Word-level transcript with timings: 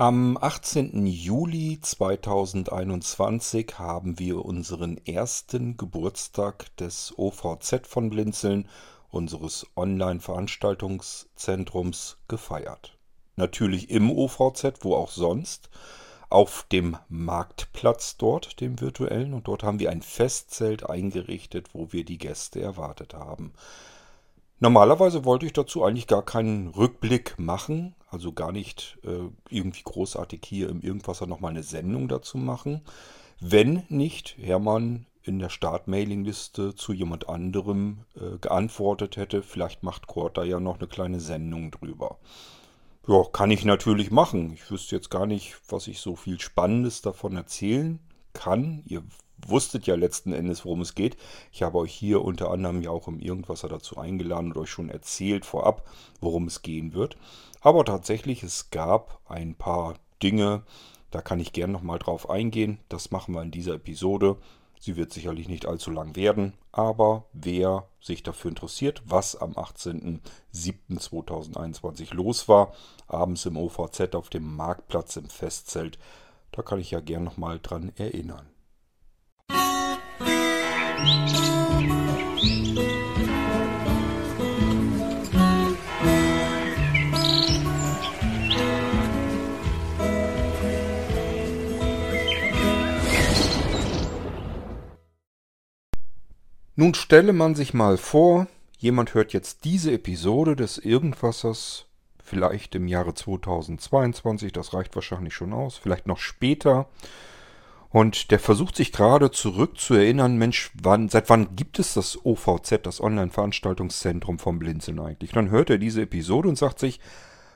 Am 0.00 0.38
18. 0.40 1.08
Juli 1.08 1.80
2021 1.82 3.80
haben 3.80 4.20
wir 4.20 4.44
unseren 4.44 4.96
ersten 5.04 5.76
Geburtstag 5.76 6.66
des 6.76 7.12
OVZ 7.16 7.84
von 7.84 8.08
Blinzeln, 8.08 8.68
unseres 9.10 9.66
Online-Veranstaltungszentrums, 9.74 12.18
gefeiert. 12.28 12.96
Natürlich 13.34 13.90
im 13.90 14.12
OVZ, 14.12 14.74
wo 14.82 14.94
auch 14.94 15.10
sonst, 15.10 15.68
auf 16.30 16.64
dem 16.70 16.96
Marktplatz 17.08 18.18
dort, 18.18 18.60
dem 18.60 18.80
virtuellen, 18.80 19.34
und 19.34 19.48
dort 19.48 19.64
haben 19.64 19.80
wir 19.80 19.90
ein 19.90 20.02
Festzelt 20.02 20.88
eingerichtet, 20.88 21.74
wo 21.74 21.92
wir 21.92 22.04
die 22.04 22.18
Gäste 22.18 22.62
erwartet 22.62 23.14
haben. 23.14 23.52
Normalerweise 24.60 25.24
wollte 25.24 25.46
ich 25.46 25.52
dazu 25.52 25.84
eigentlich 25.84 26.08
gar 26.08 26.24
keinen 26.24 26.68
Rückblick 26.68 27.38
machen, 27.38 27.94
also 28.08 28.32
gar 28.32 28.50
nicht 28.50 28.98
äh, 29.04 29.28
irgendwie 29.50 29.82
großartig 29.84 30.40
hier 30.44 30.68
im 30.68 30.80
Irgendwasser 30.80 31.26
nochmal 31.26 31.52
eine 31.52 31.62
Sendung 31.62 32.08
dazu 32.08 32.38
machen, 32.38 32.82
wenn 33.40 33.84
nicht 33.88 34.36
Hermann 34.38 35.06
in 35.22 35.38
der 35.38 35.50
Start-Mailing-Liste 35.50 36.74
zu 36.74 36.92
jemand 36.92 37.28
anderem 37.28 37.98
äh, 38.16 38.38
geantwortet 38.38 39.16
hätte, 39.16 39.42
vielleicht 39.42 39.82
macht 39.82 40.06
Kurt 40.06 40.38
da 40.38 40.42
ja 40.42 40.58
noch 40.58 40.78
eine 40.78 40.88
kleine 40.88 41.20
Sendung 41.20 41.70
drüber. 41.70 42.18
Ja, 43.06 43.24
kann 43.32 43.50
ich 43.50 43.64
natürlich 43.64 44.10
machen. 44.10 44.52
Ich 44.52 44.70
wüsste 44.70 44.96
jetzt 44.96 45.10
gar 45.10 45.26
nicht, 45.26 45.56
was 45.68 45.86
ich 45.86 46.00
so 46.00 46.16
viel 46.16 46.40
Spannendes 46.40 47.00
davon 47.00 47.36
erzählen 47.36 48.00
kann. 48.32 48.82
Ihr 48.86 49.02
wusstet 49.46 49.86
ja 49.86 49.94
letzten 49.94 50.32
Endes, 50.32 50.64
worum 50.64 50.80
es 50.80 50.94
geht. 50.94 51.16
Ich 51.52 51.62
habe 51.62 51.78
euch 51.78 51.94
hier 51.94 52.24
unter 52.24 52.50
anderem 52.50 52.82
ja 52.82 52.90
auch 52.90 53.08
im 53.08 53.20
Irgendwasser 53.20 53.68
dazu 53.68 53.96
eingeladen 53.96 54.52
und 54.52 54.58
euch 54.58 54.70
schon 54.70 54.90
erzählt 54.90 55.44
vorab, 55.44 55.88
worum 56.20 56.46
es 56.46 56.62
gehen 56.62 56.94
wird. 56.94 57.16
Aber 57.60 57.84
tatsächlich, 57.84 58.42
es 58.42 58.70
gab 58.70 59.20
ein 59.26 59.54
paar 59.54 59.94
Dinge, 60.22 60.62
da 61.10 61.22
kann 61.22 61.40
ich 61.40 61.52
gern 61.52 61.72
nochmal 61.72 61.98
drauf 61.98 62.28
eingehen. 62.28 62.78
Das 62.88 63.10
machen 63.10 63.34
wir 63.34 63.42
in 63.42 63.50
dieser 63.50 63.74
Episode. 63.74 64.36
Sie 64.80 64.96
wird 64.96 65.12
sicherlich 65.12 65.48
nicht 65.48 65.66
allzu 65.66 65.90
lang 65.90 66.14
werden, 66.14 66.52
aber 66.70 67.24
wer 67.32 67.88
sich 68.00 68.22
dafür 68.22 68.50
interessiert, 68.50 69.02
was 69.04 69.34
am 69.34 69.54
18.07.2021 69.54 72.14
los 72.14 72.46
war, 72.46 72.72
abends 73.08 73.44
im 73.46 73.56
OVZ 73.56 74.14
auf 74.14 74.28
dem 74.28 74.54
Marktplatz 74.54 75.16
im 75.16 75.28
Festzelt, 75.28 75.98
da 76.52 76.62
kann 76.62 76.78
ich 76.78 76.92
ja 76.92 77.00
gern 77.00 77.24
nochmal 77.24 77.58
dran 77.60 77.90
erinnern. 77.96 78.46
Nun 96.80 96.94
stelle 96.94 97.32
man 97.32 97.56
sich 97.56 97.74
mal 97.74 97.96
vor, 97.96 98.46
jemand 98.78 99.12
hört 99.12 99.32
jetzt 99.32 99.64
diese 99.64 99.90
Episode 99.90 100.54
des 100.54 100.78
Irgendwassers 100.78 101.86
vielleicht 102.22 102.76
im 102.76 102.86
Jahre 102.86 103.14
2022, 103.14 104.52
das 104.52 104.74
reicht 104.74 104.94
wahrscheinlich 104.94 105.34
schon 105.34 105.52
aus, 105.52 105.76
vielleicht 105.76 106.06
noch 106.06 106.18
später 106.18 106.88
und 107.90 108.30
der 108.30 108.38
versucht 108.38 108.76
sich 108.76 108.92
gerade 108.92 109.30
zurück 109.30 109.80
zu 109.80 109.94
erinnern, 109.94 110.36
Mensch, 110.36 110.70
wann, 110.80 111.08
seit 111.08 111.30
wann 111.30 111.56
gibt 111.56 111.78
es 111.78 111.94
das 111.94 112.22
OVZ, 112.22 112.80
das 112.82 113.00
Online-Veranstaltungszentrum 113.00 114.38
vom 114.38 114.58
Blinzeln 114.58 115.00
eigentlich? 115.00 115.32
dann 115.32 115.48
hört 115.50 115.70
er 115.70 115.78
diese 115.78 116.02
Episode 116.02 116.50
und 116.50 116.58
sagt 116.58 116.78
sich, 116.78 117.00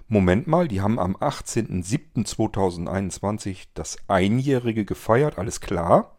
Moment 0.09 0.47
mal, 0.47 0.69
die 0.69 0.81
haben 0.81 0.99
am 0.99 1.15
18.07.2021 1.17 3.67
das 3.75 3.99
Einjährige 4.09 4.85
gefeiert, 4.85 5.39
alles 5.39 5.61
klar. 5.61 6.17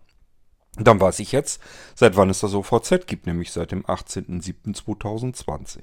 dann 0.76 1.00
weiß 1.00 1.20
ich 1.20 1.32
jetzt, 1.32 1.62
seit 1.94 2.18
wann 2.18 2.32
es 2.32 2.40
das 2.40 2.56
OVZ 2.56 3.06
gibt, 3.06 3.28
nämlich 3.28 3.52
seit 3.52 3.72
dem 3.72 3.86
18.07.2020. 3.86 5.82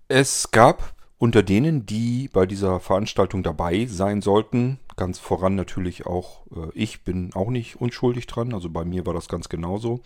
Es 0.07 0.51
gab 0.51 0.93
unter 1.17 1.41
denen, 1.41 1.87
die 1.87 2.29
bei 2.31 2.45
dieser 2.45 2.79
Veranstaltung 2.79 3.41
dabei 3.41 3.87
sein 3.87 4.21
sollten, 4.21 4.77
ganz 4.95 5.17
voran 5.17 5.55
natürlich 5.55 6.05
auch 6.05 6.45
äh, 6.55 6.69
ich 6.75 7.03
bin 7.03 7.33
auch 7.33 7.49
nicht 7.49 7.81
unschuldig 7.81 8.27
dran, 8.27 8.53
also 8.53 8.69
bei 8.69 8.85
mir 8.85 9.07
war 9.07 9.15
das 9.15 9.27
ganz 9.27 9.49
genauso. 9.49 10.01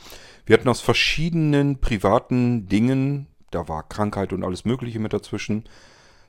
Wir 0.46 0.58
hatten 0.58 0.70
aus 0.70 0.80
verschiedenen 0.80 1.82
privaten 1.82 2.70
Dingen 2.70 3.28
da 3.53 3.68
war 3.68 3.84
Krankheit 3.84 4.34
und 4.34 4.44
alles 4.44 4.66
Mögliche 4.66 5.00
mit 5.00 5.14
dazwischen, 5.14 5.66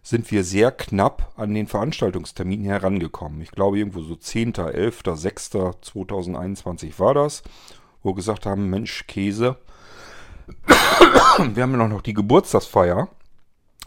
sind 0.02 0.30
wir 0.30 0.44
sehr 0.44 0.70
knapp 0.70 1.32
an 1.36 1.54
den 1.54 1.66
Veranstaltungstermin 1.66 2.62
herangekommen. 2.64 3.40
Ich 3.40 3.50
glaube, 3.50 3.78
irgendwo 3.78 4.02
so 4.02 4.16
10., 4.16 4.54
11., 4.54 5.02
6. 5.14 5.50
2021 5.80 6.98
war 7.00 7.14
das, 7.14 7.42
wo 8.02 8.10
wir 8.10 8.16
gesagt 8.16 8.44
haben, 8.44 8.68
Mensch, 8.68 9.06
Käse, 9.06 9.56
wir 10.66 11.62
haben 11.62 11.72
ja 11.72 11.88
noch 11.88 12.02
die 12.02 12.14
Geburtstagsfeier. 12.14 13.08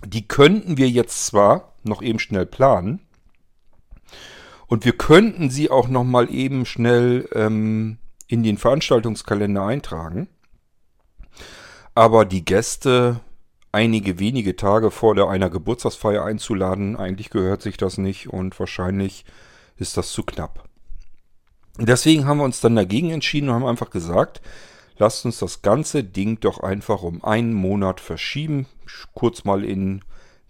Die 0.06 0.28
könnten 0.28 0.78
wir 0.78 0.90
jetzt 0.90 1.26
zwar 1.28 1.74
noch 1.84 2.02
eben 2.02 2.20
schnell 2.20 2.46
planen, 2.46 3.08
und 4.68 4.84
wir 4.84 4.92
könnten 4.92 5.50
sie 5.50 5.72
auch 5.72 5.88
noch 5.88 6.04
mal 6.04 6.30
eben 6.30 6.66
schnell 6.66 7.28
ähm, 7.34 7.98
in 8.28 8.44
den 8.44 8.58
Veranstaltungskalender 8.58 9.66
eintragen. 9.66 10.28
Aber 11.96 12.26
die 12.26 12.46
Gäste 12.46 13.22
einige 13.72 14.20
wenige 14.20 14.56
Tage 14.56 14.92
vor 14.92 15.18
einer 15.30 15.50
Geburtstagsfeier 15.50 16.24
einzuladen, 16.24 16.96
eigentlich 16.96 17.30
gehört 17.30 17.62
sich 17.62 17.78
das 17.78 17.98
nicht 17.98 18.30
und 18.30 18.58
wahrscheinlich 18.60 19.26
ist 19.78 19.98
das 19.98 20.12
zu 20.12 20.24
knapp. 20.24 20.68
Deswegen 21.80 22.26
haben 22.26 22.38
wir 22.38 22.46
uns 22.46 22.60
dann 22.60 22.76
dagegen 22.76 23.12
entschieden 23.12 23.50
und 23.50 23.56
haben 23.56 23.66
einfach 23.66 23.92
gesagt, 23.92 24.42
lasst 24.98 25.26
uns 25.26 25.38
das 25.40 25.62
ganze 25.62 26.04
Ding 26.04 26.40
doch 26.40 26.60
einfach 26.60 27.04
um 27.04 27.24
einen 27.24 27.54
Monat 27.54 28.00
verschieben. 28.00 28.66
Kurz 29.14 29.44
mal 29.44 29.64
in 29.64 30.02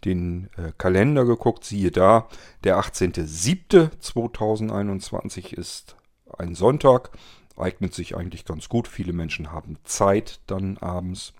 den 0.05 0.49
äh, 0.55 0.71
Kalender 0.77 1.25
geguckt, 1.25 1.65
siehe 1.65 1.91
da, 1.91 2.29
der 2.63 2.79
18.07.2021 2.79 5.53
ist 5.53 5.97
ein 6.37 6.55
Sonntag, 6.55 7.09
eignet 7.57 7.93
sich 7.93 8.15
eigentlich 8.15 8.45
ganz 8.45 8.69
gut. 8.69 8.87
Viele 8.87 9.11
Menschen 9.11 9.51
haben 9.51 9.77
Zeit 9.83 10.39
dann 10.47 10.77
abends. 10.77 11.33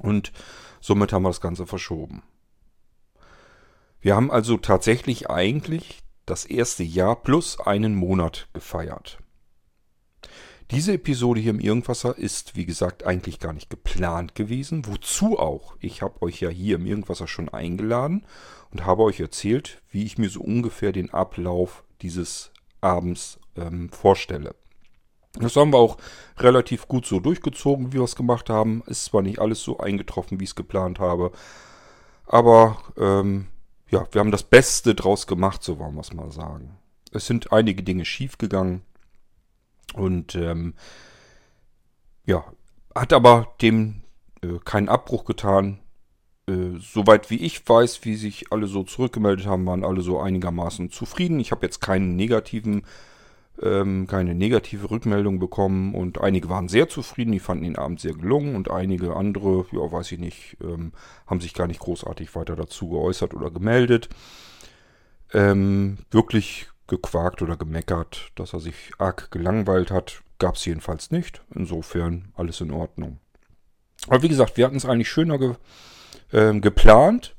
Und 0.00 0.32
somit 0.80 1.12
haben 1.12 1.22
wir 1.22 1.30
das 1.30 1.40
Ganze 1.40 1.66
verschoben. 1.66 2.22
Wir 4.00 4.16
haben 4.16 4.30
also 4.30 4.56
tatsächlich 4.56 5.28
eigentlich 5.28 6.02
das 6.26 6.44
erste 6.44 6.82
Jahr 6.82 7.16
plus 7.16 7.60
einen 7.60 7.94
Monat 7.94 8.48
gefeiert. 8.52 9.18
Diese 10.70 10.92
Episode 10.92 11.40
hier 11.40 11.50
im 11.50 11.58
Irgendwasser 11.58 12.16
ist, 12.16 12.54
wie 12.54 12.64
gesagt, 12.64 13.04
eigentlich 13.04 13.40
gar 13.40 13.52
nicht 13.52 13.70
geplant 13.70 14.36
gewesen. 14.36 14.86
Wozu 14.86 15.36
auch? 15.36 15.74
Ich 15.80 16.00
habe 16.00 16.22
euch 16.22 16.40
ja 16.40 16.48
hier 16.48 16.76
im 16.76 16.86
Irgendwasser 16.86 17.26
schon 17.26 17.48
eingeladen 17.48 18.24
und 18.70 18.86
habe 18.86 19.02
euch 19.02 19.18
erzählt, 19.18 19.82
wie 19.90 20.04
ich 20.04 20.16
mir 20.16 20.30
so 20.30 20.40
ungefähr 20.40 20.92
den 20.92 21.12
Ablauf 21.12 21.82
dieses 22.02 22.52
Abends 22.80 23.40
ähm, 23.56 23.90
vorstelle. 23.90 24.54
Das 25.34 25.54
haben 25.56 25.72
wir 25.72 25.78
auch 25.78 25.96
relativ 26.38 26.88
gut 26.88 27.06
so 27.06 27.20
durchgezogen, 27.20 27.92
wie 27.92 27.98
wir 27.98 28.04
es 28.04 28.16
gemacht 28.16 28.50
haben. 28.50 28.82
Ist 28.86 29.04
zwar 29.04 29.22
nicht 29.22 29.38
alles 29.38 29.62
so 29.62 29.78
eingetroffen, 29.78 30.40
wie 30.40 30.44
ich 30.44 30.50
es 30.50 30.56
geplant 30.56 30.98
habe, 30.98 31.32
aber 32.26 32.78
ähm, 32.96 33.46
ja, 33.88 34.06
wir 34.12 34.20
haben 34.20 34.30
das 34.30 34.44
Beste 34.44 34.94
draus 34.94 35.26
gemacht, 35.26 35.62
so 35.62 35.78
wollen 35.78 35.94
wir 35.94 36.00
es 36.00 36.12
mal 36.12 36.30
sagen. 36.30 36.76
Es 37.12 37.26
sind 37.26 37.52
einige 37.52 37.82
Dinge 37.82 38.04
schiefgegangen 38.04 38.82
und 39.94 40.34
ähm, 40.36 40.74
ja, 42.24 42.44
hat 42.94 43.12
aber 43.12 43.54
dem 43.60 44.02
äh, 44.42 44.58
keinen 44.64 44.88
Abbruch 44.88 45.24
getan. 45.24 45.80
Äh, 46.48 46.78
soweit 46.78 47.30
wie 47.30 47.38
ich 47.40 47.68
weiß, 47.68 48.04
wie 48.04 48.14
sich 48.14 48.52
alle 48.52 48.66
so 48.66 48.84
zurückgemeldet 48.84 49.46
haben, 49.46 49.66
waren 49.66 49.84
alle 49.84 50.02
so 50.02 50.20
einigermaßen 50.20 50.90
zufrieden. 50.90 51.40
Ich 51.40 51.50
habe 51.50 51.66
jetzt 51.66 51.80
keinen 51.80 52.14
negativen 52.14 52.84
ähm, 53.62 54.06
keine 54.06 54.34
negative 54.34 54.90
Rückmeldung 54.90 55.38
bekommen 55.38 55.94
und 55.94 56.20
einige 56.20 56.48
waren 56.48 56.68
sehr 56.68 56.88
zufrieden, 56.88 57.32
die 57.32 57.40
fanden 57.40 57.64
den 57.64 57.76
Abend 57.76 58.00
sehr 58.00 58.14
gelungen 58.14 58.56
und 58.56 58.70
einige 58.70 59.16
andere, 59.16 59.66
ja, 59.72 59.92
weiß 59.92 60.12
ich 60.12 60.18
nicht, 60.18 60.56
ähm, 60.62 60.92
haben 61.26 61.40
sich 61.40 61.54
gar 61.54 61.66
nicht 61.66 61.80
großartig 61.80 62.34
weiter 62.34 62.56
dazu 62.56 62.88
geäußert 62.88 63.34
oder 63.34 63.50
gemeldet. 63.50 64.08
Ähm, 65.32 65.98
wirklich 66.10 66.68
gequakt 66.86 67.40
oder 67.42 67.56
gemeckert, 67.56 68.32
dass 68.34 68.52
er 68.52 68.60
sich 68.60 68.92
arg 68.98 69.30
gelangweilt 69.30 69.90
hat, 69.90 70.22
gab 70.38 70.56
es 70.56 70.64
jedenfalls 70.64 71.10
nicht. 71.10 71.42
Insofern 71.54 72.32
alles 72.34 72.60
in 72.60 72.72
Ordnung. 72.72 73.18
Aber 74.08 74.22
wie 74.22 74.28
gesagt, 74.28 74.56
wir 74.56 74.66
hatten 74.66 74.76
es 74.76 74.86
eigentlich 74.86 75.10
schöner 75.10 75.38
ge 75.38 75.54
äh, 76.32 76.58
geplant. 76.58 77.36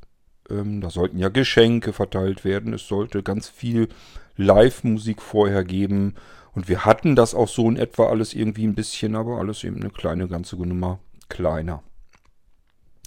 Ähm, 0.52 0.82
da 0.82 0.90
sollten 0.90 1.18
ja 1.18 1.30
Geschenke 1.30 1.94
verteilt 1.94 2.44
werden. 2.44 2.74
Es 2.74 2.88
sollte 2.88 3.24
ganz 3.24 3.48
viel 3.48 3.90
Live-Musik 4.36 5.22
vorher 5.22 5.64
geben. 5.64 6.16
Und 6.54 6.68
wir 6.68 6.86
hatten 6.86 7.16
das 7.16 7.34
auch 7.34 7.48
so 7.48 7.70
in 7.70 7.78
etwa 7.78 8.08
alles 8.08 8.34
irgendwie 8.34 8.68
ein 8.68 8.76
bisschen, 8.76 9.16
aber 9.16 9.38
alles 9.38 9.64
eben 9.64 9.78
eine 9.78 9.90
kleine 9.90 10.28
ganze 10.28 10.58
Nummer 10.58 11.00
kleiner. 11.30 11.82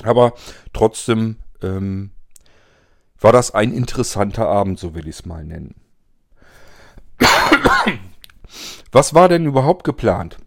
Aber 0.03 0.33
trotzdem 0.73 1.37
ähm, 1.63 2.11
war 3.21 3.33
das 3.33 3.53
ein 3.53 3.73
interessanter 3.73 4.49
Abend, 4.49 4.79
so 4.79 4.95
will 4.95 5.07
ich 5.07 5.17
es 5.17 5.27
mal 5.27 5.45
nennen. 5.45 5.75
Was 8.93 9.15
war 9.15 9.29
denn 9.29 9.47
überhaupt 9.47 9.85
geplant? 9.85 10.39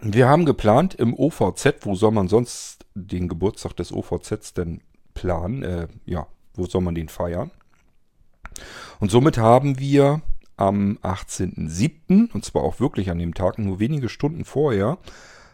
Wir 0.00 0.28
haben 0.28 0.46
geplant 0.46 0.94
im 0.94 1.14
OVZ, 1.14 1.74
wo 1.82 1.94
soll 1.94 2.12
man 2.12 2.28
sonst 2.28 2.86
den 2.94 3.28
Geburtstag 3.28 3.76
des 3.76 3.92
OVZs 3.92 4.54
denn 4.54 4.80
planen? 5.20 5.62
Äh, 5.62 5.88
ja, 6.06 6.26
wo 6.54 6.66
soll 6.66 6.80
man 6.80 6.94
den 6.94 7.08
feiern? 7.08 7.50
Und 9.00 9.10
somit 9.10 9.38
haben 9.38 9.78
wir 9.78 10.22
am 10.56 10.98
18.07., 11.02 12.32
und 12.32 12.44
zwar 12.44 12.62
auch 12.62 12.80
wirklich 12.80 13.10
an 13.10 13.18
dem 13.18 13.34
Tag, 13.34 13.58
nur 13.58 13.80
wenige 13.80 14.08
Stunden 14.08 14.44
vorher, 14.44 14.98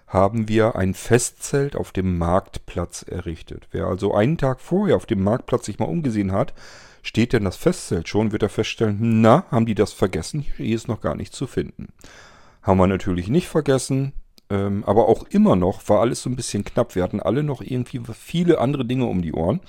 haben 0.06 0.48
wir 0.48 0.76
ein 0.76 0.94
Festzelt 0.94 1.74
auf 1.74 1.90
dem 1.90 2.16
Marktplatz 2.16 3.02
errichtet. 3.02 3.66
Wer 3.72 3.86
also 3.86 4.14
einen 4.14 4.38
Tag 4.38 4.60
vorher 4.60 4.96
auf 4.96 5.06
dem 5.06 5.22
Marktplatz 5.22 5.66
sich 5.66 5.80
mal 5.80 5.86
umgesehen 5.86 6.30
hat, 6.30 6.54
steht 7.02 7.32
denn 7.32 7.44
das 7.44 7.56
Festzelt 7.56 8.08
schon, 8.08 8.30
wird 8.30 8.44
er 8.44 8.48
feststellen, 8.48 9.20
na, 9.20 9.44
haben 9.50 9.66
die 9.66 9.74
das 9.74 9.92
vergessen? 9.92 10.44
Hier 10.56 10.76
ist 10.76 10.88
noch 10.88 11.00
gar 11.00 11.16
nicht 11.16 11.34
zu 11.34 11.48
finden. 11.48 11.88
Haben 12.62 12.78
wir 12.78 12.86
natürlich 12.86 13.28
nicht 13.28 13.48
vergessen, 13.48 14.12
ähm, 14.48 14.84
aber 14.84 15.08
auch 15.08 15.24
immer 15.30 15.56
noch 15.56 15.88
war 15.88 16.00
alles 16.00 16.22
so 16.22 16.30
ein 16.30 16.36
bisschen 16.36 16.64
knapp. 16.64 16.94
Wir 16.94 17.02
hatten 17.02 17.20
alle 17.20 17.42
noch 17.42 17.60
irgendwie 17.62 18.00
viele 18.14 18.58
andere 18.58 18.84
Dinge 18.84 19.06
um 19.06 19.22
die 19.22 19.32
Ohren 19.32 19.60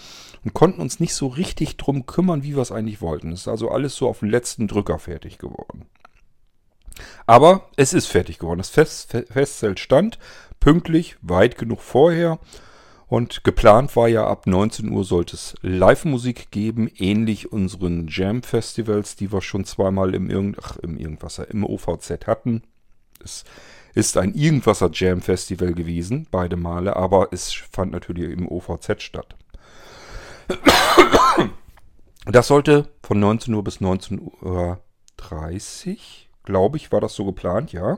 und 0.44 0.53
konnten 0.53 0.81
uns 0.81 1.00
nicht 1.00 1.15
so 1.15 1.27
richtig 1.27 1.77
drum 1.77 2.06
kümmern, 2.06 2.44
wie 2.44 2.56
wir 2.56 2.62
es 2.62 2.71
eigentlich 2.71 3.01
wollten. 3.01 3.31
Es 3.31 3.41
ist 3.41 3.47
also 3.47 3.69
alles 3.69 3.95
so 3.95 4.07
auf 4.07 4.19
den 4.19 4.29
letzten 4.29 4.68
Drücker 4.68 5.00
fertig 5.00 5.39
geworden. 5.39 5.85
Aber 7.25 7.69
es 7.75 7.94
ist 7.94 8.07
fertig 8.07 8.39
geworden. 8.39 8.59
Das 8.59 8.69
Fest, 8.69 9.15
Festzelt 9.29 9.79
stand 9.79 10.18
pünktlich, 10.59 11.18
weit 11.21 11.57
genug 11.57 11.81
vorher. 11.81 12.39
Und 13.07 13.45
geplant 13.45 13.95
war 13.95 14.09
ja, 14.09 14.27
ab 14.27 14.47
19 14.47 14.89
Uhr 14.89 15.06
sollte 15.06 15.35
es 15.35 15.56
Live-Musik 15.62 16.51
geben, 16.51 16.89
ähnlich 16.97 17.51
unseren 17.51 18.07
Jam-Festivals, 18.09 19.15
die 19.15 19.31
wir 19.31 19.41
schon 19.41 19.63
zweimal 19.63 20.13
im, 20.13 20.30
Irgend 20.30 20.57
Ach, 20.62 20.75
im 20.77 20.97
Irgendwasser, 20.97 21.50
im 21.50 21.63
OVZ 21.63 22.27
hatten. 22.27 22.63
Es 23.23 23.45
ist 23.97 24.15
ein 24.15 24.35
Irgendwasser 24.35 24.91
Jam-Festival 24.94 25.73
gewesen, 25.73 26.27
beide 26.29 26.55
Male, 26.55 26.95
aber 26.95 27.29
es 27.31 27.51
fand 27.51 27.91
natürlich 27.91 28.31
im 28.31 28.47
OVZ 28.47 29.01
statt. 29.01 29.35
Das 32.25 32.47
sollte 32.47 32.89
von 33.01 33.19
19 33.19 33.53
Uhr 33.53 33.63
bis 33.63 33.77
19.30 33.77 34.27
Uhr 34.41 35.97
glaube 36.44 36.77
ich, 36.77 36.91
war 36.91 37.01
das 37.01 37.15
so 37.15 37.25
geplant, 37.25 37.73
ja, 37.73 37.97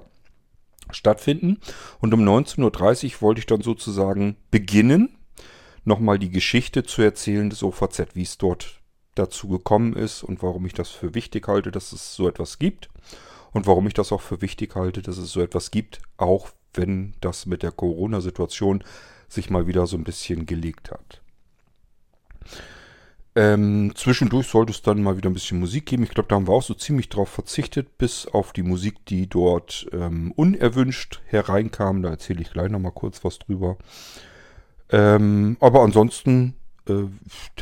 stattfinden. 0.89 1.59
Und 1.99 2.13
um 2.13 2.21
19.30 2.21 3.15
Uhr 3.15 3.21
wollte 3.21 3.39
ich 3.39 3.45
dann 3.45 3.61
sozusagen 3.61 4.37
beginnen, 4.51 5.17
nochmal 5.83 6.17
die 6.17 6.29
Geschichte 6.29 6.83
zu 6.83 7.01
erzählen 7.01 7.49
des 7.49 7.61
OVZ, 7.61 8.15
wie 8.15 8.23
es 8.23 8.37
dort 8.37 8.79
dazu 9.15 9.49
gekommen 9.49 9.93
ist 9.93 10.23
und 10.23 10.41
warum 10.41 10.65
ich 10.65 10.73
das 10.73 10.89
für 10.89 11.13
wichtig 11.13 11.47
halte, 11.47 11.71
dass 11.71 11.91
es 11.91 12.15
so 12.15 12.27
etwas 12.27 12.57
gibt. 12.57 12.89
Und 13.51 13.67
warum 13.67 13.87
ich 13.87 13.93
das 13.93 14.11
auch 14.11 14.21
für 14.21 14.41
wichtig 14.41 14.75
halte, 14.75 15.01
dass 15.01 15.17
es 15.17 15.31
so 15.31 15.41
etwas 15.41 15.71
gibt, 15.71 16.01
auch 16.17 16.49
wenn 16.73 17.13
das 17.21 17.45
mit 17.45 17.63
der 17.63 17.71
Corona-Situation 17.71 18.83
sich 19.27 19.49
mal 19.49 19.67
wieder 19.67 19.87
so 19.87 19.97
ein 19.97 20.03
bisschen 20.03 20.45
gelegt 20.45 20.91
hat. 20.91 21.21
Ähm, 23.35 23.93
zwischendurch 23.95 24.47
sollte 24.47 24.71
es 24.71 24.81
dann 24.81 25.03
mal 25.03 25.15
wieder 25.15 25.29
ein 25.29 25.33
bisschen 25.33 25.59
Musik 25.59 25.85
geben. 25.85 26.03
Ich 26.03 26.09
glaube, 26.09 26.27
da 26.27 26.35
haben 26.35 26.47
wir 26.47 26.53
auch 26.53 26.63
so 26.63 26.73
ziemlich 26.73 27.09
drauf 27.09 27.29
verzichtet, 27.29 27.97
bis 27.97 28.25
auf 28.27 28.53
die 28.53 28.63
Musik, 28.63 29.05
die 29.05 29.27
dort 29.27 29.87
ähm, 29.93 30.31
unerwünscht 30.35 31.21
hereinkam. 31.25 32.01
Da 32.01 32.09
erzähle 32.09 32.41
ich 32.41 32.51
gleich 32.51 32.69
nochmal 32.69 32.91
kurz 32.91 33.23
was 33.23 33.39
drüber. 33.39 33.77
Ähm, 34.91 35.57
aber 35.59 35.81
ansonsten 35.81 36.55
äh, 36.89 37.07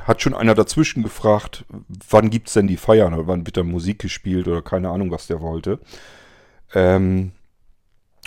hat 0.01 0.21
schon 0.21 0.33
einer 0.33 0.56
dazwischen 0.56 1.03
gefragt, 1.03 1.65
wann 2.09 2.29
gibt 2.29 2.47
es 2.47 2.53
denn 2.53 2.68
die 2.68 2.77
Feiern 2.77 3.13
oder 3.13 3.27
wann 3.27 3.45
wird 3.45 3.57
da 3.57 3.63
Musik 3.63 4.00
gespielt 4.00 4.47
oder 4.47 4.62
keine 4.62 4.89
Ahnung, 4.89 5.12
was 5.12 5.27
der 5.27 5.41
wollte. 5.41 5.79
Ähm, 6.74 7.31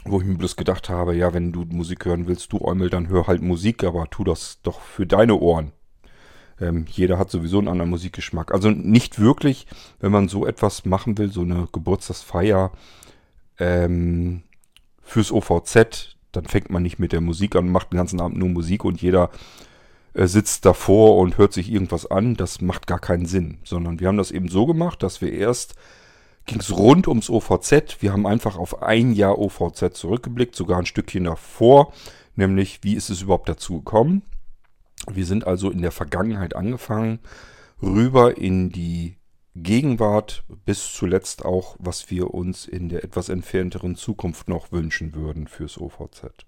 wo 0.05 0.21
ich 0.21 0.27
mir 0.27 0.37
bloß 0.37 0.57
gedacht 0.57 0.89
habe, 0.89 1.15
ja, 1.15 1.35
wenn 1.35 1.53
du 1.53 1.65
Musik 1.69 2.07
hören 2.07 2.27
willst, 2.27 2.53
du 2.53 2.65
Eumel, 2.65 2.89
dann 2.89 3.09
hör 3.09 3.27
halt 3.27 3.43
Musik, 3.43 3.85
aber 3.85 4.09
tu 4.09 4.25
das 4.25 4.61
doch 4.63 4.81
für 4.81 5.07
deine 5.07 5.35
Ohren. 5.35 5.73
Ähm, 6.61 6.87
jeder 6.89 7.19
hat 7.19 7.31
sowieso 7.31 7.59
einen 7.59 7.69
anderen 7.69 7.91
Musikgeschmack. 7.91 8.53
Also 8.53 8.71
nicht 8.71 9.19
wirklich, 9.19 9.67
wenn 9.99 10.13
man 10.13 10.29
so 10.29 10.47
etwas 10.47 10.85
machen 10.85 11.19
will, 11.19 11.31
so 11.31 11.43
eine 11.43 11.69
Geburtstagsfeier 11.73 12.73
ähm, 13.59 14.43
fürs 15.03 15.33
OVZ, 15.33 16.17
dann 16.33 16.45
fängt 16.45 16.71
man 16.71 16.83
nicht 16.83 16.99
mit 16.99 17.13
der 17.13 17.21
Musik 17.21 17.57
an, 17.57 17.71
macht 17.71 17.93
den 17.93 17.97
ganzen 17.97 18.21
Abend 18.21 18.39
nur 18.39 18.49
Musik 18.49 18.85
und 18.85 19.03
jeder 19.03 19.31
sitzt 20.15 20.65
davor 20.67 21.17
und 21.19 21.39
hört 21.39 21.53
sich 21.53 21.71
irgendwas 21.71 22.07
an. 22.07 22.35
Das 22.35 22.61
macht 22.61 22.87
gar 22.87 22.99
keinen 22.99 23.27
Sinn. 23.27 23.59
Sondern 23.65 24.01
wir 24.01 24.09
haben 24.09 24.19
das 24.19 24.31
eben 24.31 24.49
so 24.49 24.67
gemacht, 24.67 25.03
dass 25.03 25.21
wir 25.21 25.33
erst 25.33 25.75
ging 26.47 26.61
es 26.61 26.77
rund 26.77 27.07
ums 27.07 27.31
OVZ. 27.31 28.01
Wir 28.01 28.13
haben 28.13 28.27
einfach 28.27 28.57
auf 28.57 28.83
ein 28.83 29.13
Jahr 29.13 29.39
OVZ 29.39 29.95
zurückgeblickt, 29.95 30.57
sogar 30.57 30.79
ein 30.79 30.87
Stückchen 30.87 31.25
davor, 31.25 31.93
nämlich 32.35 32.81
wie 32.83 32.95
ist 32.95 33.11
es 33.11 33.23
überhaupt 33.23 33.49
dazu 33.49 33.77
gekommen. 33.79 34.23
Wir 35.09 35.27
sind 35.27 35.47
also 35.47 35.71
in 35.71 35.83
der 35.83 35.93
Vergangenheit 35.93 36.57
angefangen, 36.57 37.21
rüber 37.83 38.37
in 38.37 38.71
die 38.71 39.17
Gegenwart, 39.55 40.45
bis 40.65 40.93
zuletzt 40.93 41.45
auch, 41.45 41.77
was 41.79 42.11
wir 42.11 42.35
uns 42.35 42.67
in 42.67 42.89
der 42.89 43.05
etwas 43.05 43.29
entfernteren 43.29 43.97
Zukunft 43.97 44.49
noch 44.49 44.73
wünschen 44.73 45.15
würden 45.15 45.47
fürs 45.47 45.79
OVZ. 45.79 46.47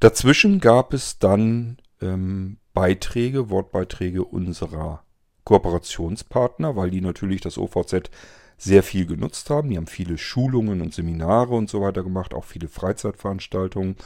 Dazwischen 0.00 0.60
gab 0.60 0.92
es 0.92 1.18
dann 1.18 1.78
ähm, 2.00 2.58
Beiträge, 2.74 3.50
Wortbeiträge 3.50 4.24
unserer 4.24 5.02
Kooperationspartner, 5.44 6.76
weil 6.76 6.90
die 6.90 7.00
natürlich 7.00 7.40
das 7.40 7.58
OVZ 7.58 8.10
sehr 8.58 8.82
viel 8.82 9.06
genutzt 9.06 9.50
haben. 9.50 9.70
Die 9.70 9.76
haben 9.76 9.86
viele 9.86 10.18
Schulungen 10.18 10.80
und 10.80 10.94
Seminare 10.94 11.54
und 11.54 11.70
so 11.70 11.80
weiter 11.80 12.02
gemacht, 12.02 12.34
auch 12.34 12.44
viele 12.44 12.68
Freizeitveranstaltungen 12.68 13.96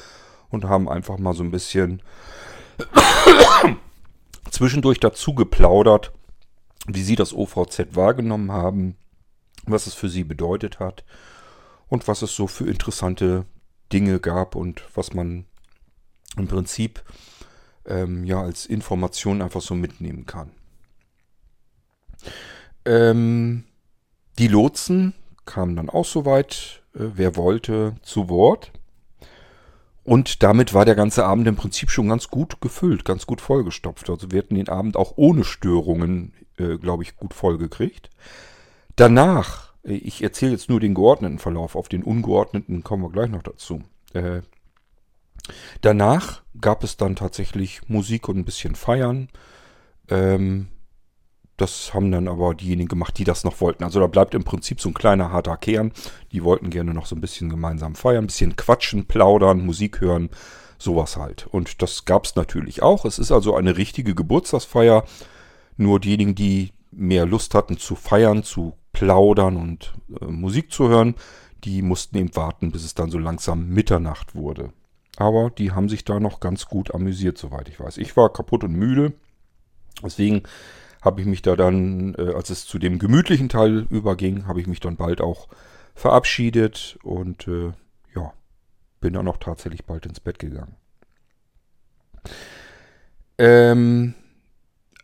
und 0.51 0.65
haben 0.65 0.89
einfach 0.89 1.19
mal 1.19 1.35
so 1.35 1.43
ein 1.43 1.51
bisschen 1.51 2.03
zwischendurch 4.50 5.00
dazu 5.00 5.35
geplaudert, 5.35 6.12
wie 6.87 7.03
sie 7.03 7.17
das 7.17 7.33
OVZ 7.33 7.95
wahrgenommen 7.95 8.53
haben, 8.53 8.97
was 9.67 9.87
es 9.87 9.95
für 9.95 10.09
sie 10.09 10.25
bedeutet 10.25 10.81
hat 10.81 11.05
und 11.88 12.09
was 12.09 12.23
es 12.23 12.35
so 12.35 12.47
für 12.47 12.67
interessante 12.67 13.47
Dinge 13.93 14.21
gab 14.21 14.57
und 14.57 14.83
was 14.95 15.14
man 15.14 15.47
im 16.37 16.49
Prinzip 16.49 17.03
ähm, 17.90 18.25
ja 18.25 18.40
als 18.40 18.66
Information 18.66 19.42
einfach 19.42 19.61
so 19.61 19.75
mitnehmen 19.75 20.26
kann. 20.26 20.50
Ähm, 22.85 23.64
die 24.38 24.49
Lotsen 24.49 25.14
kamen 25.44 25.76
dann 25.76 25.90
auch 25.90 26.04
soweit, 26.04 26.82
äh, 26.94 27.11
wer 27.14 27.37
wollte, 27.37 27.97
zu 28.02 28.28
Wort. 28.28 28.73
Und 30.02 30.42
damit 30.42 30.73
war 30.73 30.85
der 30.85 30.94
ganze 30.94 31.25
Abend 31.25 31.47
im 31.47 31.56
Prinzip 31.56 31.90
schon 31.90 32.09
ganz 32.09 32.28
gut 32.28 32.61
gefüllt, 32.61 33.04
ganz 33.04 33.26
gut 33.26 33.40
vollgestopft. 33.40 34.09
Also 34.09 34.30
wir 34.30 34.38
hatten 34.38 34.54
den 34.54 34.68
Abend 34.68 34.97
auch 34.97 35.12
ohne 35.16 35.44
Störungen, 35.44 36.32
äh, 36.56 36.78
glaube 36.78 37.02
ich, 37.02 37.16
gut 37.16 37.35
vollgekriegt. 37.35 38.11
Danach, 38.97 39.75
äh, 39.85 39.92
ich 39.92 40.23
erzähle 40.23 40.52
jetzt 40.52 40.68
nur 40.68 40.80
den 40.80 40.94
geordneten 40.94 41.38
Verlauf, 41.38 41.76
auf 41.76 41.88
den 41.88 42.02
ungeordneten 42.02 42.82
kommen 42.82 43.02
wir 43.02 43.11
gleich 43.11 43.30
noch 43.30 43.42
dazu. 43.42 43.82
Äh, 44.14 44.40
danach 45.80 46.42
gab 46.61 46.85
es 46.85 46.97
dann 46.97 47.16
tatsächlich 47.16 47.80
Musik 47.88 48.28
und 48.28 48.38
ein 48.38 48.45
bisschen 48.45 48.75
Feiern. 48.75 49.28
Ähm, 50.09 50.69
das 51.61 51.92
haben 51.92 52.11
dann 52.11 52.26
aber 52.26 52.54
diejenigen 52.54 52.88
gemacht, 52.88 53.19
die 53.19 53.25
das 53.25 53.45
noch 53.45 53.61
wollten. 53.61 53.85
Also 53.85 54.00
da 54.00 54.07
bleibt 54.07 54.35
im 54.35 54.45
Prinzip 54.45 54.80
so 54.80 54.88
ein 54.88 54.95
kleiner 54.95 55.30
harter 55.30 55.59
Kern. 55.59 55.92
Die 56.33 56.42
wollten 56.42 56.71
gerne 56.71 56.95
noch 56.95 57.04
so 57.04 57.14
ein 57.14 57.21
bisschen 57.21 57.50
gemeinsam 57.50 57.95
feiern, 57.95 58.25
ein 58.25 58.28
bisschen 58.28 58.57
quatschen, 58.57 59.07
plaudern, 59.07 59.64
Musik 59.64 60.00
hören, 60.00 60.30
sowas 60.78 61.19
halt. 61.19 61.47
Und 61.47 61.83
das 61.83 62.07
gab 62.07 62.25
es 62.25 62.35
natürlich 62.35 62.83
auch. 62.83 63.04
Es 63.04 63.19
ist 63.19 63.30
also 63.30 63.54
eine 63.57 63.76
richtige 63.76 64.14
Geburtstagsfeier. 64.14 65.04
Nur 65.76 66.00
diejenigen, 66.00 66.35
die 66.35 66.73
mehr 66.90 67.26
Lust 67.26 67.54
hatten 67.54 67.76
zu 67.76 67.95
feiern, 67.95 68.42
zu 68.42 68.75
plaudern 68.92 69.57
und 69.57 69.92
äh, 70.21 70.25
Musik 70.25 70.73
zu 70.73 70.88
hören, 70.88 71.14
die 71.64 71.83
mussten 71.83 72.16
eben 72.16 72.35
warten, 72.37 72.73
bis 72.73 72.85
es 72.85 72.95
dann 72.95 73.11
so 73.11 73.19
langsam 73.19 73.69
Mitternacht 73.69 74.35
wurde. 74.35 74.73
Aber 75.21 75.50
die 75.50 75.73
haben 75.73 75.91
sich 75.91 76.07
da 76.07 76.19
noch 76.19 76.41
ganz 76.41 76.65
gut 76.65 76.95
amüsiert, 76.95 77.37
soweit 77.37 77.69
ich 77.69 77.79
weiß. 77.79 77.99
Ich 77.99 78.17
war 78.17 78.33
kaputt 78.33 78.65
und 78.65 78.73
müde. 78.73 79.12
Deswegen 80.03 80.45
habe 81.03 81.21
ich 81.21 81.27
mich 81.27 81.43
da 81.43 81.57
dann, 81.57 82.15
äh, 82.15 82.33
als 82.33 82.49
es 82.49 82.65
zu 82.65 82.79
dem 82.79 82.99
gemütlichen 82.99 83.50
Teil 83.50 83.87
überging, 83.91 84.47
habe 84.47 84.62
ich 84.62 84.67
mich 84.67 84.81
dann 84.81 84.97
bald 84.97 85.21
auch 85.21 85.49
verabschiedet 85.95 86.99
und 87.03 87.47
äh, 87.49 87.73
ja, 88.17 88.33
bin 89.03 89.12
dann 89.12 89.29
auch 89.29 89.37
tatsächlich 89.37 89.85
bald 89.85 90.07
ins 90.07 90.21
Bett 90.21 90.39
gegangen. 90.39 90.77
Ähm, 93.37 94.15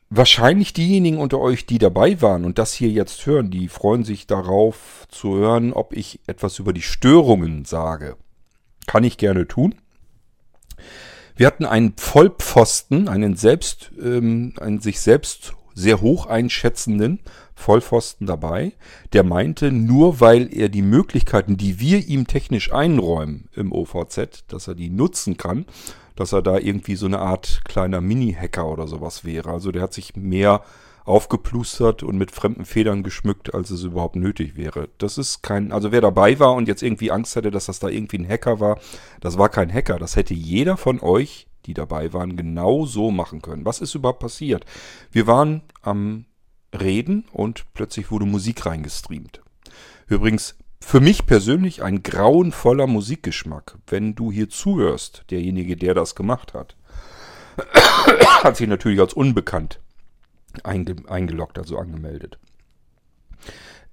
wahrscheinlich 0.08 0.72
diejenigen 0.72 1.18
unter 1.18 1.40
euch, 1.40 1.66
die 1.66 1.78
dabei 1.78 2.22
waren 2.22 2.46
und 2.46 2.56
das 2.56 2.72
hier 2.72 2.88
jetzt 2.88 3.26
hören, 3.26 3.50
die 3.50 3.68
freuen 3.68 4.02
sich 4.02 4.26
darauf 4.26 5.06
zu 5.10 5.36
hören, 5.36 5.74
ob 5.74 5.92
ich 5.92 6.20
etwas 6.26 6.58
über 6.58 6.72
die 6.72 6.80
Störungen 6.80 7.66
sage. 7.66 8.16
Kann 8.86 9.04
ich 9.04 9.18
gerne 9.18 9.46
tun. 9.46 9.74
Wir 11.36 11.46
hatten 11.46 11.66
einen 11.66 11.94
Vollpfosten, 11.96 13.08
einen 13.08 13.36
selbst, 13.36 13.90
ähm, 14.02 14.54
einen 14.58 14.80
sich 14.80 15.00
selbst 15.00 15.54
sehr 15.74 16.00
hoch 16.00 16.26
einschätzenden 16.26 17.20
Vollpfosten 17.54 18.26
dabei, 18.26 18.72
der 19.12 19.22
meinte, 19.22 19.70
nur 19.72 20.20
weil 20.20 20.52
er 20.52 20.68
die 20.68 20.82
Möglichkeiten, 20.82 21.56
die 21.56 21.78
wir 21.78 22.06
ihm 22.06 22.26
technisch 22.26 22.72
einräumen 22.72 23.48
im 23.54 23.72
OVZ, 23.72 24.44
dass 24.48 24.68
er 24.68 24.74
die 24.74 24.90
nutzen 24.90 25.36
kann, 25.36 25.66
dass 26.16 26.32
er 26.32 26.42
da 26.42 26.58
irgendwie 26.58 26.96
so 26.96 27.06
eine 27.06 27.18
Art 27.18 27.60
kleiner 27.64 28.00
Mini-Hacker 28.00 28.66
oder 28.66 28.86
sowas 28.86 29.24
wäre. 29.24 29.50
Also 29.50 29.70
der 29.70 29.82
hat 29.82 29.92
sich 29.92 30.16
mehr 30.16 30.62
aufgeplustert 31.06 32.02
und 32.02 32.18
mit 32.18 32.32
fremden 32.32 32.64
Federn 32.64 33.04
geschmückt, 33.04 33.54
als 33.54 33.70
es 33.70 33.84
überhaupt 33.84 34.16
nötig 34.16 34.56
wäre. 34.56 34.88
Das 34.98 35.18
ist 35.18 35.42
kein, 35.42 35.70
also 35.70 35.92
wer 35.92 36.00
dabei 36.00 36.38
war 36.40 36.54
und 36.54 36.66
jetzt 36.66 36.82
irgendwie 36.82 37.12
Angst 37.12 37.36
hätte, 37.36 37.52
dass 37.52 37.66
das 37.66 37.78
da 37.78 37.88
irgendwie 37.88 38.18
ein 38.18 38.28
Hacker 38.28 38.58
war, 38.58 38.78
das 39.20 39.38
war 39.38 39.48
kein 39.48 39.72
Hacker. 39.72 39.98
Das 39.98 40.16
hätte 40.16 40.34
jeder 40.34 40.76
von 40.76 41.00
euch, 41.00 41.46
die 41.64 41.74
dabei 41.74 42.12
waren, 42.12 42.36
genau 42.36 42.86
so 42.86 43.12
machen 43.12 43.40
können. 43.40 43.64
Was 43.64 43.80
ist 43.80 43.94
überhaupt 43.94 44.18
passiert? 44.18 44.66
Wir 45.12 45.28
waren 45.28 45.62
am 45.80 46.26
Reden 46.78 47.24
und 47.32 47.64
plötzlich 47.72 48.10
wurde 48.10 48.26
Musik 48.26 48.66
reingestreamt. 48.66 49.42
Übrigens, 50.08 50.56
für 50.80 51.00
mich 51.00 51.24
persönlich 51.26 51.84
ein 51.84 52.02
grauenvoller 52.02 52.88
Musikgeschmack. 52.88 53.78
Wenn 53.86 54.16
du 54.16 54.32
hier 54.32 54.48
zuhörst, 54.48 55.24
derjenige, 55.30 55.76
der 55.76 55.94
das 55.94 56.16
gemacht 56.16 56.52
hat, 56.52 56.76
hat 58.42 58.56
sich 58.56 58.68
natürlich 58.68 59.00
als 59.00 59.14
unbekannt 59.14 59.80
einge 60.64 60.96
eingeloggt, 61.08 61.58
also 61.58 61.78
angemeldet. 61.78 62.38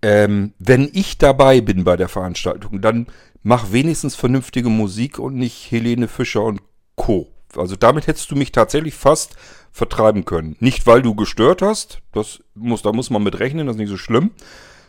Ähm, 0.02 0.54
wenn 0.60 0.90
ich 0.94 1.18
dabei 1.18 1.62
bin 1.62 1.84
bei 1.84 1.96
der 1.96 2.10
Veranstaltung, 2.10 2.82
dann 2.82 3.08
mach 3.42 3.72
wenigstens 3.72 4.16
vernünftige 4.16 4.70
Musik 4.70 5.20
und 5.20 5.36
nicht 5.36 5.72
Helene 5.72 6.08
Fischer 6.08 6.44
und 6.44 6.62
Co. 6.96 7.30
Also 7.56 7.76
damit 7.76 8.08
hättest 8.08 8.32
du 8.32 8.36
mich 8.36 8.52
tatsächlich 8.52 8.96
fast 8.96 9.36
vertreiben 9.72 10.26
können. 10.26 10.56
Nicht, 10.60 10.88
weil 10.88 11.02
du 11.02 11.16
gestört 11.16 11.62
hast, 11.62 12.00
das 12.12 12.42
muss, 12.56 12.82
da 12.82 12.92
muss 12.92 13.10
man 13.10 13.24
mit 13.24 13.40
rechnen, 13.40 13.68
das 13.68 13.76
ist 13.76 13.80
nicht 13.80 13.90
so 13.90 13.98
schlimm, 13.98 14.32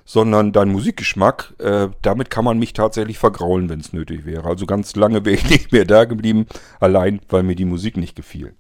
sondern 0.05 0.53
dein 0.53 0.69
Musikgeschmack, 0.69 1.55
äh, 1.59 1.89
damit 2.03 2.31
kann 2.31 2.45
man 2.45 2.59
mich 2.59 2.73
tatsächlich 2.73 3.19
vergraulen, 3.19 3.69
wenn 3.69 3.81
es 3.81 3.93
nötig 3.93 4.25
wäre. 4.25 4.45
Also 4.47 4.67
ganz 4.67 4.97
lange 4.97 5.25
wäre 5.25 5.37
ich 5.37 5.49
nicht 5.49 5.73
mehr 5.73 5.85
da 5.85 6.05
geblieben, 6.05 6.47
allein 6.81 7.21
weil 7.29 7.43
mir 7.43 7.57
die 7.57 7.65
Musik 7.65 7.97
nicht 7.97 8.17
gefiel. 8.17 8.55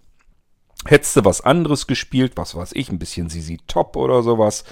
Hättest 0.86 1.16
du 1.16 1.24
was 1.24 1.40
anderes 1.40 1.86
gespielt, 1.86 2.32
was 2.36 2.54
weiß 2.54 2.72
ich, 2.74 2.90
ein 2.90 2.98
bisschen 2.98 3.28
Sisi 3.28 3.58
Top 3.66 3.96
oder 3.96 4.22
sowas. 4.22 4.64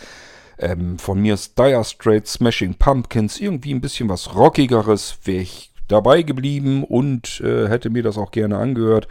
Ähm, 0.58 0.98
von 0.98 1.20
mir 1.20 1.34
ist 1.34 1.58
Dire 1.58 1.84
Straits, 1.84 2.34
Smashing 2.34 2.74
Pumpkins, 2.74 3.40
irgendwie 3.40 3.74
ein 3.74 3.80
bisschen 3.80 4.08
was 4.08 4.34
Rockigeres, 4.34 5.18
wäre 5.24 5.42
ich 5.42 5.72
dabei 5.88 6.22
geblieben 6.22 6.84
und 6.84 7.40
äh, 7.40 7.68
hätte 7.68 7.90
mir 7.90 8.02
das 8.02 8.18
auch 8.18 8.30
gerne 8.30 8.58
angehört. 8.58 9.08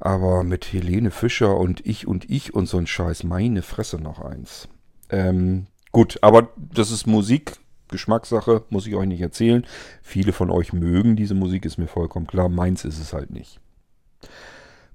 Aber 0.00 0.42
mit 0.42 0.72
Helene 0.72 1.10
Fischer 1.10 1.56
und 1.56 1.86
ich 1.86 2.06
und 2.06 2.28
ich 2.28 2.54
und 2.54 2.66
so 2.66 2.78
ein 2.78 2.86
Scheiß, 2.86 3.24
meine 3.24 3.62
Fresse 3.62 3.98
noch 3.98 4.20
eins. 4.20 4.68
Ähm, 5.10 5.66
gut, 5.92 6.18
aber 6.22 6.48
das 6.56 6.90
ist 6.90 7.06
Musik, 7.06 7.52
Geschmackssache, 7.88 8.64
muss 8.70 8.86
ich 8.86 8.96
euch 8.96 9.06
nicht 9.06 9.20
erzählen. 9.20 9.64
Viele 10.02 10.32
von 10.32 10.50
euch 10.50 10.72
mögen 10.72 11.16
diese 11.16 11.34
Musik, 11.34 11.64
ist 11.64 11.78
mir 11.78 11.86
vollkommen 11.86 12.26
klar. 12.26 12.48
Meins 12.48 12.84
ist 12.84 12.98
es 12.98 13.12
halt 13.12 13.30
nicht. 13.30 13.60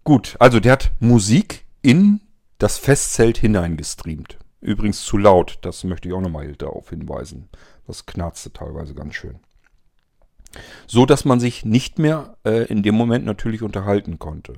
Gut, 0.10 0.38
also 0.40 0.60
der 0.60 0.72
hat 0.72 0.92
Musik 1.00 1.66
in 1.84 2.22
das 2.58 2.80
Festzelt 2.80 3.38
hineingestreamt. 3.38 4.40
Übrigens 4.60 5.06
zu 5.06 5.20
laut, 5.20 5.60
das 5.62 5.84
möchte 5.84 6.08
ich 6.10 6.16
auch 6.16 6.20
nochmal 6.20 6.52
darauf 6.56 6.90
hinweisen. 6.90 7.48
Das 7.86 8.08
knarzte 8.08 8.52
teilweise 8.52 8.96
ganz 8.96 9.14
schön. 9.14 9.38
So 10.88 11.06
dass 11.06 11.26
man 11.26 11.40
sich 11.40 11.64
nicht 11.64 12.00
mehr 12.00 12.38
äh, 12.44 12.66
in 12.66 12.82
dem 12.82 12.96
Moment 12.96 13.24
natürlich 13.24 13.62
unterhalten 13.62 14.18
konnte. 14.18 14.56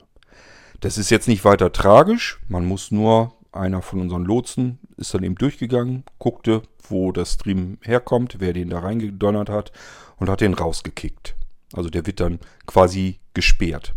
Das 0.80 0.98
ist 0.98 1.10
jetzt 1.10 1.28
nicht 1.28 1.44
weiter 1.44 1.74
tragisch. 1.74 2.40
Man 2.48 2.64
muss 2.64 2.90
nur, 2.90 3.34
einer 3.52 3.82
von 3.82 4.00
unseren 4.00 4.24
Lotsen 4.24 4.80
ist 4.96 5.14
dann 5.14 5.24
eben 5.24 5.36
durchgegangen, 5.36 6.06
guckte, 6.18 6.62
wo 6.88 7.12
der 7.12 7.26
Stream 7.26 7.78
herkommt, 7.82 8.38
wer 8.40 8.54
den 8.54 8.70
da 8.70 8.80
reingedonnert 8.80 9.50
hat 9.50 9.74
und 10.16 10.30
hat 10.30 10.40
den 10.40 10.54
rausgekickt. 10.54 11.36
Also 11.74 11.90
der 11.90 12.06
wird 12.06 12.22
dann 12.22 12.40
quasi 12.66 13.20
gesperrt. 13.34 13.96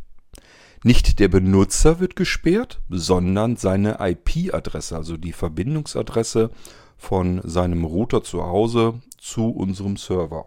Nicht 0.87 1.19
der 1.19 1.29
Benutzer 1.29 1.99
wird 1.99 2.15
gesperrt, 2.15 2.83
sondern 2.91 3.57
seine 3.57 3.97
IP-Adresse, 4.01 4.95
also 4.95 5.17
die 5.17 5.33
Verbindungsadresse 5.33 6.51
von 6.99 7.41
seinem 7.43 7.87
Router 7.87 8.23
zu 8.23 8.45
Hause 8.45 9.01
zu 9.19 9.49
unserem 9.49 9.97
Server. 9.97 10.45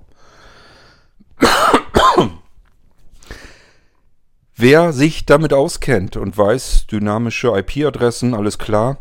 Wer 4.56 4.94
sich 4.94 5.26
damit 5.26 5.54
auskennt 5.54 6.18
und 6.18 6.38
weiß, 6.38 6.86
dynamische 6.86 7.48
IP-Adressen, 7.58 8.36
alles 8.36 8.60
klar. 8.60 9.00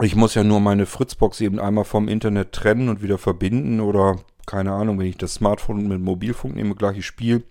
Ich 0.00 0.14
muss 0.14 0.36
ja 0.36 0.44
nur 0.44 0.60
meine 0.60 0.86
Fritzbox 0.86 1.40
eben 1.40 1.58
einmal 1.58 1.84
vom 1.84 2.06
Internet 2.06 2.52
trennen 2.52 2.88
und 2.88 3.02
wieder 3.02 3.18
verbinden 3.18 3.80
oder 3.80 4.20
keine 4.46 4.70
Ahnung, 4.70 5.00
wenn 5.00 5.06
ich 5.06 5.18
das 5.18 5.34
Smartphone 5.34 5.88
mit 5.88 6.00
Mobilfunk 6.00 6.54
nehme, 6.54 6.76
gleiches 6.76 7.04
Spiel. 7.04 7.42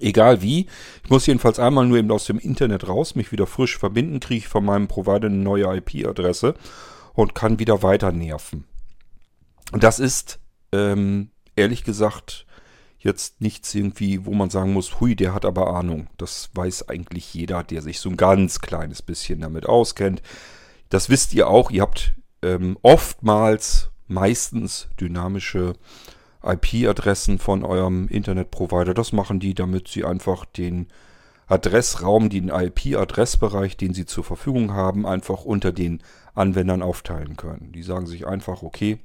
Egal 0.00 0.42
wie. 0.42 0.66
Ich 1.04 1.10
muss 1.10 1.26
jedenfalls 1.26 1.58
einmal 1.58 1.86
nur 1.86 1.98
eben 1.98 2.10
aus 2.10 2.24
dem 2.26 2.38
Internet 2.38 2.88
raus, 2.88 3.14
mich 3.14 3.32
wieder 3.32 3.46
frisch 3.46 3.78
verbinden, 3.78 4.20
kriege 4.20 4.38
ich 4.38 4.48
von 4.48 4.64
meinem 4.64 4.88
Provider 4.88 5.26
eine 5.26 5.36
neue 5.36 5.76
IP-Adresse 5.76 6.54
und 7.14 7.34
kann 7.34 7.58
wieder 7.58 7.82
weiter 7.82 8.12
nerven. 8.12 8.64
Das 9.72 9.98
ist, 9.98 10.38
ähm, 10.72 11.30
ehrlich 11.56 11.84
gesagt, 11.84 12.46
jetzt 12.98 13.40
nichts 13.40 13.74
irgendwie, 13.74 14.26
wo 14.26 14.32
man 14.32 14.50
sagen 14.50 14.72
muss, 14.72 15.00
hui, 15.00 15.16
der 15.16 15.32
hat 15.34 15.44
aber 15.44 15.74
Ahnung. 15.74 16.08
Das 16.18 16.50
weiß 16.54 16.88
eigentlich 16.88 17.32
jeder, 17.34 17.64
der 17.64 17.82
sich 17.82 18.00
so 18.00 18.10
ein 18.10 18.16
ganz 18.16 18.60
kleines 18.60 19.02
bisschen 19.02 19.40
damit 19.40 19.66
auskennt. 19.66 20.22
Das 20.90 21.08
wisst 21.08 21.34
ihr 21.34 21.48
auch. 21.48 21.70
Ihr 21.70 21.82
habt 21.82 22.14
ähm, 22.42 22.78
oftmals, 22.82 23.90
meistens 24.08 24.88
dynamische 25.00 25.74
IP-Adressen 26.46 27.38
von 27.38 27.64
eurem 27.64 28.08
Internetprovider. 28.08 28.94
Das 28.94 29.12
machen 29.12 29.40
die, 29.40 29.54
damit 29.54 29.88
sie 29.88 30.04
einfach 30.04 30.44
den 30.44 30.88
Adressraum, 31.46 32.28
den 32.28 32.48
IP-Adressbereich, 32.48 33.76
den 33.76 33.94
sie 33.94 34.06
zur 34.06 34.24
Verfügung 34.24 34.72
haben, 34.72 35.06
einfach 35.06 35.44
unter 35.44 35.72
den 35.72 36.02
Anwendern 36.34 36.82
aufteilen 36.82 37.36
können. 37.36 37.72
Die 37.72 37.82
sagen 37.82 38.06
sich 38.06 38.26
einfach, 38.26 38.62
okay, 38.62 38.98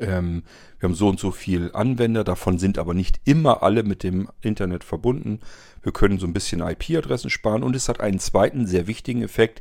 ähm, 0.00 0.42
wir 0.78 0.88
haben 0.88 0.94
so 0.94 1.08
und 1.08 1.20
so 1.20 1.30
viel 1.30 1.70
Anwender, 1.72 2.24
davon 2.24 2.58
sind 2.58 2.78
aber 2.78 2.94
nicht 2.94 3.20
immer 3.24 3.62
alle 3.62 3.82
mit 3.82 4.02
dem 4.02 4.28
Internet 4.40 4.84
verbunden. 4.84 5.40
Wir 5.82 5.92
können 5.92 6.18
so 6.18 6.26
ein 6.26 6.32
bisschen 6.32 6.60
IP-Adressen 6.60 7.30
sparen 7.30 7.62
und 7.62 7.76
es 7.76 7.88
hat 7.88 8.00
einen 8.00 8.18
zweiten 8.18 8.66
sehr 8.66 8.86
wichtigen 8.86 9.22
Effekt. 9.22 9.60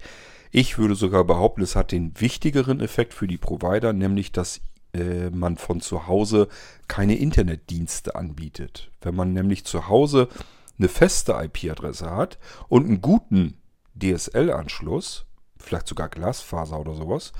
Ich 0.52 0.78
würde 0.78 0.96
sogar 0.96 1.24
behaupten, 1.24 1.62
es 1.62 1.76
hat 1.76 1.92
den 1.92 2.14
wichtigeren 2.20 2.80
Effekt 2.80 3.14
für 3.14 3.28
die 3.28 3.38
Provider, 3.38 3.92
nämlich 3.92 4.32
dass 4.32 4.62
äh, 4.94 5.30
man 5.30 5.58
von 5.58 5.82
zu 5.82 6.08
Hause 6.08 6.48
keine 6.88 7.16
Internetdienste 7.16 8.16
anbietet. 8.16 8.92
Wenn 9.02 9.16
man 9.16 9.34
nämlich 9.34 9.66
zu 9.66 9.88
Hause 9.88 10.30
eine 10.78 10.90
feste 10.90 11.34
IP-Adresse 11.34 12.12
hat 12.12 12.38
und 12.68 12.86
einen 12.86 13.02
guten 13.02 13.58
DSL-Anschluss, 13.96 15.26
vielleicht 15.58 15.88
sogar 15.88 16.10
Glasfaser 16.10 16.80
oder 16.80 16.96
sowas, 16.96 17.34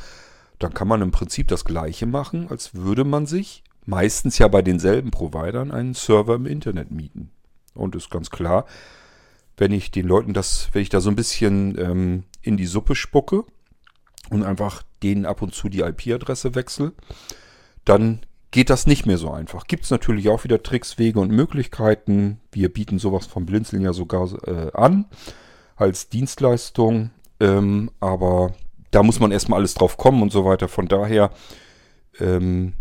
dann 0.60 0.74
kann 0.74 0.88
man 0.88 1.02
im 1.02 1.12
Prinzip 1.12 1.48
das 1.48 1.66
gleiche 1.66 2.06
machen, 2.06 2.48
als 2.50 2.74
würde 2.76 3.04
man 3.04 3.26
sich 3.26 3.64
meistens 3.86 4.38
ja 4.38 4.48
bei 4.48 4.62
denselben 4.62 5.12
Providern 5.12 5.72
einen 5.72 5.94
Server 5.94 6.36
im 6.36 6.46
Internet 6.46 6.92
mieten. 6.92 7.32
Und 7.74 7.96
ist 7.96 8.10
ganz 8.10 8.30
klar, 8.30 8.66
wenn 9.58 9.72
ich 9.72 9.92
den 9.92 10.08
Leuten 10.08 10.34
das, 10.34 10.70
wenn 10.74 10.82
ich 10.82 10.90
da 10.90 11.02
so 11.02 11.10
ein 11.10 11.16
bisschen 11.16 11.78
ähm, 11.78 12.24
in 12.42 12.58
die 12.58 12.66
Suppe 12.66 12.96
spucke 12.96 13.44
und 14.30 14.44
einfach 14.44 14.84
denen 15.02 15.26
ab 15.26 15.42
und 15.42 15.54
zu 15.54 15.70
die 15.70 15.82
IP-Adresse 15.82 16.56
wechsle, 16.56 16.94
dann 17.86 18.20
geht 18.52 18.70
das 18.70 18.86
nicht 18.86 19.06
mehr 19.06 19.18
so 19.18 19.32
einfach. 19.32 19.66
Gibt 19.68 19.84
es 19.84 19.90
natürlich 19.90 20.30
auch 20.30 20.44
wieder 20.44 20.62
Tricks, 20.62 20.98
Wege 20.98 21.20
und 21.20 21.32
Möglichkeiten. 21.32 22.40
Wir 22.52 22.72
bieten 22.72 23.00
sowas 23.00 23.26
vom 23.26 23.46
Blinzeln 23.46 23.82
ja 23.82 23.94
sogar 23.94 24.30
äh, 24.48 24.72
an 24.74 25.06
als 25.76 26.10
Dienstleistung. 26.10 27.10
Ähm, 27.40 27.90
aber 28.00 28.54
da 28.92 29.02
muss 29.02 29.20
man 29.20 29.32
erstmal 29.32 29.60
alles 29.60 29.74
drauf 29.74 29.98
kommen 29.98 30.22
und 30.22 30.32
so 30.32 30.46
weiter. 30.46 30.68
Von 30.68 30.88
daher 30.88 31.32
ähm, 32.20 32.74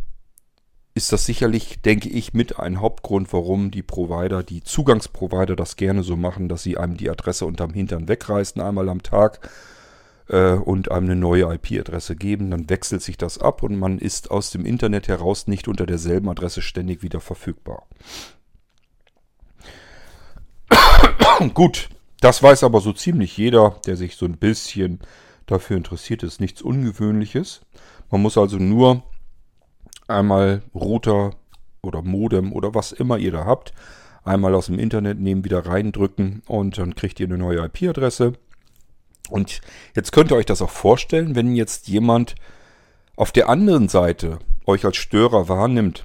ist 0.95 1.11
das 1.11 1.25
sicherlich, 1.25 1.81
denke 1.81 2.11
ich, 2.11 2.35
mit 2.35 2.59
ein 2.59 2.81
Hauptgrund, 2.81 3.33
warum 3.33 3.71
die 3.71 3.83
Provider, 3.83 4.43
die 4.43 4.63
Zugangsprovider 4.63 5.57
das 5.57 5.77
gerne 5.77 6.03
so 6.03 6.17
machen, 6.17 6.51
dass 6.51 6.63
sie 6.63 6.77
einem 6.77 6.99
die 6.99 7.09
Adresse 7.09 7.47
unterm 7.47 7.73
Hintern 7.73 8.09
wegreißen, 8.09 8.61
einmal 8.61 8.91
am 8.91 9.03
Tag 9.03 9.49
äh, 10.29 10.53
und 10.53 10.91
einem 10.91 11.07
eine 11.07 11.17
neue 11.17 11.55
IP-Adresse 11.55 12.17
geben. 12.17 12.51
Dann 12.51 12.69
wechselt 12.71 13.03
sich 13.03 13.17
das 13.17 13.39
ab 13.39 13.63
und 13.63 13.79
man 13.79 13.99
ist 13.99 14.31
aus 14.31 14.51
dem 14.51 14.65
Internet 14.65 15.09
heraus 15.09 15.47
nicht 15.47 15.69
unter 15.69 15.87
derselben 15.87 16.29
Adresse 16.29 16.63
ständig 16.63 17.03
wieder 17.03 17.21
verfügbar. 17.21 17.87
Gut, 21.55 21.89
Das 22.21 22.41
weiß 22.41 22.63
aber 22.63 22.81
so 22.81 22.93
ziemlich 22.93 23.37
jeder, 23.37 23.81
der 23.85 23.97
sich 23.97 24.15
so 24.15 24.27
ein 24.27 24.39
bisschen 24.39 25.01
dafür 25.47 25.77
interessiert. 25.77 26.23
Ist 26.23 26.41
nichts 26.41 26.63
Ungewöhnliches. 26.63 27.63
Man 28.13 28.23
muss 28.23 28.39
also 28.39 28.59
nur 28.59 29.03
einmal 30.07 30.63
Router 30.73 31.33
oder 31.83 32.03
Modem 32.03 32.53
oder 32.53 32.75
was 32.75 32.93
immer 32.93 33.19
ihr 33.19 33.33
da 33.33 33.45
habt, 33.45 33.73
einmal 34.25 34.55
aus 34.55 34.67
dem 34.67 34.79
Internet 34.79 35.19
nehmen, 35.19 35.45
wieder 35.45 35.67
reindrücken 35.67 36.43
und 36.47 36.79
dann 36.79 36.95
kriegt 36.95 37.19
ihr 37.19 37.27
eine 37.27 37.39
neue 37.39 37.65
IP-Adresse. 37.65 38.35
Und 39.29 39.61
jetzt 39.95 40.13
könnt 40.13 40.31
ihr 40.31 40.37
euch 40.37 40.47
das 40.47 40.63
auch 40.63 40.71
vorstellen, 40.71 41.35
wenn 41.35 41.55
jetzt 41.55 41.89
jemand 41.89 42.35
auf 43.17 43.33
der 43.33 43.49
anderen 43.49 43.89
Seite 43.89 44.39
euch 44.67 44.85
als 44.85 44.97
Störer 44.97 45.49
wahrnimmt 45.49 46.05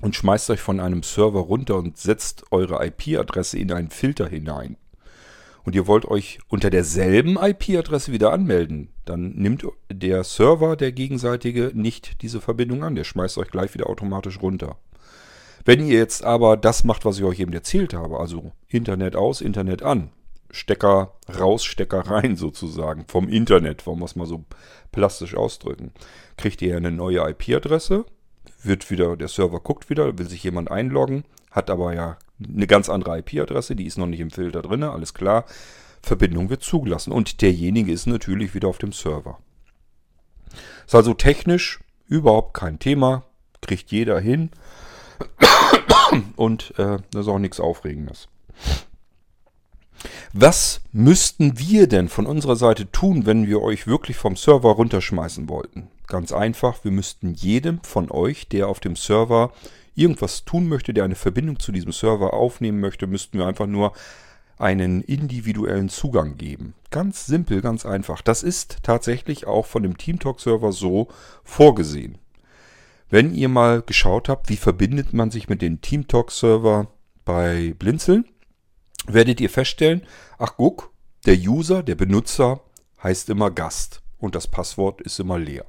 und 0.00 0.16
schmeißt 0.16 0.50
euch 0.50 0.60
von 0.60 0.80
einem 0.80 1.02
Server 1.02 1.40
runter 1.40 1.76
und 1.76 1.96
setzt 1.96 2.44
eure 2.50 2.84
IP-Adresse 2.84 3.58
in 3.58 3.72
einen 3.72 3.90
Filter 3.90 4.28
hinein. 4.28 4.76
Und 5.64 5.76
ihr 5.76 5.86
wollt 5.86 6.06
euch 6.06 6.40
unter 6.48 6.70
derselben 6.70 7.36
IP-Adresse 7.36 8.10
wieder 8.10 8.32
anmelden, 8.32 8.88
dann 9.04 9.30
nimmt 9.30 9.64
der 9.92 10.24
Server, 10.24 10.76
der 10.76 10.92
gegenseitige, 10.92 11.70
nicht 11.74 12.22
diese 12.22 12.40
Verbindung 12.40 12.82
an. 12.82 12.96
Der 12.96 13.04
schmeißt 13.04 13.38
euch 13.38 13.48
gleich 13.48 13.72
wieder 13.74 13.88
automatisch 13.88 14.40
runter. 14.42 14.76
Wenn 15.64 15.86
ihr 15.86 15.98
jetzt 15.98 16.24
aber 16.24 16.56
das 16.56 16.82
macht, 16.82 17.04
was 17.04 17.18
ich 17.18 17.24
euch 17.24 17.38
eben 17.38 17.52
erzählt 17.52 17.94
habe, 17.94 18.18
also 18.18 18.50
Internet 18.68 19.14
aus, 19.14 19.40
Internet 19.40 19.82
an, 19.82 20.10
Stecker 20.52 21.14
raus, 21.38 21.64
Stecker 21.64 22.00
rein 22.00 22.36
sozusagen, 22.36 23.06
vom 23.08 23.28
Internet, 23.28 23.86
wollen 23.86 23.98
wir 23.98 24.04
es 24.04 24.16
mal 24.16 24.26
so 24.26 24.44
plastisch 24.92 25.34
ausdrücken, 25.34 25.92
kriegt 26.36 26.62
ihr 26.62 26.76
eine 26.76 26.92
neue 26.92 27.28
IP-Adresse, 27.30 28.04
wird 28.62 28.90
wieder, 28.90 29.16
der 29.16 29.28
Server 29.28 29.60
guckt 29.60 29.90
wieder, 29.90 30.16
will 30.18 30.28
sich 30.28 30.44
jemand 30.44 30.70
einloggen, 30.70 31.24
hat 31.50 31.70
aber 31.70 31.94
ja 31.94 32.18
eine 32.46 32.66
ganz 32.66 32.88
andere 32.88 33.18
IP-Adresse, 33.18 33.74
die 33.74 33.86
ist 33.86 33.98
noch 33.98 34.06
nicht 34.06 34.20
im 34.20 34.30
Filter 34.30 34.62
drin, 34.62 34.82
alles 34.82 35.14
klar. 35.14 35.46
Verbindung 36.02 36.50
wird 36.50 36.62
zugelassen 36.62 37.12
und 37.12 37.40
derjenige 37.42 37.92
ist 37.92 38.06
natürlich 38.06 38.54
wieder 38.54 38.68
auf 38.68 38.78
dem 38.78 38.92
Server. 38.92 39.38
Ist 40.84 40.94
also 40.94 41.14
technisch 41.14 41.80
überhaupt 42.06 42.54
kein 42.54 42.78
Thema, 42.78 43.24
kriegt 43.62 43.90
jeder 43.90 44.20
hin 44.20 44.50
und 46.36 46.74
äh, 46.78 46.98
das 47.12 47.22
ist 47.22 47.28
auch 47.28 47.38
nichts 47.38 47.60
Aufregendes. 47.60 48.28
Was 50.32 50.80
müssten 50.92 51.58
wir 51.58 51.86
denn 51.86 52.08
von 52.08 52.26
unserer 52.26 52.56
Seite 52.56 52.90
tun, 52.90 53.26
wenn 53.26 53.46
wir 53.46 53.62
euch 53.62 53.86
wirklich 53.86 54.16
vom 54.16 54.36
Server 54.36 54.70
runterschmeißen 54.70 55.48
wollten? 55.48 55.88
Ganz 56.06 56.32
einfach, 56.32 56.84
wir 56.84 56.90
müssten 56.90 57.34
jedem 57.34 57.80
von 57.82 58.10
euch, 58.10 58.48
der 58.48 58.68
auf 58.68 58.80
dem 58.80 58.96
Server 58.96 59.52
irgendwas 59.94 60.44
tun 60.44 60.68
möchte, 60.68 60.94
der 60.94 61.04
eine 61.04 61.14
Verbindung 61.14 61.58
zu 61.58 61.72
diesem 61.72 61.92
Server 61.92 62.32
aufnehmen 62.32 62.80
möchte, 62.80 63.06
müssten 63.06 63.38
wir 63.38 63.46
einfach 63.46 63.66
nur 63.66 63.92
einen 64.58 65.02
individuellen 65.02 65.88
Zugang 65.88 66.36
geben. 66.36 66.74
Ganz 66.90 67.26
simpel, 67.26 67.62
ganz 67.62 67.84
einfach. 67.84 68.22
Das 68.22 68.42
ist 68.42 68.78
tatsächlich 68.82 69.46
auch 69.46 69.66
von 69.66 69.82
dem 69.82 69.98
TeamTalk-Server 69.98 70.72
so 70.72 71.08
vorgesehen. 71.42 72.18
Wenn 73.10 73.34
ihr 73.34 73.48
mal 73.48 73.82
geschaut 73.82 74.28
habt, 74.28 74.48
wie 74.48 74.56
verbindet 74.56 75.12
man 75.12 75.30
sich 75.30 75.48
mit 75.48 75.62
dem 75.62 75.80
TeamTalk-Server 75.80 76.88
bei 77.24 77.74
Blinzeln, 77.78 78.24
werdet 79.06 79.40
ihr 79.40 79.50
feststellen, 79.50 80.02
ach 80.38 80.54
guck, 80.56 80.90
der 81.26 81.36
User, 81.36 81.82
der 81.82 81.94
Benutzer 81.94 82.60
heißt 83.02 83.28
immer 83.30 83.50
Gast 83.50 84.02
und 84.18 84.34
das 84.34 84.46
Passwort 84.46 85.00
ist 85.00 85.20
immer 85.20 85.38
leer. 85.38 85.64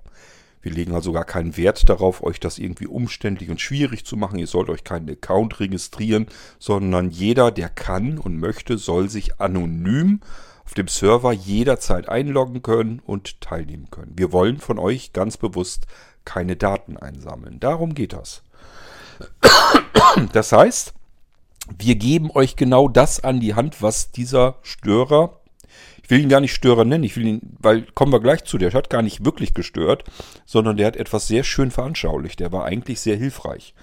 Wir 0.61 0.71
legen 0.71 0.95
also 0.95 1.11
gar 1.11 1.25
keinen 1.25 1.57
Wert 1.57 1.89
darauf, 1.89 2.23
euch 2.23 2.39
das 2.39 2.57
irgendwie 2.57 2.87
umständlich 2.87 3.49
und 3.49 3.59
schwierig 3.59 4.05
zu 4.05 4.15
machen. 4.15 4.39
Ihr 4.39 4.47
sollt 4.47 4.69
euch 4.69 4.85
keinen 4.85 5.09
Account 5.09 5.59
registrieren, 5.59 6.27
sondern 6.57 7.09
jeder, 7.09 7.51
der 7.51 7.67
kann 7.67 8.17
und 8.17 8.37
möchte, 8.37 8.77
soll 8.77 9.09
sich 9.09 9.41
anonym 9.41 10.21
auf 10.63 10.73
dem 10.73 10.87
Server 10.87 11.33
jederzeit 11.33 12.07
einloggen 12.07 12.61
können 12.61 13.01
und 13.05 13.41
teilnehmen 13.41 13.89
können. 13.91 14.13
Wir 14.15 14.31
wollen 14.31 14.59
von 14.59 14.79
euch 14.79 15.11
ganz 15.11 15.35
bewusst 15.35 15.85
keine 16.23 16.55
Daten 16.55 16.95
einsammeln. 16.95 17.59
Darum 17.59 17.93
geht 17.93 18.13
das. 18.13 18.43
Das 20.31 20.51
heißt, 20.51 20.93
wir 21.77 21.95
geben 21.95 22.29
euch 22.31 22.55
genau 22.55 22.87
das 22.87 23.23
an 23.23 23.39
die 23.39 23.55
Hand, 23.55 23.81
was 23.81 24.11
dieser 24.11 24.55
Störer, 24.61 25.39
ich 26.03 26.09
will 26.09 26.19
ihn 26.19 26.29
gar 26.29 26.41
nicht 26.41 26.53
Störer 26.53 26.83
nennen, 26.83 27.03
ich 27.03 27.15
will 27.15 27.25
ihn, 27.25 27.41
weil 27.59 27.83
kommen 27.93 28.11
wir 28.11 28.19
gleich 28.19 28.43
zu, 28.43 28.57
der 28.57 28.73
hat 28.73 28.89
gar 28.89 29.01
nicht 29.01 29.23
wirklich 29.23 29.53
gestört, 29.53 30.03
sondern 30.45 30.75
der 30.75 30.87
hat 30.87 30.97
etwas 30.97 31.27
sehr 31.27 31.43
schön 31.43 31.71
veranschaulicht. 31.71 32.39
Der 32.41 32.51
war 32.51 32.65
eigentlich 32.65 32.99
sehr 32.99 33.15
hilfreich. 33.15 33.73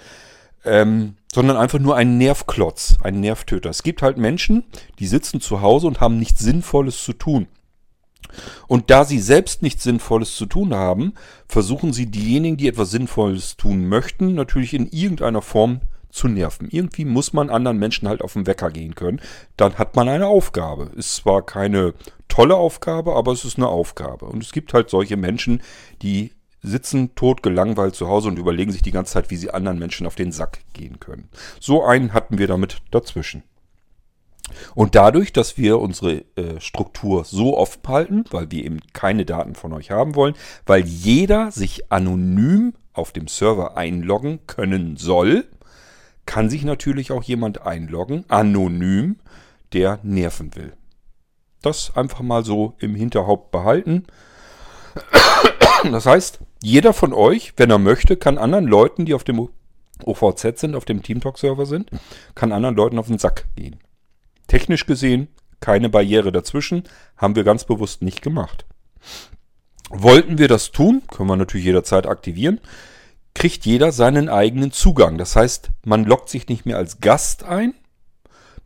Ähm, 0.62 1.16
sondern 1.32 1.56
einfach 1.56 1.78
nur 1.78 1.96
ein 1.96 2.18
Nervklotz, 2.18 2.98
ein 3.02 3.20
Nervtöter. 3.20 3.70
Es 3.70 3.82
gibt 3.82 4.02
halt 4.02 4.18
Menschen, 4.18 4.64
die 4.98 5.06
sitzen 5.06 5.40
zu 5.40 5.62
Hause 5.62 5.86
und 5.86 6.00
haben 6.00 6.18
nichts 6.18 6.40
Sinnvolles 6.40 7.02
zu 7.02 7.14
tun. 7.14 7.46
Und 8.68 8.90
da 8.90 9.04
sie 9.04 9.18
selbst 9.18 9.62
nichts 9.62 9.84
Sinnvolles 9.84 10.36
zu 10.36 10.44
tun 10.44 10.74
haben, 10.74 11.14
versuchen 11.48 11.94
sie 11.94 12.06
diejenigen, 12.06 12.58
die 12.58 12.68
etwas 12.68 12.90
Sinnvolles 12.90 13.56
tun 13.56 13.88
möchten, 13.88 14.34
natürlich 14.34 14.74
in 14.74 14.86
irgendeiner 14.86 15.40
Form 15.42 15.80
zu 16.10 16.28
nerven. 16.28 16.68
Irgendwie 16.70 17.04
muss 17.04 17.32
man 17.32 17.50
anderen 17.50 17.78
Menschen 17.78 18.08
halt 18.08 18.22
auf 18.22 18.34
den 18.34 18.46
Wecker 18.46 18.70
gehen 18.70 18.94
können. 18.94 19.20
Dann 19.56 19.76
hat 19.76 19.96
man 19.96 20.08
eine 20.08 20.26
Aufgabe. 20.26 20.90
Ist 20.96 21.16
zwar 21.16 21.42
keine 21.42 21.94
tolle 22.28 22.56
Aufgabe, 22.56 23.14
aber 23.14 23.32
es 23.32 23.44
ist 23.44 23.58
eine 23.58 23.68
Aufgabe. 23.68 24.26
Und 24.26 24.42
es 24.42 24.52
gibt 24.52 24.74
halt 24.74 24.90
solche 24.90 25.16
Menschen, 25.16 25.62
die 26.02 26.32
sitzen 26.62 27.14
tot 27.14 27.42
gelangweilt 27.42 27.94
zu 27.94 28.08
Hause 28.08 28.28
und 28.28 28.38
überlegen 28.38 28.72
sich 28.72 28.82
die 28.82 28.92
ganze 28.92 29.14
Zeit, 29.14 29.30
wie 29.30 29.36
sie 29.36 29.50
anderen 29.50 29.78
Menschen 29.78 30.06
auf 30.06 30.14
den 30.14 30.32
Sack 30.32 30.60
gehen 30.72 31.00
können. 31.00 31.28
So 31.58 31.82
einen 31.82 32.12
hatten 32.12 32.38
wir 32.38 32.46
damit 32.46 32.82
dazwischen. 32.90 33.42
Und 34.74 34.94
dadurch, 34.94 35.32
dass 35.32 35.56
wir 35.56 35.78
unsere 35.78 36.24
äh, 36.36 36.60
Struktur 36.60 37.24
so 37.24 37.56
offen 37.56 37.82
halten, 37.86 38.24
weil 38.30 38.50
wir 38.50 38.64
eben 38.64 38.80
keine 38.92 39.24
Daten 39.24 39.54
von 39.54 39.72
euch 39.72 39.90
haben 39.90 40.14
wollen, 40.14 40.34
weil 40.66 40.84
jeder 40.84 41.50
sich 41.52 41.92
anonym 41.92 42.74
auf 42.92 43.12
dem 43.12 43.28
Server 43.28 43.76
einloggen 43.76 44.40
können 44.46 44.96
soll, 44.96 45.46
kann 46.30 46.48
sich 46.48 46.62
natürlich 46.62 47.10
auch 47.10 47.24
jemand 47.24 47.66
einloggen, 47.66 48.24
anonym, 48.28 49.16
der 49.72 49.98
nerven 50.04 50.54
will. 50.54 50.74
Das 51.60 51.96
einfach 51.96 52.20
mal 52.20 52.44
so 52.44 52.74
im 52.78 52.94
Hinterhaupt 52.94 53.50
behalten. 53.50 54.06
Das 55.90 56.06
heißt, 56.06 56.38
jeder 56.62 56.92
von 56.92 57.12
euch, 57.12 57.54
wenn 57.56 57.70
er 57.70 57.78
möchte, 57.78 58.16
kann 58.16 58.38
anderen 58.38 58.68
Leuten, 58.68 59.06
die 59.06 59.14
auf 59.14 59.24
dem 59.24 59.48
OVZ 60.04 60.60
sind, 60.60 60.76
auf 60.76 60.84
dem 60.84 61.02
TeamTalk-Server 61.02 61.66
sind, 61.66 61.90
kann 62.36 62.52
anderen 62.52 62.76
Leuten 62.76 63.00
auf 63.00 63.08
den 63.08 63.18
Sack 63.18 63.46
gehen. 63.56 63.80
Technisch 64.46 64.86
gesehen 64.86 65.26
keine 65.58 65.88
Barriere 65.88 66.30
dazwischen, 66.30 66.84
haben 67.16 67.34
wir 67.34 67.42
ganz 67.42 67.64
bewusst 67.64 68.02
nicht 68.02 68.22
gemacht. 68.22 68.66
Wollten 69.88 70.38
wir 70.38 70.46
das 70.46 70.70
tun, 70.70 71.02
können 71.10 71.28
wir 71.28 71.36
natürlich 71.36 71.66
jederzeit 71.66 72.06
aktivieren 72.06 72.60
kriegt 73.34 73.64
jeder 73.66 73.92
seinen 73.92 74.28
eigenen 74.28 74.72
Zugang. 74.72 75.18
Das 75.18 75.36
heißt, 75.36 75.70
man 75.84 76.04
loggt 76.04 76.28
sich 76.28 76.48
nicht 76.48 76.66
mehr 76.66 76.76
als 76.76 77.00
Gast 77.00 77.44
ein 77.44 77.74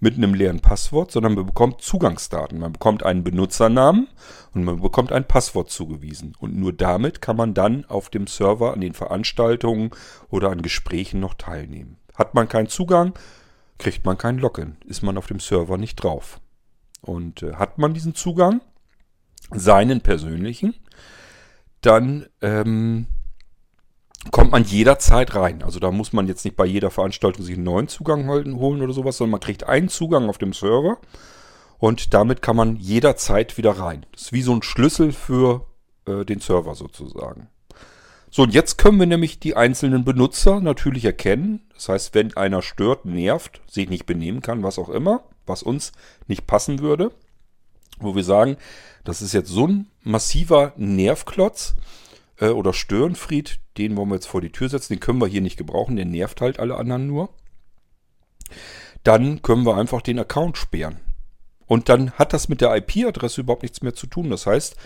mit 0.01 0.17
einem 0.17 0.35
leeren 0.35 0.61
Passwort, 0.61 1.13
sondern 1.13 1.35
man 1.35 1.47
bekommt 1.47 1.81
Zugangsdaten. 1.81 2.59
Man 2.59 2.73
bekommt 2.73 3.03
einen 3.05 3.25
Benutzernamen 3.25 4.09
und 4.53 4.65
man 4.65 4.81
bekommt 4.81 5.13
ein 5.13 5.27
Passwort 5.27 5.71
zugewiesen. 5.71 6.35
Und 6.39 6.57
nur 6.57 6.73
damit 6.73 7.23
kann 7.23 7.37
man 7.37 7.55
dann 7.55 7.85
auf 7.87 8.11
dem 8.11 8.27
Server 8.27 8.75
an 8.75 8.81
den 8.81 8.93
Veranstaltungen 8.93 9.91
oder 10.29 10.51
an 10.51 10.63
Gesprächen 10.63 11.21
noch 11.21 11.35
teilnehmen. 11.35 11.97
Hat 12.15 12.35
man 12.35 12.49
keinen 12.49 12.69
Zugang, 12.69 13.15
kriegt 13.79 14.05
man 14.05 14.19
kein 14.19 14.39
Login. 14.39 14.77
Ist 14.85 15.03
man 15.03 15.17
auf 15.17 15.27
dem 15.27 15.41
Server 15.41 15.79
nicht 15.79 15.97
drauf. 15.97 16.41
Und 17.01 17.43
äh, 17.43 17.55
hat 17.55 17.79
man 17.79 17.95
diesen 17.95 18.15
Zugang, 18.15 18.61
seinen 19.51 20.01
persönlichen, 20.01 20.75
dann 21.81 22.27
ähm, 22.41 23.07
kommt 24.31 24.51
man 24.51 24.65
jederzeit 24.65 25.35
rein. 25.35 25.63
Also 25.63 25.81
da 25.81 25.91
muss 25.91 26.13
man 26.13 26.27
jetzt 26.27 26.45
nicht 26.45 26.57
bei 26.57 26.67
jeder 26.67 26.91
Veranstaltung 26.91 27.45
sich 27.45 27.55
einen 27.55 27.65
neuen 27.65 27.89
Zugang 27.89 28.29
holen 28.29 28.83
oder 28.83 28.93
sowas, 28.93 29.17
sondern 29.17 29.33
man 29.33 29.41
kriegt 29.41 29.65
einen 29.65 29.89
Zugang 29.89 30.29
auf 30.29 30.39
dem 30.39 30.53
Server 30.53 30.99
und 31.79 32.15
damit 32.15 32.43
kann 32.43 32.57
man 32.57 32.77
jederzeit 32.77 33.59
wieder 33.59 33.73
rein. 33.73 34.07
Das 34.13 34.23
ist 34.23 34.33
wie 34.33 34.43
so 34.43 34.55
ein 34.55 34.63
Schlüssel 34.63 35.13
für 35.13 35.67
äh, 36.07 36.25
den 36.25 36.41
Server 36.41 36.75
sozusagen. 36.75 37.49
So, 38.31 38.43
und 38.43 38.53
jetzt 38.53 38.79
können 38.79 38.99
wir 38.99 39.07
nämlich 39.07 39.39
die 39.39 39.55
einzelnen 39.55 40.05
Benutzer 40.05 40.61
natürlich 40.61 41.05
erkennen. 41.05 41.61
Das 41.73 41.89
heißt, 41.89 42.15
wenn 42.15 42.37
einer 42.37 42.63
stört, 42.63 43.05
nervt, 43.05 43.61
sich 43.69 43.89
nicht 43.89 44.07
benehmen 44.07 44.41
kann, 44.41 44.65
was 44.65 44.79
auch 44.79 44.89
immer, 44.89 45.23
was 45.47 45.63
uns 45.63 45.93
nicht 46.27 46.45
passen 46.47 46.81
würde, 46.81 47.13
wo 48.01 48.17
wir 48.17 48.25
sagen, 48.25 48.57
das 49.05 49.23
ist 49.23 49.35
jetzt 49.35 49.51
so 49.51 49.69
ein 49.69 49.87
massiver 50.03 50.73
Nervklotz, 50.77 51.77
äh, 52.39 52.49
oder 52.49 52.73
Störenfried, 52.73 53.61
den 53.79 53.97
wollen 53.97 54.09
wir 54.09 54.17
jetzt 54.17 54.27
vor 54.27 54.41
die 54.41 54.53
Tür 54.53 54.69
setzen, 54.69 54.95
den 54.95 55.01
können 55.01 55.21
wir 55.21 55.27
hier 55.27 55.41
nicht 55.41 55.57
gebrauchen, 55.57 55.97
der 55.97 56.05
nervt 56.05 56.41
halt 56.41 56.59
alle 56.59 56.77
anderen 56.77 57.07
nur. 57.07 57.31
Dann 59.03 59.43
können 59.43 59.67
wir 59.67 59.77
einfach 59.77 60.03
den 60.03 60.19
Account 60.19 60.57
sperren. 60.57 61.01
Und 61.67 61.89
dann 61.89 62.13
hat 62.13 62.33
das 62.33 62.49
mit 62.49 62.61
der 62.61 62.75
IP-Adresse 62.77 63.41
überhaupt 63.41 63.63
nichts 63.63 63.83
mehr 63.83 63.95
zu 63.95 64.07
tun. 64.07 64.31
Das 64.31 64.47
heißt, 64.47 64.77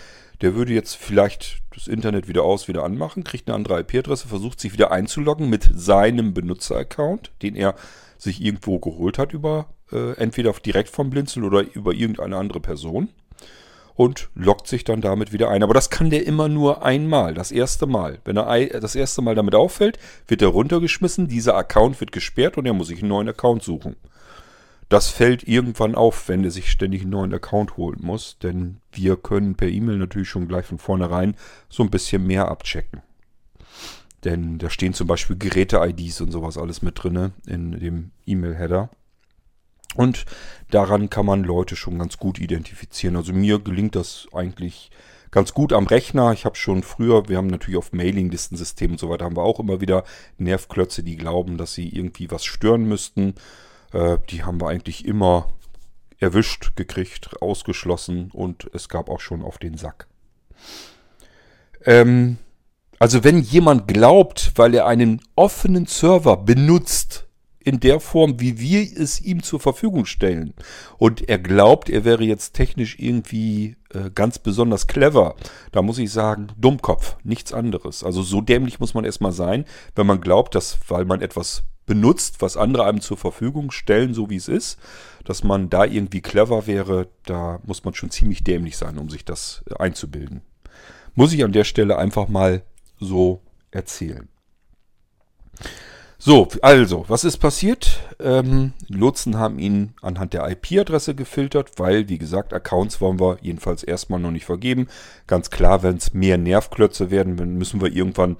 der 0.41 0.55
würde 0.55 0.73
jetzt 0.73 0.95
vielleicht 0.95 1.61
das 1.73 1.87
Internet 1.87 2.27
wieder 2.27 2.43
aus, 2.43 2.67
wieder 2.67 2.83
anmachen, 2.83 3.23
kriegt 3.23 3.47
eine 3.47 3.55
andere 3.55 3.81
IP-Adresse, 3.81 4.27
versucht 4.27 4.59
sich 4.59 4.73
wieder 4.73 4.91
einzuloggen 4.91 5.49
mit 5.49 5.69
seinem 5.73 6.33
Benutzer-Account, 6.33 7.31
den 7.41 7.55
er 7.55 7.75
sich 8.17 8.41
irgendwo 8.41 8.79
geholt 8.79 9.17
hat 9.17 9.33
über 9.33 9.73
äh, 9.91 10.13
entweder 10.13 10.51
direkt 10.53 10.89
vom 10.89 11.09
Blinzeln 11.09 11.45
oder 11.45 11.63
über 11.73 11.93
irgendeine 11.93 12.37
andere 12.37 12.59
Person 12.59 13.09
und 13.99 14.29
lockt 14.33 14.65
sich 14.65 14.85
dann 14.85 15.01
damit 15.01 15.33
wieder 15.33 15.49
ein. 15.49 15.61
Aber 15.61 15.73
das 15.73 15.89
kann 15.89 16.09
der 16.09 16.25
immer 16.25 16.47
nur 16.47 16.85
einmal, 16.85 17.33
das 17.33 17.51
erste 17.51 17.85
Mal. 17.85 18.19
Wenn 18.23 18.37
er 18.37 18.79
das 18.79 18.95
erste 18.95 19.21
Mal 19.21 19.35
damit 19.35 19.55
auffällt, 19.55 19.99
wird 20.25 20.41
er 20.41 20.47
runtergeschmissen, 20.47 21.27
dieser 21.27 21.57
Account 21.57 21.99
wird 21.99 22.13
gesperrt 22.13 22.57
und 22.57 22.65
er 22.65 22.71
muss 22.71 22.87
sich 22.87 23.01
einen 23.01 23.09
neuen 23.09 23.27
Account 23.27 23.61
suchen. 23.61 23.97
Das 24.87 25.09
fällt 25.09 25.45
irgendwann 25.45 25.95
auf, 25.95 26.29
wenn 26.29 26.45
er 26.45 26.51
sich 26.51 26.71
ständig 26.71 27.01
einen 27.01 27.09
neuen 27.09 27.33
Account 27.33 27.75
holen 27.75 27.99
muss, 28.01 28.37
denn 28.41 28.77
wir 28.93 29.17
können 29.17 29.55
per 29.55 29.67
E-Mail 29.67 29.97
natürlich 29.97 30.29
schon 30.29 30.47
gleich 30.47 30.65
von 30.65 30.77
vornherein 30.77 31.35
so 31.67 31.83
ein 31.83 31.91
bisschen 31.91 32.25
mehr 32.25 32.47
abchecken. 32.47 33.01
Denn 34.23 34.59
da 34.59 34.69
stehen 34.69 34.93
zum 34.93 35.07
Beispiel 35.07 35.35
Geräte-IDs 35.37 36.21
und 36.21 36.31
sowas 36.31 36.57
alles 36.57 36.81
mit 36.81 37.03
drin 37.03 37.33
in 37.45 37.77
dem 37.77 38.11
E-Mail-Header. 38.25 38.91
Und 39.95 40.25
daran 40.69 41.09
kann 41.09 41.25
man 41.25 41.43
Leute 41.43 41.75
schon 41.75 41.97
ganz 41.97 42.17
gut 42.17 42.39
identifizieren. 42.39 43.15
Also 43.15 43.33
mir 43.33 43.59
gelingt 43.59 43.95
das 43.95 44.27
eigentlich 44.33 44.91
ganz 45.31 45.53
gut 45.53 45.73
am 45.73 45.87
Rechner. 45.87 46.31
Ich 46.31 46.45
habe 46.45 46.55
schon 46.55 46.83
früher, 46.83 47.27
wir 47.27 47.37
haben 47.37 47.47
natürlich 47.47 47.77
auf 47.77 47.91
Mailinglistensystemen 47.93 48.93
und 48.93 48.99
so 48.99 49.09
weiter, 49.09 49.25
haben 49.25 49.37
wir 49.37 49.43
auch 49.43 49.59
immer 49.59 49.81
wieder 49.81 50.03
Nervklötze, 50.37 51.03
die 51.03 51.17
glauben, 51.17 51.57
dass 51.57 51.73
sie 51.73 51.89
irgendwie 51.89 52.31
was 52.31 52.45
stören 52.45 52.85
müssten. 52.85 53.35
Äh, 53.93 54.17
die 54.29 54.43
haben 54.43 54.61
wir 54.61 54.69
eigentlich 54.69 55.05
immer 55.05 55.49
erwischt, 56.19 56.75
gekriegt, 56.75 57.41
ausgeschlossen 57.41 58.29
und 58.33 58.69
es 58.73 58.89
gab 58.89 59.09
auch 59.09 59.21
schon 59.21 59.41
auf 59.41 59.57
den 59.57 59.77
Sack. 59.77 60.07
Ähm, 61.85 62.37
also 62.99 63.23
wenn 63.23 63.41
jemand 63.41 63.87
glaubt, 63.87 64.51
weil 64.55 64.73
er 64.73 64.85
einen 64.85 65.21
offenen 65.35 65.85
Server 65.85 66.35
benutzt, 66.35 67.28
in 67.69 67.79
der 67.79 67.99
Form, 67.99 68.39
wie 68.39 68.59
wir 68.59 68.81
es 68.81 69.21
ihm 69.21 69.43
zur 69.43 69.59
Verfügung 69.59 70.05
stellen. 70.05 70.55
Und 70.97 71.29
er 71.29 71.37
glaubt, 71.37 71.87
er 71.89 72.03
wäre 72.03 72.23
jetzt 72.23 72.53
technisch 72.53 72.97
irgendwie 72.97 73.77
äh, 73.93 74.09
ganz 74.09 74.39
besonders 74.39 74.87
clever. 74.87 75.35
Da 75.71 75.83
muss 75.83 75.99
ich 75.99 76.11
sagen, 76.11 76.47
Dummkopf, 76.57 77.17
nichts 77.23 77.53
anderes. 77.53 78.03
Also 78.03 78.23
so 78.23 78.41
dämlich 78.41 78.79
muss 78.79 78.95
man 78.95 79.05
erstmal 79.05 79.31
sein, 79.31 79.65
wenn 79.95 80.07
man 80.07 80.19
glaubt, 80.19 80.55
dass, 80.55 80.79
weil 80.87 81.05
man 81.05 81.21
etwas 81.21 81.63
benutzt, 81.85 82.41
was 82.41 82.57
andere 82.57 82.85
einem 82.85 83.01
zur 83.01 83.17
Verfügung 83.17 83.69
stellen, 83.69 84.15
so 84.15 84.31
wie 84.31 84.35
es 84.35 84.47
ist, 84.47 84.79
dass 85.25 85.43
man 85.43 85.69
da 85.69 85.85
irgendwie 85.85 86.21
clever 86.21 86.65
wäre, 86.65 87.07
da 87.25 87.59
muss 87.65 87.83
man 87.83 87.93
schon 87.93 88.09
ziemlich 88.09 88.43
dämlich 88.43 88.77
sein, 88.77 88.97
um 88.97 89.09
sich 89.09 89.25
das 89.25 89.63
äh, 89.69 89.75
einzubilden. 89.75 90.41
Muss 91.13 91.33
ich 91.33 91.43
an 91.43 91.51
der 91.51 91.65
Stelle 91.65 91.99
einfach 91.99 92.27
mal 92.29 92.63
so 92.99 93.41
erzählen. 93.69 94.27
So, 96.21 96.49
also, 96.61 97.05
was 97.07 97.23
ist 97.23 97.37
passiert? 97.37 98.01
Ähm, 98.19 98.73
Lotsen 98.89 99.37
haben 99.37 99.57
ihn 99.57 99.93
anhand 100.01 100.33
der 100.33 100.49
IP-Adresse 100.49 101.15
gefiltert, 101.15 101.79
weil, 101.79 102.09
wie 102.09 102.17
gesagt, 102.17 102.53
Accounts 102.53 102.99
wollen 102.99 103.21
wir 103.21 103.37
jedenfalls 103.41 103.83
erstmal 103.83 104.19
noch 104.19 104.31
nicht 104.31 104.43
vergeben. 104.43 104.89
Ganz 105.27 105.49
klar, 105.49 105.81
wenn 105.81 105.95
es 105.95 106.13
mehr 106.13 106.37
Nervklötze 106.37 107.09
werden, 107.09 107.37
dann 107.37 107.57
müssen 107.57 107.79
wir 107.79 107.89
irgendwann, 107.89 108.35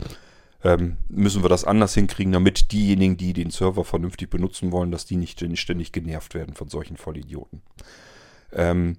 ähm, 0.61 0.97
müssen 1.07 1.41
wir 1.41 1.47
das 1.47 1.63
anders 1.63 1.93
hinkriegen, 1.93 2.33
damit 2.33 2.73
diejenigen, 2.73 3.15
die 3.15 3.31
den 3.31 3.49
Server 3.49 3.85
vernünftig 3.85 4.29
benutzen 4.29 4.73
wollen, 4.73 4.91
dass 4.91 5.05
die 5.05 5.15
nicht 5.15 5.39
ständig 5.55 5.93
genervt 5.93 6.33
werden 6.33 6.55
von 6.55 6.67
solchen 6.67 6.97
Vollidioten. 6.97 7.61
Ähm, 8.51 8.97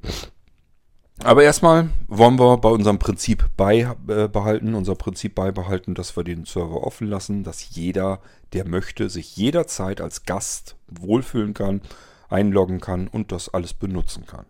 aber 1.25 1.43
erstmal 1.43 1.91
wollen 2.09 2.39
wir 2.39 2.57
bei 2.57 2.69
unserem 2.69 2.99
Prinzip 2.99 3.45
beibehalten, 3.57 4.75
unser 4.75 4.95
Prinzip 4.95 5.35
beibehalten, 5.35 5.95
dass 5.95 6.17
wir 6.17 6.25
den 6.25 6.45
Server 6.45 6.87
offen 6.87 7.07
lassen, 7.07 7.45
dass 7.45 7.75
jeder, 7.75 8.21
der 8.53 8.67
möchte, 8.67 9.11
sich 9.11 9.37
jederzeit 9.37 10.01
als 10.01 10.25
Gast 10.25 10.77
wohlfühlen 10.89 11.55
kann, 11.55 11.83
einloggen 12.29 12.81
kann 12.81 13.09
und 13.09 13.33
das 13.33 13.53
alles 13.53 13.75
benutzen 13.75 14.27
kann. 14.27 14.47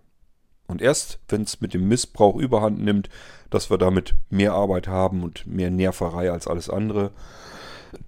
Und 0.67 0.81
erst, 0.81 1.19
wenn 1.29 1.43
es 1.43 1.61
mit 1.61 1.75
dem 1.75 1.89
Missbrauch 1.89 2.37
überhand 2.37 2.81
nimmt, 2.81 3.09
dass 3.51 3.71
wir 3.71 3.79
damit 3.79 4.15
mehr 4.29 4.53
Arbeit 4.53 4.87
haben 4.87 5.25
und 5.25 5.47
mehr 5.47 5.71
Nerverei 5.71 6.31
als 6.31 6.47
alles 6.47 6.71
andere, 6.71 7.11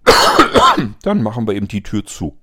dann 1.03 1.23
machen 1.23 1.47
wir 1.49 1.55
eben 1.55 1.67
die 1.67 1.83
Tür 1.83 2.05
zu. 2.05 2.39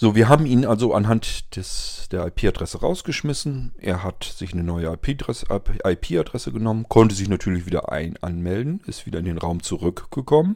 So, 0.00 0.14
wir 0.14 0.28
haben 0.28 0.46
ihn 0.46 0.64
also 0.64 0.94
anhand 0.94 1.56
des, 1.56 2.06
der 2.12 2.24
IP-Adresse 2.24 2.78
rausgeschmissen. 2.78 3.72
Er 3.78 4.04
hat 4.04 4.22
sich 4.22 4.52
eine 4.52 4.62
neue 4.62 4.92
IP-Adresse 4.92 6.52
genommen, 6.52 6.86
konnte 6.88 7.16
sich 7.16 7.28
natürlich 7.28 7.66
wieder 7.66 7.90
ein 7.90 8.16
anmelden, 8.20 8.80
ist 8.86 9.06
wieder 9.06 9.18
in 9.18 9.24
den 9.24 9.38
Raum 9.38 9.60
zurückgekommen. 9.60 10.54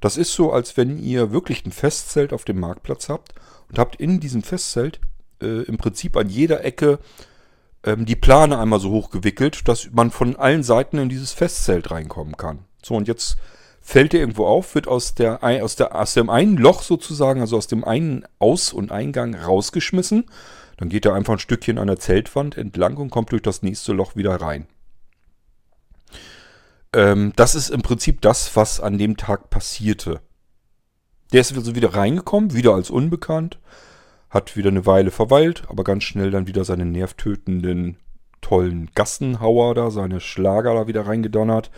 Das 0.00 0.16
ist 0.16 0.34
so, 0.34 0.52
als 0.52 0.76
wenn 0.76 1.00
ihr 1.00 1.32
wirklich 1.32 1.66
ein 1.66 1.72
Festzelt 1.72 2.32
auf 2.32 2.44
dem 2.44 2.60
Marktplatz 2.60 3.08
habt 3.08 3.34
und 3.68 3.80
habt 3.80 3.96
in 3.96 4.20
diesem 4.20 4.44
Festzelt 4.44 5.00
äh, 5.42 5.64
im 5.64 5.78
Prinzip 5.78 6.16
an 6.16 6.28
jeder 6.28 6.64
Ecke 6.64 7.00
ähm, 7.82 8.06
die 8.06 8.14
Plane 8.14 8.56
einmal 8.56 8.78
so 8.78 8.92
hochgewickelt, 8.92 9.66
dass 9.66 9.90
man 9.90 10.12
von 10.12 10.36
allen 10.36 10.62
Seiten 10.62 10.98
in 10.98 11.08
dieses 11.08 11.32
Festzelt 11.32 11.90
reinkommen 11.90 12.36
kann. 12.36 12.60
So, 12.84 12.94
und 12.94 13.08
jetzt 13.08 13.36
fällt 13.86 14.14
er 14.14 14.20
irgendwo 14.20 14.46
auf, 14.46 14.74
wird 14.74 14.88
aus, 14.88 15.14
der, 15.14 15.44
aus, 15.44 15.76
der, 15.76 15.94
aus 15.94 16.12
dem 16.12 16.28
einen 16.28 16.56
Loch 16.56 16.82
sozusagen, 16.82 17.40
also 17.40 17.56
aus 17.56 17.68
dem 17.68 17.84
einen 17.84 18.24
Aus- 18.40 18.72
und 18.72 18.90
Eingang 18.90 19.36
rausgeschmissen. 19.36 20.24
Dann 20.76 20.88
geht 20.88 21.06
er 21.06 21.14
einfach 21.14 21.34
ein 21.34 21.38
Stückchen 21.38 21.78
an 21.78 21.86
der 21.86 22.00
Zeltwand 22.00 22.58
entlang 22.58 22.96
und 22.96 23.10
kommt 23.10 23.30
durch 23.30 23.42
das 23.42 23.62
nächste 23.62 23.92
Loch 23.92 24.16
wieder 24.16 24.34
rein. 24.40 24.66
Ähm, 26.92 27.32
das 27.36 27.54
ist 27.54 27.70
im 27.70 27.82
Prinzip 27.82 28.20
das, 28.22 28.56
was 28.56 28.80
an 28.80 28.98
dem 28.98 29.16
Tag 29.16 29.50
passierte. 29.50 30.20
Der 31.32 31.42
ist 31.42 31.56
also 31.56 31.76
wieder 31.76 31.94
reingekommen, 31.94 32.54
wieder 32.54 32.74
als 32.74 32.90
unbekannt, 32.90 33.60
hat 34.30 34.56
wieder 34.56 34.70
eine 34.70 34.84
Weile 34.84 35.12
verweilt, 35.12 35.62
aber 35.68 35.84
ganz 35.84 36.02
schnell 36.02 36.32
dann 36.32 36.48
wieder 36.48 36.64
seine 36.64 36.86
nervtötenden, 36.86 37.98
tollen 38.40 38.90
Gassenhauer 38.96 39.76
da, 39.76 39.92
seine 39.92 40.18
Schlager 40.18 40.74
da 40.74 40.88
wieder 40.88 41.06
reingedonnert 41.06 41.70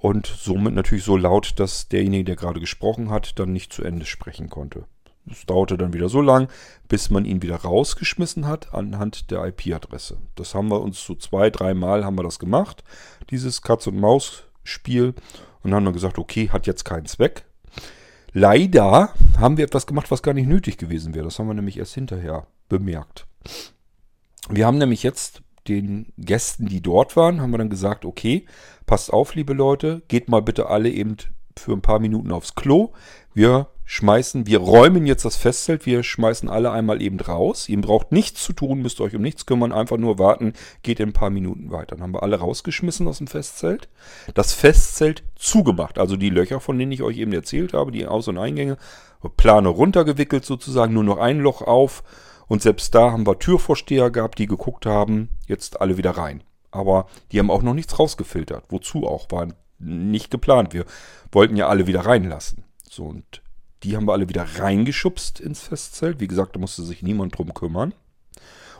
und 0.00 0.26
somit 0.26 0.74
natürlich 0.74 1.04
so 1.04 1.16
laut, 1.16 1.52
dass 1.60 1.88
derjenige, 1.88 2.24
der 2.24 2.36
gerade 2.36 2.58
gesprochen 2.58 3.10
hat, 3.10 3.38
dann 3.38 3.52
nicht 3.52 3.72
zu 3.72 3.84
Ende 3.84 4.06
sprechen 4.06 4.48
konnte. 4.48 4.84
Es 5.30 5.44
dauerte 5.44 5.76
dann 5.76 5.92
wieder 5.92 6.08
so 6.08 6.22
lang, 6.22 6.48
bis 6.88 7.10
man 7.10 7.26
ihn 7.26 7.42
wieder 7.42 7.56
rausgeschmissen 7.56 8.46
hat 8.46 8.72
anhand 8.74 9.30
der 9.30 9.44
IP-Adresse. 9.44 10.16
Das 10.34 10.54
haben 10.54 10.70
wir 10.70 10.80
uns 10.80 11.04
so 11.04 11.14
zwei, 11.14 11.50
dreimal 11.50 12.04
haben 12.04 12.18
wir 12.18 12.22
das 12.22 12.38
gemacht, 12.38 12.82
dieses 13.28 13.60
Katz- 13.60 13.86
und 13.86 14.00
Maus-Spiel 14.00 15.14
und 15.62 15.74
haben 15.74 15.84
dann 15.84 15.94
gesagt, 15.94 16.18
okay, 16.18 16.48
hat 16.48 16.66
jetzt 16.66 16.84
keinen 16.84 17.06
Zweck. 17.06 17.44
Leider 18.32 19.12
haben 19.38 19.58
wir 19.58 19.64
etwas 19.64 19.86
gemacht, 19.86 20.10
was 20.10 20.22
gar 20.22 20.32
nicht 20.32 20.48
nötig 20.48 20.78
gewesen 20.78 21.14
wäre. 21.14 21.26
Das 21.26 21.38
haben 21.38 21.48
wir 21.48 21.54
nämlich 21.54 21.76
erst 21.76 21.94
hinterher 21.94 22.46
bemerkt. 22.68 23.26
Wir 24.48 24.66
haben 24.66 24.78
nämlich 24.78 25.02
jetzt 25.02 25.42
den 25.68 26.12
Gästen, 26.16 26.66
die 26.66 26.80
dort 26.80 27.16
waren, 27.16 27.40
haben 27.40 27.50
wir 27.50 27.58
dann 27.58 27.70
gesagt, 27.70 28.04
okay, 28.04 28.46
passt 28.86 29.12
auf, 29.12 29.34
liebe 29.34 29.52
Leute, 29.52 30.02
geht 30.08 30.28
mal 30.28 30.42
bitte 30.42 30.68
alle 30.68 30.90
eben 30.90 31.16
für 31.56 31.72
ein 31.72 31.82
paar 31.82 31.98
Minuten 31.98 32.32
aufs 32.32 32.54
Klo. 32.54 32.90
Wir 33.34 33.68
schmeißen, 33.84 34.46
wir 34.46 34.58
räumen 34.58 35.04
jetzt 35.04 35.24
das 35.24 35.36
Festzelt, 35.36 35.84
wir 35.84 36.04
schmeißen 36.04 36.48
alle 36.48 36.70
einmal 36.70 37.02
eben 37.02 37.18
raus. 37.18 37.68
Ihr 37.68 37.80
braucht 37.80 38.12
nichts 38.12 38.44
zu 38.44 38.52
tun, 38.52 38.82
müsst 38.82 39.00
euch 39.00 39.16
um 39.16 39.22
nichts 39.22 39.46
kümmern, 39.46 39.72
einfach 39.72 39.96
nur 39.96 40.18
warten, 40.18 40.52
geht 40.82 41.00
in 41.00 41.08
ein 41.08 41.12
paar 41.12 41.30
Minuten 41.30 41.72
weiter. 41.72 41.96
Dann 41.96 42.02
haben 42.04 42.14
wir 42.14 42.22
alle 42.22 42.36
rausgeschmissen 42.38 43.08
aus 43.08 43.18
dem 43.18 43.26
Festzelt. 43.26 43.88
Das 44.34 44.52
Festzelt 44.52 45.24
zugemacht, 45.34 45.98
also 45.98 46.16
die 46.16 46.30
Löcher, 46.30 46.60
von 46.60 46.78
denen 46.78 46.92
ich 46.92 47.02
euch 47.02 47.18
eben 47.18 47.32
erzählt 47.32 47.72
habe, 47.72 47.90
die 47.90 48.06
Aus- 48.06 48.28
und 48.28 48.38
Eingänge, 48.38 48.76
Plane 49.36 49.68
runtergewickelt 49.68 50.44
sozusagen, 50.44 50.94
nur 50.94 51.04
noch 51.04 51.18
ein 51.18 51.40
Loch 51.40 51.60
auf 51.60 52.04
und 52.50 52.62
selbst 52.62 52.96
da 52.96 53.12
haben 53.12 53.28
wir 53.28 53.38
Türvorsteher 53.38 54.10
gehabt, 54.10 54.40
die 54.40 54.48
geguckt 54.48 54.84
haben, 54.84 55.28
jetzt 55.46 55.80
alle 55.80 55.96
wieder 55.96 56.10
rein. 56.10 56.42
Aber 56.72 57.06
die 57.30 57.38
haben 57.38 57.48
auch 57.48 57.62
noch 57.62 57.74
nichts 57.74 57.96
rausgefiltert. 57.96 58.64
Wozu 58.70 59.06
auch? 59.06 59.30
War 59.30 59.46
nicht 59.78 60.32
geplant. 60.32 60.74
Wir 60.74 60.84
wollten 61.30 61.54
ja 61.54 61.68
alle 61.68 61.86
wieder 61.86 62.00
reinlassen. 62.00 62.64
So, 62.88 63.04
und 63.04 63.40
die 63.84 63.94
haben 63.94 64.08
wir 64.08 64.14
alle 64.14 64.28
wieder 64.28 64.44
reingeschubst 64.58 65.38
ins 65.38 65.60
Festzelt. 65.60 66.18
Wie 66.18 66.26
gesagt, 66.26 66.56
da 66.56 66.60
musste 66.60 66.82
sich 66.82 67.04
niemand 67.04 67.38
drum 67.38 67.54
kümmern. 67.54 67.94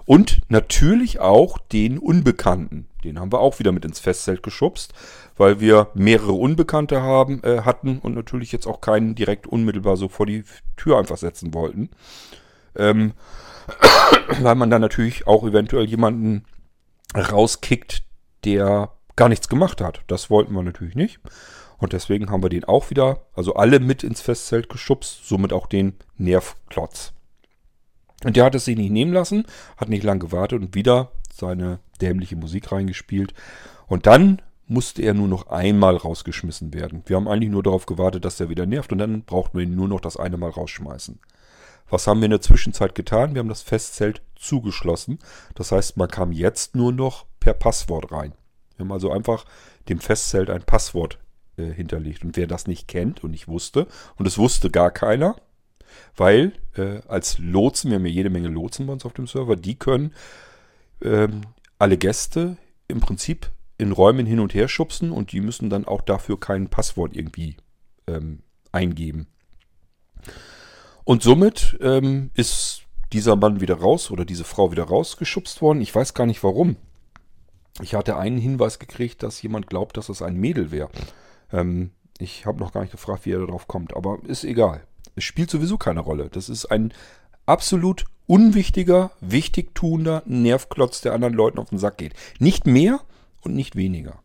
Und 0.04 0.40
natürlich 0.48 1.20
auch 1.20 1.58
den 1.58 1.98
Unbekannten. 1.98 2.88
Den 3.04 3.20
haben 3.20 3.30
wir 3.30 3.38
auch 3.38 3.60
wieder 3.60 3.70
mit 3.70 3.84
ins 3.84 4.00
Festzelt 4.00 4.42
geschubst, 4.42 4.94
weil 5.36 5.60
wir 5.60 5.90
mehrere 5.94 6.32
Unbekannte 6.32 7.02
haben, 7.02 7.40
äh, 7.44 7.60
hatten 7.60 8.00
und 8.00 8.16
natürlich 8.16 8.50
jetzt 8.50 8.66
auch 8.66 8.80
keinen 8.80 9.14
direkt 9.14 9.46
unmittelbar 9.46 9.96
so 9.96 10.08
vor 10.08 10.26
die 10.26 10.42
Tür 10.76 10.98
einfach 10.98 11.18
setzen 11.18 11.54
wollten. 11.54 11.90
Ähm, 12.76 13.12
weil 14.40 14.54
man 14.54 14.70
dann 14.70 14.80
natürlich 14.80 15.26
auch 15.26 15.44
eventuell 15.44 15.84
jemanden 15.84 16.44
rauskickt, 17.14 18.02
der 18.44 18.92
gar 19.16 19.28
nichts 19.28 19.48
gemacht 19.48 19.80
hat. 19.80 20.02
Das 20.06 20.30
wollten 20.30 20.54
wir 20.54 20.62
natürlich 20.62 20.94
nicht. 20.94 21.20
Und 21.78 21.92
deswegen 21.92 22.30
haben 22.30 22.42
wir 22.42 22.50
den 22.50 22.64
auch 22.64 22.90
wieder, 22.90 23.22
also 23.34 23.54
alle 23.54 23.80
mit 23.80 24.04
ins 24.04 24.20
Festzelt 24.20 24.68
geschubst, 24.68 25.26
somit 25.26 25.52
auch 25.52 25.66
den 25.66 25.94
Nervklotz. 26.18 27.12
Und 28.24 28.36
der 28.36 28.44
hat 28.44 28.54
es 28.54 28.66
sich 28.66 28.76
nicht 28.76 28.90
nehmen 28.90 29.12
lassen, 29.12 29.46
hat 29.78 29.88
nicht 29.88 30.04
lang 30.04 30.18
gewartet 30.18 30.60
und 30.60 30.74
wieder 30.74 31.12
seine 31.32 31.80
dämliche 32.02 32.36
Musik 32.36 32.70
reingespielt. 32.70 33.32
Und 33.86 34.06
dann 34.06 34.42
musste 34.66 35.02
er 35.02 35.14
nur 35.14 35.26
noch 35.26 35.48
einmal 35.48 35.96
rausgeschmissen 35.96 36.72
werden. 36.74 37.02
Wir 37.06 37.16
haben 37.16 37.28
eigentlich 37.28 37.50
nur 37.50 37.62
darauf 37.62 37.86
gewartet, 37.86 38.24
dass 38.24 38.38
er 38.38 38.50
wieder 38.50 38.66
nervt 38.66 38.92
und 38.92 38.98
dann 38.98 39.22
brauchten 39.22 39.58
wir 39.58 39.64
ihn 39.64 39.74
nur 39.74 39.88
noch 39.88 40.00
das 40.00 40.16
eine 40.16 40.36
Mal 40.36 40.50
rausschmeißen. 40.50 41.18
Was 41.90 42.06
haben 42.06 42.20
wir 42.20 42.26
in 42.26 42.30
der 42.30 42.40
Zwischenzeit 42.40 42.94
getan? 42.94 43.34
Wir 43.34 43.40
haben 43.40 43.48
das 43.48 43.62
Festzelt 43.62 44.22
zugeschlossen. 44.36 45.18
Das 45.54 45.72
heißt, 45.72 45.96
man 45.96 46.08
kam 46.08 46.32
jetzt 46.32 46.74
nur 46.74 46.92
noch 46.92 47.26
per 47.40 47.54
Passwort 47.54 48.12
rein. 48.12 48.32
Wir 48.76 48.84
haben 48.84 48.92
also 48.92 49.10
einfach 49.10 49.44
dem 49.88 49.98
Festzelt 49.98 50.48
ein 50.48 50.62
Passwort 50.62 51.18
äh, 51.56 51.64
hinterlegt. 51.64 52.24
Und 52.24 52.36
wer 52.36 52.46
das 52.46 52.66
nicht 52.66 52.88
kennt 52.88 53.22
und 53.22 53.32
nicht 53.32 53.48
wusste, 53.48 53.86
und 54.16 54.26
es 54.26 54.38
wusste 54.38 54.70
gar 54.70 54.90
keiner, 54.90 55.36
weil 56.16 56.52
äh, 56.76 57.00
als 57.08 57.38
Lotsen, 57.38 57.90
wir 57.90 57.96
haben 57.96 58.06
ja 58.06 58.12
jede 58.12 58.30
Menge 58.30 58.48
Lotsen 58.48 58.86
bei 58.86 58.92
uns 58.92 59.04
auf 59.04 59.12
dem 59.12 59.26
Server, 59.26 59.56
die 59.56 59.78
können 59.78 60.14
ähm, 61.02 61.42
alle 61.78 61.96
Gäste 61.96 62.56
im 62.88 63.00
Prinzip 63.00 63.50
in 63.78 63.92
Räumen 63.92 64.26
hin 64.26 64.40
und 64.40 64.54
her 64.54 64.68
schubsen 64.68 65.10
und 65.10 65.32
die 65.32 65.40
müssen 65.40 65.70
dann 65.70 65.86
auch 65.86 66.02
dafür 66.02 66.38
kein 66.38 66.68
Passwort 66.68 67.16
irgendwie 67.16 67.56
ähm, 68.06 68.40
eingeben. 68.72 69.26
Und 71.04 71.22
somit 71.22 71.78
ähm, 71.80 72.30
ist 72.34 72.82
dieser 73.12 73.36
Mann 73.36 73.60
wieder 73.60 73.76
raus 73.76 74.10
oder 74.10 74.24
diese 74.24 74.44
Frau 74.44 74.70
wieder 74.70 74.84
rausgeschubst 74.84 75.62
worden. 75.62 75.80
Ich 75.80 75.94
weiß 75.94 76.14
gar 76.14 76.26
nicht 76.26 76.42
warum. 76.44 76.76
Ich 77.82 77.94
hatte 77.94 78.16
einen 78.16 78.38
Hinweis 78.38 78.78
gekriegt, 78.78 79.22
dass 79.22 79.42
jemand 79.42 79.66
glaubt, 79.66 79.96
dass 79.96 80.08
es 80.08 80.22
ein 80.22 80.36
Mädel 80.36 80.70
wäre. 80.70 80.90
Ähm, 81.52 81.90
ich 82.18 82.46
habe 82.46 82.58
noch 82.58 82.72
gar 82.72 82.82
nicht 82.82 82.92
gefragt, 82.92 83.24
wie 83.24 83.32
er 83.32 83.46
darauf 83.46 83.66
kommt, 83.66 83.96
aber 83.96 84.18
ist 84.26 84.44
egal. 84.44 84.82
Es 85.16 85.24
spielt 85.24 85.50
sowieso 85.50 85.78
keine 85.78 86.00
Rolle. 86.00 86.28
Das 86.30 86.48
ist 86.48 86.66
ein 86.66 86.92
absolut 87.46 88.04
unwichtiger, 88.26 89.10
wichtigtuender 89.20 90.22
Nervklotz, 90.26 91.00
der 91.00 91.14
anderen 91.14 91.34
Leuten 91.34 91.58
auf 91.58 91.70
den 91.70 91.78
Sack 91.78 91.98
geht. 91.98 92.14
Nicht 92.38 92.66
mehr 92.66 93.00
und 93.42 93.54
nicht 93.54 93.74
weniger. 93.74 94.22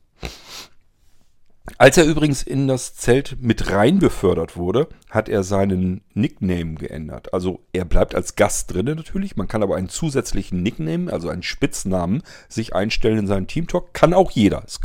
Als 1.78 1.98
er 1.98 2.06
übrigens 2.06 2.44
in 2.44 2.68
das 2.68 2.96
Zelt 2.96 3.38
mit 3.42 3.72
rein 3.72 4.00
befördert 4.00 4.56
wurde, 4.56 4.88
hat 5.10 5.28
er 5.28 5.44
seinen 5.44 6.02
Nickname 6.14 6.76
geändert. 6.76 7.34
Also 7.34 7.66
er 7.74 7.86
bleibt 7.86 8.14
als 8.14 8.36
Gast 8.36 8.74
drinne 8.74 8.96
natürlich, 8.96 9.36
man 9.36 9.48
kann 9.48 9.64
aber 9.64 9.76
einen 9.76 9.90
zusätzlichen 9.90 10.62
Nickname, 10.62 11.12
also 11.12 11.28
einen 11.30 11.44
Spitznamen, 11.44 12.22
sich 12.48 12.76
einstellen 12.76 13.18
in 13.18 13.28
seinen 13.28 13.48
Teamtalk. 13.48 13.94
Kann 13.94 14.14
auch 14.14 14.32
jeder. 14.32 14.64
Es 14.66 14.80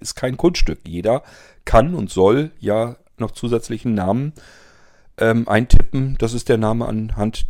ist 0.00 0.14
kein 0.14 0.36
Kunststück. 0.36 0.80
Jeder 0.86 1.22
kann 1.64 1.94
und 1.94 2.10
soll 2.10 2.52
ja 2.58 2.96
noch 3.18 3.32
zusätzlichen 3.32 3.94
Namen 3.94 4.32
ähm, 5.18 5.48
eintippen. 5.48 6.16
Das 6.18 6.34
ist 6.34 6.48
der 6.48 6.58
Name 6.58 6.86
anhand 6.86 7.46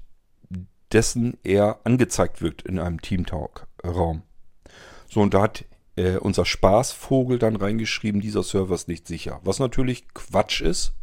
dessen 0.93 1.39
er 1.43 1.81
angezeigt 1.85 2.43
wird 2.43 2.63
in 2.63 2.79
einem 2.79 3.01
Teamtalk-Raum. 3.01 4.23
So, 5.09 5.21
und 5.21 5.35
da 5.35 5.43
hat 5.43 5.65
äh, 5.97 6.17
unser 6.17 6.45
Spaßvogel 6.45 7.39
dann 7.39 7.57
reingeschrieben, 7.57 8.21
dieser 8.21 8.43
Server 8.43 8.75
ist 8.75 8.89
nicht 8.89 9.07
sicher. 9.07 9.41
Was 9.45 9.59
natürlich 9.59 10.09
Quatsch 10.15 10.61
ist, 10.61 10.95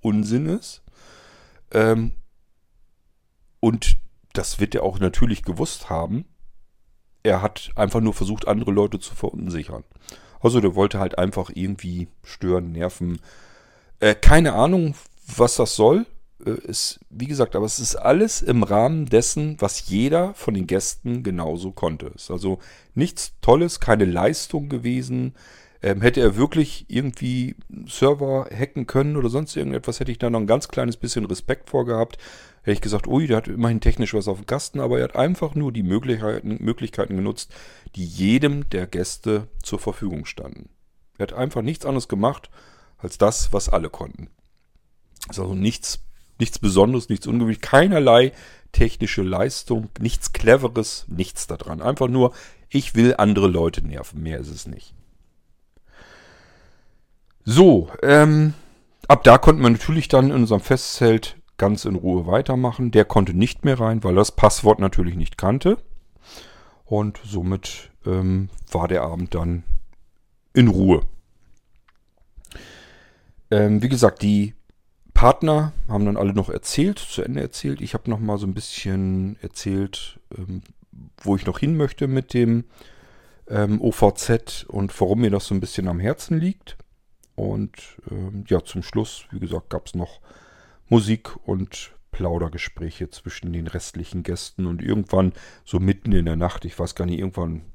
Unsinn 0.00 0.46
ist. 0.46 0.82
Ähm, 1.72 2.12
und 3.60 3.98
das 4.32 4.60
wird 4.60 4.74
er 4.74 4.82
auch 4.82 4.98
natürlich 4.98 5.42
gewusst 5.42 5.90
haben. 5.90 6.24
Er 7.22 7.42
hat 7.42 7.70
einfach 7.76 8.00
nur 8.00 8.14
versucht, 8.14 8.48
andere 8.48 8.70
Leute 8.70 8.98
zu 8.98 9.14
verunsichern. 9.14 9.84
Also 10.40 10.60
der 10.60 10.74
wollte 10.74 10.98
halt 10.98 11.18
einfach 11.18 11.50
irgendwie 11.52 12.08
stören, 12.24 12.72
nerven. 12.72 13.20
Äh, 13.98 14.14
keine 14.14 14.54
Ahnung, 14.54 14.94
was 15.36 15.56
das 15.56 15.76
soll. 15.76 16.06
Äh, 16.44 16.66
ist, 16.66 17.00
wie 17.10 17.26
gesagt, 17.26 17.56
aber 17.56 17.66
es 17.66 17.78
ist 17.78 17.96
alles 17.96 18.42
im 18.42 18.62
Rahmen 18.62 19.06
dessen, 19.06 19.56
was 19.60 19.88
jeder 19.88 20.34
von 20.34 20.54
den 20.54 20.66
Gästen 20.66 21.22
genauso 21.22 21.72
konnte. 21.72 22.12
Es 22.14 22.24
ist 22.24 22.30
also 22.30 22.58
nichts 22.94 23.34
Tolles, 23.40 23.80
keine 23.80 24.04
Leistung 24.04 24.68
gewesen. 24.68 25.34
Ähm, 25.82 26.02
hätte 26.02 26.20
er 26.20 26.36
wirklich 26.36 26.84
irgendwie 26.88 27.56
Server 27.86 28.48
hacken 28.54 28.86
können 28.86 29.16
oder 29.16 29.30
sonst 29.30 29.56
irgendetwas, 29.56 29.98
hätte 29.98 30.12
ich 30.12 30.18
da 30.18 30.28
noch 30.28 30.40
ein 30.40 30.46
ganz 30.46 30.68
kleines 30.68 30.98
bisschen 30.98 31.24
Respekt 31.24 31.70
vorgehabt. 31.70 32.18
Hätte 32.62 32.72
ich 32.72 32.82
gesagt, 32.82 33.06
ui, 33.06 33.26
der 33.26 33.38
hat 33.38 33.48
immerhin 33.48 33.80
technisch 33.80 34.12
was 34.12 34.28
auf 34.28 34.38
dem 34.38 34.46
Kasten, 34.46 34.80
aber 34.80 34.98
er 34.98 35.04
hat 35.04 35.16
einfach 35.16 35.54
nur 35.54 35.72
die 35.72 35.82
Möglichkeiten, 35.82 36.62
Möglichkeiten 36.62 37.16
genutzt, 37.16 37.54
die 37.96 38.04
jedem 38.04 38.68
der 38.68 38.86
Gäste 38.86 39.48
zur 39.62 39.78
Verfügung 39.78 40.26
standen. 40.26 40.68
Er 41.16 41.22
hat 41.22 41.32
einfach 41.32 41.62
nichts 41.62 41.86
anderes 41.86 42.08
gemacht 42.08 42.50
als 42.98 43.16
das, 43.16 43.50
was 43.54 43.70
alle 43.70 43.88
konnten. 43.88 44.28
Ist 45.30 45.40
also 45.40 45.54
nichts 45.54 46.00
Nichts 46.40 46.58
Besonderes, 46.58 47.08
nichts 47.08 47.26
Ungewöhnliches, 47.26 47.62
keinerlei 47.62 48.32
technische 48.72 49.22
Leistung, 49.22 49.88
nichts 49.98 50.32
Cleveres, 50.32 51.04
nichts 51.08 51.46
daran. 51.46 51.82
Einfach 51.82 52.08
nur, 52.08 52.32
ich 52.68 52.94
will 52.94 53.14
andere 53.18 53.48
Leute 53.48 53.86
nerven. 53.86 54.22
Mehr 54.22 54.38
ist 54.38 54.50
es 54.50 54.66
nicht. 54.66 54.94
So, 57.44 57.90
ähm, 58.02 58.54
ab 59.08 59.24
da 59.24 59.38
konnten 59.38 59.62
wir 59.62 59.70
natürlich 59.70 60.08
dann 60.08 60.26
in 60.26 60.36
unserem 60.36 60.60
Festzelt 60.60 61.36
ganz 61.56 61.84
in 61.84 61.96
Ruhe 61.96 62.26
weitermachen. 62.26 62.90
Der 62.90 63.04
konnte 63.04 63.34
nicht 63.34 63.64
mehr 63.64 63.80
rein, 63.80 64.04
weil 64.04 64.14
er 64.14 64.22
das 64.22 64.32
Passwort 64.32 64.78
natürlich 64.78 65.16
nicht 65.16 65.36
kannte. 65.36 65.78
Und 66.84 67.20
somit 67.24 67.90
ähm, 68.06 68.50
war 68.70 68.88
der 68.88 69.02
Abend 69.02 69.34
dann 69.34 69.64
in 70.52 70.68
Ruhe. 70.68 71.02
Ähm, 73.50 73.82
wie 73.82 73.88
gesagt, 73.88 74.22
die 74.22 74.54
Partner 75.20 75.74
haben 75.86 76.06
dann 76.06 76.16
alle 76.16 76.32
noch 76.32 76.48
erzählt, 76.48 76.98
zu 76.98 77.20
Ende 77.20 77.42
erzählt. 77.42 77.82
Ich 77.82 77.92
habe 77.92 78.08
noch 78.08 78.20
mal 78.20 78.38
so 78.38 78.46
ein 78.46 78.54
bisschen 78.54 79.36
erzählt, 79.42 80.18
ähm, 80.34 80.62
wo 81.18 81.36
ich 81.36 81.44
noch 81.44 81.58
hin 81.58 81.76
möchte 81.76 82.06
mit 82.06 82.32
dem 82.32 82.64
ähm, 83.46 83.82
OVZ 83.82 84.64
und 84.66 84.98
warum 84.98 85.20
mir 85.20 85.28
das 85.28 85.44
so 85.44 85.54
ein 85.54 85.60
bisschen 85.60 85.88
am 85.88 86.00
Herzen 86.00 86.40
liegt. 86.40 86.78
Und 87.34 87.98
ähm, 88.10 88.44
ja, 88.48 88.64
zum 88.64 88.82
Schluss, 88.82 89.26
wie 89.30 89.40
gesagt, 89.40 89.68
gab 89.68 89.88
es 89.88 89.94
noch 89.94 90.20
Musik 90.88 91.36
und 91.46 91.92
Plaudergespräche 92.12 93.10
zwischen 93.10 93.52
den 93.52 93.66
restlichen 93.66 94.22
Gästen 94.22 94.64
und 94.64 94.80
irgendwann 94.80 95.34
so 95.66 95.80
mitten 95.80 96.12
in 96.12 96.24
der 96.24 96.36
Nacht, 96.36 96.64
ich 96.64 96.78
weiß 96.78 96.94
gar 96.94 97.04
nicht, 97.04 97.18
irgendwann, 97.18 97.66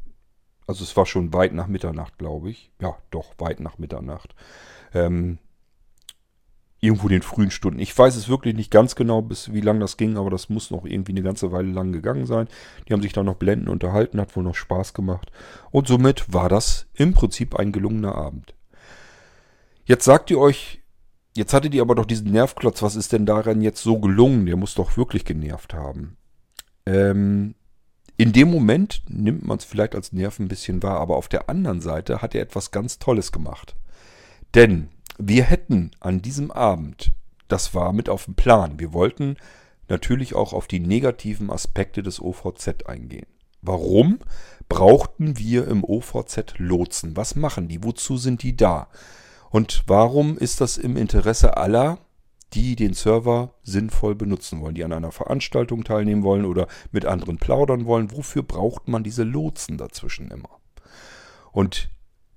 also 0.66 0.84
es 0.84 0.98
war 0.98 1.06
schon 1.06 1.32
weit 1.32 1.54
nach 1.54 1.68
Mitternacht, 1.68 2.18
glaube 2.18 2.50
ich. 2.50 2.72
Ja, 2.82 2.98
doch, 3.12 3.36
weit 3.38 3.60
nach 3.60 3.78
Mitternacht. 3.78 4.34
Ähm, 4.96 5.38
irgendwo 6.86 7.08
in 7.08 7.14
den 7.14 7.22
frühen 7.22 7.52
Stunden. 7.52 7.80
Ich 7.80 7.98
weiß 7.98 8.16
es 8.16 8.30
wirklich 8.30 8.56
nicht 8.56 8.72
ganz 8.72 8.96
genau, 8.96 9.22
bis 9.22 9.52
wie 9.54 9.62
lange 9.62 9.80
das 9.80 9.98
ging, 9.98 10.18
aber 10.18 10.30
das 10.30 10.50
muss 10.50 10.72
noch 10.72 10.86
irgendwie 10.86 11.12
eine 11.12 11.24
ganze 11.24 11.52
Weile 11.52 11.72
lang 11.72 11.92
gegangen 11.92 12.26
sein. 12.26 12.48
Die 12.88 12.94
haben 12.94 13.02
sich 13.02 13.14
da 13.14 13.24
noch 13.24 13.36
blenden 13.36 13.70
unterhalten, 13.70 14.22
hat 14.22 14.36
wohl 14.36 14.44
noch 14.44 14.56
Spaß 14.56 14.94
gemacht. 14.94 15.32
Und 15.72 15.88
somit 15.88 16.32
war 16.32 16.50
das 16.50 16.88
im 16.94 17.14
Prinzip 17.14 17.56
ein 17.56 17.72
gelungener 17.72 18.16
Abend. 18.16 18.54
Jetzt 19.86 20.06
sagt 20.06 20.32
ihr 20.32 20.40
euch, 20.40 20.82
jetzt 21.36 21.54
hattet 21.54 21.74
ihr 21.74 21.82
aber 21.82 21.96
doch 21.96 22.06
diesen 22.06 22.32
Nervklotz, 22.32 22.82
was 22.82 22.96
ist 22.96 23.12
denn 23.12 23.26
daran 23.26 23.62
jetzt 23.62 23.84
so 23.84 24.00
gelungen? 24.00 24.46
Der 24.46 24.56
muss 24.56 24.74
doch 24.74 24.98
wirklich 24.98 25.26
genervt 25.26 25.74
haben. 25.74 26.18
Ähm, 26.86 27.56
in 28.18 28.32
dem 28.32 28.50
Moment 28.50 29.04
nimmt 29.10 29.46
man 29.46 29.58
es 29.58 29.66
vielleicht 29.66 29.94
als 29.94 30.14
Nerv 30.14 30.40
ein 30.40 30.48
bisschen 30.48 30.82
wahr, 30.82 31.00
aber 31.00 31.18
auf 31.18 31.28
der 31.28 31.50
anderen 31.50 31.82
Seite 31.82 32.22
hat 32.22 32.34
er 32.34 32.42
etwas 32.42 32.72
ganz 32.72 32.98
Tolles 32.98 33.32
gemacht. 33.32 33.76
Denn 34.54 34.88
wir 35.18 35.44
hätten 35.44 35.92
an 36.00 36.22
diesem 36.22 36.52
Abend, 36.52 37.12
das 37.48 37.74
war 37.74 37.94
mit 37.94 38.10
auf 38.10 38.26
dem 38.26 38.36
Plan, 38.36 38.80
wir 38.80 38.94
wollten 38.94 39.38
natürlich 39.88 40.34
auch 40.34 40.54
auf 40.54 40.68
die 40.68 40.80
negativen 40.80 41.50
Aspekte 41.50 42.04
des 42.04 42.22
OVZ 42.22 42.86
eingehen. 42.88 43.28
Warum 43.62 44.20
brauchten 44.70 45.38
wir 45.38 45.68
im 45.68 45.84
OVZ 45.84 46.56
Lotsen? 46.58 47.16
Was 47.16 47.36
machen 47.36 47.68
die? 47.68 47.84
Wozu 47.84 48.18
sind 48.18 48.44
die 48.44 48.56
da? 48.56 48.88
Und 49.50 49.84
warum 49.88 50.38
ist 50.38 50.62
das 50.62 50.78
im 50.78 50.98
Interesse 50.98 51.58
aller, 51.58 52.00
die 52.54 52.76
den 52.76 52.94
Server 52.94 53.54
sinnvoll 53.64 54.16
benutzen 54.16 54.62
wollen, 54.62 54.76
die 54.76 54.84
an 54.84 54.94
einer 54.94 55.12
Veranstaltung 55.12 55.84
teilnehmen 55.84 56.24
wollen 56.24 56.46
oder 56.46 56.68
mit 56.92 57.06
anderen 57.06 57.38
plaudern 57.38 57.86
wollen? 57.86 58.12
Wofür 58.12 58.44
braucht 58.44 58.88
man 58.88 59.04
diese 59.04 59.24
Lotsen 59.24 59.78
dazwischen 59.78 60.30
immer? 60.30 60.60
Und 61.52 61.90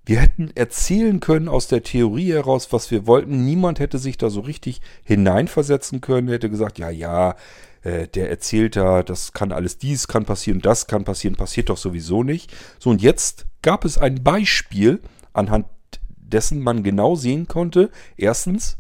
wir 0.09 0.21
hätten 0.21 0.51
erzählen 0.55 1.21
können 1.21 1.51
aus 1.51 1.69
der 1.69 1.83
Theorie 1.83 2.33
heraus, 2.33 2.73
was 2.73 2.91
wir 2.91 3.07
wollten. 3.07 3.45
Niemand 3.45 3.79
hätte 3.79 3.99
sich 3.99 4.17
da 4.17 4.31
so 4.31 4.41
richtig 4.41 4.81
hineinversetzen 5.05 6.01
können. 6.01 6.29
Hätte 6.29 6.49
gesagt, 6.49 6.79
ja, 6.79 6.89
ja, 6.89 7.37
äh, 7.83 8.09
der 8.09 8.31
erzählt 8.31 8.77
da, 8.77 9.03
das 9.03 9.35
kann 9.35 9.53
alles 9.53 9.77
dies 9.77 10.09
kann 10.09 10.25
passieren, 10.25 10.63
das 10.63 10.87
kann 10.87 11.05
passieren, 11.05 11.37
passiert 11.37 11.69
doch 11.69 11.77
sowieso 11.77 12.23
nicht. 12.23 12.51
So, 12.79 12.89
und 12.89 13.03
jetzt 13.03 13.45
gab 13.61 13.85
es 13.85 13.99
ein 13.99 14.25
Beispiel, 14.25 15.03
anhand 15.35 15.67
dessen 16.17 16.61
man 16.61 16.83
genau 16.83 17.15
sehen 17.15 17.47
konnte, 17.47 17.91
erstens, 18.17 18.79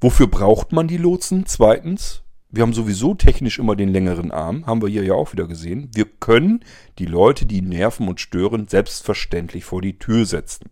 wofür 0.00 0.26
braucht 0.26 0.72
man 0.72 0.88
die 0.88 0.96
Lotsen? 0.96 1.46
Zweitens, 1.46 2.23
wir 2.54 2.62
haben 2.62 2.72
sowieso 2.72 3.14
technisch 3.14 3.58
immer 3.58 3.76
den 3.76 3.88
längeren 3.88 4.30
Arm, 4.30 4.66
haben 4.66 4.82
wir 4.82 4.88
hier 4.88 5.04
ja 5.04 5.14
auch 5.14 5.32
wieder 5.32 5.46
gesehen. 5.46 5.90
Wir 5.92 6.04
können 6.04 6.64
die 6.98 7.06
Leute, 7.06 7.46
die 7.46 7.62
nerven 7.62 8.08
und 8.08 8.20
stören, 8.20 8.68
selbstverständlich 8.68 9.64
vor 9.64 9.82
die 9.82 9.98
Tür 9.98 10.24
setzen. 10.26 10.70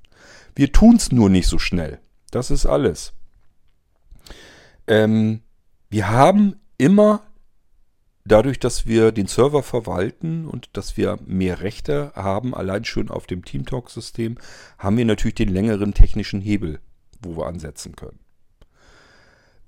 Wir 0.54 0.72
tun 0.72 0.96
es 0.96 1.12
nur 1.12 1.28
nicht 1.28 1.48
so 1.48 1.58
schnell. 1.58 1.98
Das 2.30 2.50
ist 2.50 2.66
alles. 2.66 3.12
Ähm, 4.86 5.40
wir 5.90 6.08
haben 6.10 6.56
immer 6.78 7.22
dadurch, 8.24 8.60
dass 8.60 8.86
wir 8.86 9.12
den 9.12 9.26
Server 9.26 9.62
verwalten 9.62 10.46
und 10.46 10.70
dass 10.74 10.96
wir 10.96 11.18
mehr 11.26 11.60
Rechte 11.60 12.12
haben, 12.14 12.54
allein 12.54 12.84
schon 12.84 13.10
auf 13.10 13.26
dem 13.26 13.44
TeamTalk-System, 13.44 14.38
haben 14.78 14.96
wir 14.96 15.04
natürlich 15.04 15.34
den 15.34 15.48
längeren 15.48 15.94
technischen 15.94 16.40
Hebel, 16.40 16.80
wo 17.20 17.36
wir 17.36 17.46
ansetzen 17.46 17.96
können. 17.96 18.18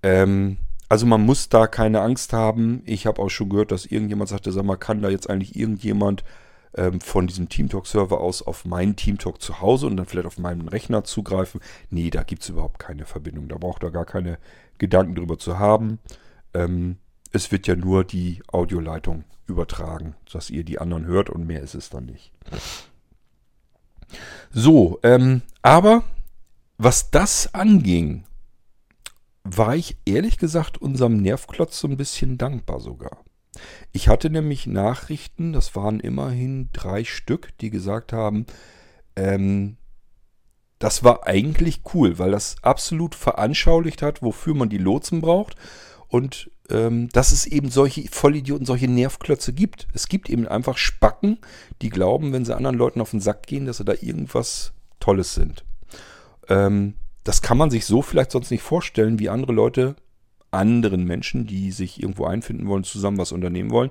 Ähm, 0.03 0.59
also 0.89 1.07
man 1.07 1.23
muss 1.23 1.49
da 1.49 1.67
keine 1.67 2.01
Angst 2.01 2.33
haben. 2.33 2.83
Ich 2.85 3.07
habe 3.07 3.21
auch 3.21 3.31
schon 3.31 3.49
gehört, 3.49 3.73
dass 3.73 3.87
irgendjemand 3.87 4.29
sagte, 4.29 4.53
sag 4.53 4.65
mal, 4.65 4.77
kann 4.77 5.03
da 5.03 5.09
jetzt 5.09 5.29
eigentlich 5.31 5.57
irgendjemand 5.57 6.25
ähm, 6.77 7.01
von 7.01 7.27
diesem 7.27 7.49
TeamTalk-Server 7.49 8.21
aus 8.21 8.43
auf 8.43 8.65
meinen 8.65 8.97
TeamTalk 8.97 9.41
zu 9.41 9.61
Hause 9.61 9.87
und 9.87 9.97
dann 9.97 10.07
vielleicht 10.07 10.27
auf 10.27 10.39
meinen 10.39 10.69
Rechner 10.69 11.05
zugreifen? 11.05 11.61
Nee, 11.91 12.11
da 12.11 12.23
gibt 12.23 12.43
es 12.43 12.49
überhaupt 12.49 12.79
keine 12.79 13.07
Verbindung. 13.07 13.49
Da 13.49 13.57
braucht 13.57 13.83
er 13.83 13.91
gar 13.91 14.05
keine 14.05 14.39
Gedanken 14.79 15.15
drüber 15.15 15.39
zu 15.39 15.59
haben. 15.59 15.99
Ähm, 16.53 16.99
es 17.33 17.51
wird 17.51 17.67
ja 17.67 17.77
nur 17.77 18.05
die 18.05 18.43
Audioleitung 18.47 19.25
übertragen, 19.47 20.15
dass 20.33 20.51
ihr 20.51 20.65
die 20.65 20.79
anderen 20.79 21.07
hört 21.07 21.31
und 21.31 21.47
mehr 21.47 21.63
ist 21.63 21.75
es 21.75 21.91
dann 21.91 22.07
nicht. 22.07 22.33
So, 24.51 25.01
ähm, 25.03 25.43
aber 25.63 26.05
was 26.79 27.11
das 27.11 27.53
anging, 27.55 28.25
war 29.45 29.77
ich 29.77 29.99
ehrlich 30.07 30.39
gesagt 30.39 30.79
unserem 30.79 31.19
Nervklotz 31.19 31.79
so 31.79 31.87
ein 31.87 31.97
bisschen 31.97 32.39
dankbar 32.39 32.81
sogar. 32.81 33.25
Ich 33.93 34.09
hatte 34.09 34.31
nämlich 34.31 34.67
Nachrichten, 34.67 35.53
das 35.53 35.77
waren 35.77 36.01
immerhin 36.01 36.71
drei 36.73 37.05
Stück, 37.05 37.57
die 37.59 37.71
gesagt 37.71 38.13
haben, 38.13 38.47
ähm, 39.15 39.77
das 40.79 41.05
war 41.05 41.27
eigentlich 41.27 41.83
cool, 41.95 42.19
weil 42.19 42.33
das 42.33 42.57
absolut 42.63 43.15
veranschaulicht 43.15 44.03
hat, 44.03 44.23
wofür 44.23 44.55
man 44.55 44.69
die 44.69 44.79
Lotsen 44.79 45.21
braucht 45.21 45.55
und 46.09 46.51
ähm, 46.71 47.09
dass 47.11 47.33
es 47.33 47.47
eben 47.47 47.71
solche 47.71 48.09
Vollidioten, 48.09 48.67
solche 48.67 48.89
Nervklötze 48.89 49.53
gibt. 49.53 49.87
Es 49.93 50.09
gibt 50.09 50.31
eben 50.31 50.49
einfach 50.49 50.79
Spacken, 50.79 51.39
die 51.83 51.91
glauben, 51.91 52.33
wenn 52.33 52.45
sie 52.45 52.57
anderen 52.57 52.77
Leuten 52.77 53.01
auf 53.01 53.11
den 53.11 53.21
Sack 53.21 53.47
gehen, 53.47 53.67
dass 53.67 53.77
sie 53.77 53.85
da 53.85 53.95
irgendwas 54.01 54.73
Tolles 55.01 55.35
sind. 55.35 55.65
Ähm, 56.49 56.95
das 57.25 57.43
kann 57.43 57.59
man 57.59 57.71
sich 57.71 57.87
so 57.87 58.03
vielleicht 58.03 58.31
sonst 58.31 58.51
nicht 58.51 58.63
vorstellen, 58.63 59.19
wie 59.19 59.29
andere 59.29 59.53
Leute, 59.53 59.97
anderen 60.51 61.05
Menschen, 61.05 61.47
die 61.47 61.73
sich 61.73 62.01
irgendwo 62.03 62.27
einfinden 62.27 62.69
wollen, 62.69 62.85
zusammen 62.85 63.19
was 63.19 63.33
unternehmen 63.33 63.71
wollen, 63.71 63.91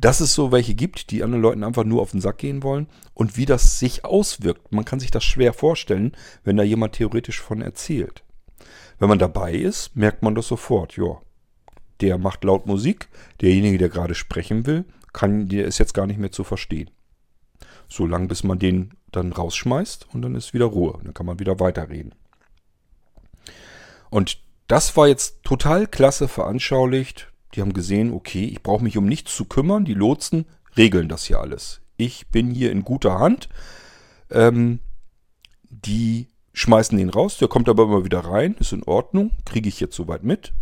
dass 0.00 0.20
es 0.20 0.34
so 0.34 0.50
welche 0.50 0.74
gibt, 0.74 1.10
die 1.10 1.22
anderen 1.22 1.42
Leuten 1.42 1.64
einfach 1.64 1.84
nur 1.84 2.00
auf 2.00 2.12
den 2.12 2.20
Sack 2.20 2.38
gehen 2.38 2.62
wollen 2.62 2.86
und 3.12 3.36
wie 3.36 3.44
das 3.44 3.78
sich 3.78 4.04
auswirkt. 4.04 4.72
Man 4.72 4.84
kann 4.84 5.00
sich 5.00 5.10
das 5.10 5.24
schwer 5.24 5.52
vorstellen, 5.52 6.12
wenn 6.44 6.56
da 6.56 6.62
jemand 6.62 6.94
theoretisch 6.94 7.40
von 7.40 7.60
erzählt. 7.60 8.24
Wenn 8.98 9.08
man 9.08 9.18
dabei 9.18 9.52
ist, 9.52 9.94
merkt 9.94 10.22
man 10.22 10.34
das 10.34 10.48
sofort. 10.48 10.96
Ja, 10.96 11.20
der 12.00 12.18
macht 12.18 12.44
laut 12.44 12.66
Musik, 12.66 13.08
derjenige, 13.40 13.78
der 13.78 13.88
gerade 13.88 14.14
sprechen 14.14 14.66
will, 14.66 14.84
kann, 15.12 15.48
der 15.48 15.66
ist 15.66 15.78
jetzt 15.78 15.92
gar 15.92 16.06
nicht 16.06 16.18
mehr 16.18 16.32
zu 16.32 16.44
verstehen. 16.44 16.90
So 17.92 18.06
lange, 18.06 18.26
bis 18.26 18.42
man 18.42 18.58
den 18.58 18.94
dann 19.10 19.32
rausschmeißt 19.32 20.06
und 20.14 20.22
dann 20.22 20.34
ist 20.34 20.54
wieder 20.54 20.64
Ruhe. 20.64 20.98
Dann 21.04 21.12
kann 21.12 21.26
man 21.26 21.38
wieder 21.38 21.60
weiterreden. 21.60 22.14
Und 24.08 24.38
das 24.66 24.96
war 24.96 25.08
jetzt 25.08 25.42
total 25.42 25.86
klasse 25.86 26.26
veranschaulicht. 26.26 27.30
Die 27.54 27.60
haben 27.60 27.74
gesehen, 27.74 28.14
okay, 28.14 28.46
ich 28.46 28.62
brauche 28.62 28.82
mich 28.82 28.96
um 28.96 29.04
nichts 29.04 29.36
zu 29.36 29.44
kümmern. 29.44 29.84
Die 29.84 29.92
Lotsen 29.92 30.46
regeln 30.74 31.10
das 31.10 31.26
hier 31.26 31.40
alles. 31.40 31.82
Ich 31.98 32.28
bin 32.28 32.50
hier 32.50 32.72
in 32.72 32.82
guter 32.82 33.18
Hand. 33.18 33.50
Ähm, 34.30 34.78
die 35.68 36.28
schmeißen 36.54 36.96
den 36.96 37.10
raus, 37.10 37.36
der 37.36 37.48
kommt 37.48 37.68
aber 37.68 37.82
immer 37.82 38.06
wieder 38.06 38.20
rein, 38.20 38.56
ist 38.58 38.72
in 38.72 38.84
Ordnung, 38.84 39.32
kriege 39.44 39.68
ich 39.68 39.80
jetzt 39.80 39.96
soweit 39.96 40.22
mit. 40.22 40.54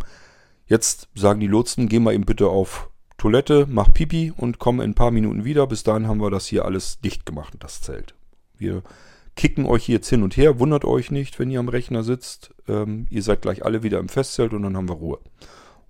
Jetzt 0.67 1.09
sagen 1.15 1.39
die 1.39 1.47
Lotsen, 1.47 1.89
geh 1.89 2.01
mal 2.01 2.15
eben 2.15 2.27
bitte 2.27 2.49
auf 2.49 2.91
Toilette, 3.21 3.67
mach 3.69 3.93
Pipi 3.93 4.33
und 4.35 4.59
komm 4.59 4.81
in 4.81 4.93
ein 4.93 4.95
paar 4.95 5.11
Minuten 5.11 5.45
wieder. 5.45 5.67
Bis 5.67 5.83
dahin 5.83 6.09
haben 6.09 6.23
wir 6.23 6.31
das 6.31 6.47
hier 6.47 6.65
alles 6.65 7.01
dicht 7.01 7.27
gemacht, 7.27 7.53
das 7.59 7.83
Zelt. 7.83 8.15
Wir 8.57 8.83
kicken 9.37 9.67
euch 9.67 9.91
jetzt 9.91 10.09
hin 10.09 10.23
und 10.23 10.39
her, 10.39 10.59
wundert 10.59 10.87
euch 10.87 11.11
nicht, 11.11 11.39
wenn 11.39 11.51
ihr 11.51 11.61
am 11.61 11.69
Rechner 11.69 12.03
sitzt. 12.03 12.55
Ähm, 12.67 13.07
ihr 13.11 13.23
seid 13.23 13.43
gleich 13.43 13.63
alle 13.63 13.83
wieder 13.83 13.99
im 13.99 14.09
Festzelt 14.09 14.55
und 14.55 14.63
dann 14.63 14.75
haben 14.75 14.89
wir 14.89 14.95
Ruhe. 14.95 15.19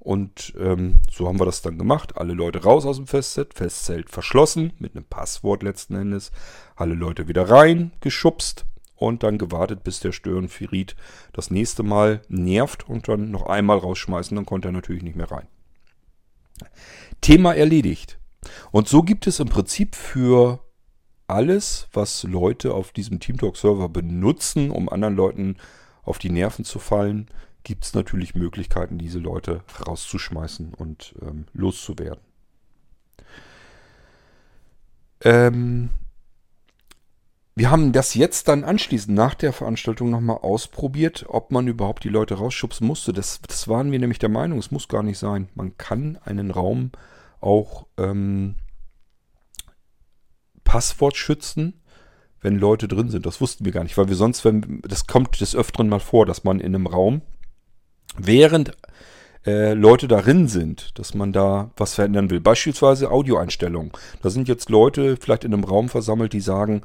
Und 0.00 0.54
ähm, 0.58 0.96
so 1.08 1.28
haben 1.28 1.38
wir 1.38 1.44
das 1.44 1.62
dann 1.62 1.78
gemacht. 1.78 2.16
Alle 2.16 2.34
Leute 2.34 2.64
raus 2.64 2.84
aus 2.84 2.96
dem 2.96 3.06
Festzelt, 3.06 3.54
Festzelt 3.54 4.10
verschlossen, 4.10 4.72
mit 4.80 4.96
einem 4.96 5.04
Passwort 5.04 5.62
letzten 5.62 5.94
Endes. 5.94 6.32
Alle 6.74 6.94
Leute 6.94 7.28
wieder 7.28 7.48
rein, 7.48 7.92
geschubst 8.00 8.66
und 8.96 9.22
dann 9.22 9.38
gewartet, 9.38 9.84
bis 9.84 10.00
der 10.00 10.10
Störenferit 10.10 10.96
das 11.32 11.52
nächste 11.52 11.84
Mal 11.84 12.22
nervt 12.28 12.88
und 12.88 13.06
dann 13.06 13.30
noch 13.30 13.46
einmal 13.46 13.78
rausschmeißen, 13.78 14.34
dann 14.34 14.46
konnte 14.46 14.70
er 14.70 14.72
natürlich 14.72 15.04
nicht 15.04 15.14
mehr 15.14 15.30
rein. 15.30 15.46
Thema 17.20 17.54
erledigt. 17.54 18.18
Und 18.70 18.88
so 18.88 19.02
gibt 19.02 19.26
es 19.26 19.40
im 19.40 19.48
Prinzip 19.48 19.94
für 19.94 20.60
alles, 21.26 21.88
was 21.92 22.24
Leute 22.24 22.74
auf 22.74 22.92
diesem 22.92 23.20
TeamTalk-Server 23.20 23.88
benutzen, 23.88 24.70
um 24.70 24.88
anderen 24.88 25.14
Leuten 25.14 25.56
auf 26.02 26.18
die 26.18 26.30
Nerven 26.30 26.64
zu 26.64 26.78
fallen, 26.78 27.28
gibt 27.62 27.84
es 27.84 27.94
natürlich 27.94 28.34
Möglichkeiten, 28.34 28.98
diese 28.98 29.18
Leute 29.18 29.62
rauszuschmeißen 29.86 30.74
und 30.74 31.14
ähm, 31.22 31.44
loszuwerden. 31.52 32.24
Ähm, 35.22 35.90
wir 37.60 37.70
haben 37.70 37.92
das 37.92 38.14
jetzt 38.14 38.48
dann 38.48 38.64
anschließend 38.64 39.14
nach 39.14 39.34
der 39.34 39.52
Veranstaltung 39.52 40.08
nochmal 40.08 40.38
ausprobiert, 40.38 41.26
ob 41.28 41.50
man 41.50 41.68
überhaupt 41.68 42.04
die 42.04 42.08
Leute 42.08 42.36
rausschubsen 42.36 42.86
musste. 42.86 43.12
Das, 43.12 43.42
das 43.46 43.68
waren 43.68 43.92
wir 43.92 43.98
nämlich 43.98 44.18
der 44.18 44.30
Meinung, 44.30 44.58
es 44.58 44.70
muss 44.70 44.88
gar 44.88 45.02
nicht 45.02 45.18
sein. 45.18 45.50
Man 45.54 45.76
kann 45.76 46.18
einen 46.24 46.52
Raum 46.52 46.90
auch 47.38 47.86
ähm, 47.98 48.54
Passwort 50.64 51.18
schützen, 51.18 51.82
wenn 52.40 52.56
Leute 52.56 52.88
drin 52.88 53.10
sind. 53.10 53.26
Das 53.26 53.42
wussten 53.42 53.66
wir 53.66 53.72
gar 53.72 53.82
nicht, 53.82 53.98
weil 53.98 54.08
wir 54.08 54.16
sonst, 54.16 54.42
wenn 54.46 54.80
das 54.80 55.06
kommt 55.06 55.38
des 55.38 55.54
Öfteren 55.54 55.90
mal 55.90 56.00
vor, 56.00 56.24
dass 56.24 56.44
man 56.44 56.60
in 56.60 56.74
einem 56.74 56.86
Raum, 56.86 57.20
während 58.16 58.72
äh, 59.44 59.74
Leute 59.74 60.08
darin 60.08 60.48
sind, 60.48 60.98
dass 60.98 61.12
man 61.12 61.34
da 61.34 61.72
was 61.76 61.92
verändern 61.92 62.30
will. 62.30 62.40
Beispielsweise 62.40 63.10
Audioeinstellungen. 63.10 63.92
Da 64.22 64.30
sind 64.30 64.48
jetzt 64.48 64.70
Leute 64.70 65.18
vielleicht 65.18 65.44
in 65.44 65.52
einem 65.52 65.64
Raum 65.64 65.90
versammelt, 65.90 66.32
die 66.32 66.40
sagen, 66.40 66.80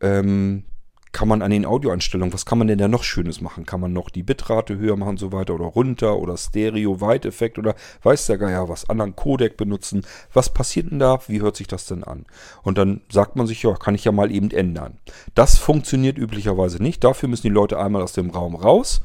ähm, 0.00 0.64
kann 1.12 1.28
man 1.28 1.42
an 1.42 1.50
den 1.50 1.66
Audioeinstellungen, 1.66 2.32
was 2.32 2.46
kann 2.46 2.56
man 2.56 2.68
denn 2.68 2.78
da 2.78 2.88
noch 2.88 3.04
Schönes 3.04 3.42
machen? 3.42 3.66
Kann 3.66 3.80
man 3.80 3.92
noch 3.92 4.08
die 4.08 4.22
Bitrate 4.22 4.78
höher 4.78 4.96
machen 4.96 5.18
so 5.18 5.30
weiter 5.30 5.54
oder 5.54 5.66
runter 5.66 6.16
oder 6.16 6.38
Stereo-Weiteffekt 6.38 7.58
oder 7.58 7.74
weiß 8.02 8.26
der 8.26 8.38
Geier 8.38 8.70
was, 8.70 8.88
anderen 8.88 9.14
Codec 9.14 9.58
benutzen? 9.58 10.06
Was 10.32 10.54
passiert 10.54 10.90
denn 10.90 10.98
da? 10.98 11.20
Wie 11.28 11.42
hört 11.42 11.56
sich 11.56 11.66
das 11.66 11.84
denn 11.84 12.02
an? 12.02 12.24
Und 12.62 12.78
dann 12.78 13.02
sagt 13.10 13.36
man 13.36 13.46
sich, 13.46 13.62
ja, 13.62 13.74
kann 13.74 13.94
ich 13.94 14.04
ja 14.04 14.12
mal 14.12 14.32
eben 14.32 14.50
ändern. 14.50 14.98
Das 15.34 15.58
funktioniert 15.58 16.16
üblicherweise 16.16 16.82
nicht. 16.82 17.04
Dafür 17.04 17.28
müssen 17.28 17.46
die 17.46 17.50
Leute 17.50 17.78
einmal 17.78 18.02
aus 18.02 18.14
dem 18.14 18.30
Raum 18.30 18.56
raus 18.56 19.02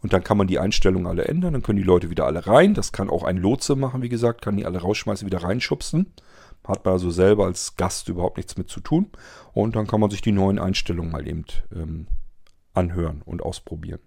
und 0.00 0.12
dann 0.12 0.22
kann 0.22 0.38
man 0.38 0.46
die 0.46 0.60
Einstellungen 0.60 1.08
alle 1.08 1.24
ändern. 1.24 1.54
Dann 1.54 1.62
können 1.62 1.78
die 1.78 1.84
Leute 1.84 2.08
wieder 2.08 2.26
alle 2.26 2.46
rein. 2.46 2.74
Das 2.74 2.92
kann 2.92 3.10
auch 3.10 3.24
ein 3.24 3.36
Lotse 3.36 3.74
machen, 3.74 4.02
wie 4.02 4.08
gesagt, 4.08 4.42
kann 4.42 4.56
die 4.56 4.64
alle 4.64 4.78
rausschmeißen, 4.78 5.26
wieder 5.26 5.42
reinschubsen. 5.42 6.12
Hat 6.68 6.84
man 6.84 6.92
also 6.92 7.10
selber 7.10 7.46
als 7.46 7.76
Gast 7.76 8.08
überhaupt 8.08 8.36
nichts 8.36 8.56
mit 8.56 8.68
zu 8.68 8.80
tun. 8.80 9.10
Und 9.52 9.74
dann 9.74 9.86
kann 9.86 10.00
man 10.00 10.10
sich 10.10 10.20
die 10.20 10.32
neuen 10.32 10.58
Einstellungen 10.58 11.10
mal 11.10 11.26
eben 11.26 11.44
ähm, 11.74 12.06
anhören 12.74 13.22
und 13.24 13.42
ausprobieren. 13.42 14.00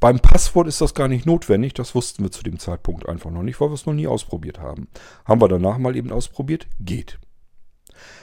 Beim 0.00 0.20
Passwort 0.20 0.68
ist 0.68 0.80
das 0.80 0.94
gar 0.94 1.08
nicht 1.08 1.26
notwendig. 1.26 1.74
Das 1.74 1.94
wussten 1.94 2.24
wir 2.24 2.30
zu 2.30 2.42
dem 2.42 2.58
Zeitpunkt 2.58 3.08
einfach 3.08 3.30
noch 3.30 3.42
nicht, 3.42 3.60
weil 3.60 3.68
wir 3.68 3.74
es 3.74 3.86
noch 3.86 3.92
nie 3.92 4.06
ausprobiert 4.06 4.60
haben. 4.60 4.88
Haben 5.24 5.40
wir 5.40 5.48
danach 5.48 5.78
mal 5.78 5.96
eben 5.96 6.10
ausprobiert? 6.10 6.66
Geht. 6.80 7.18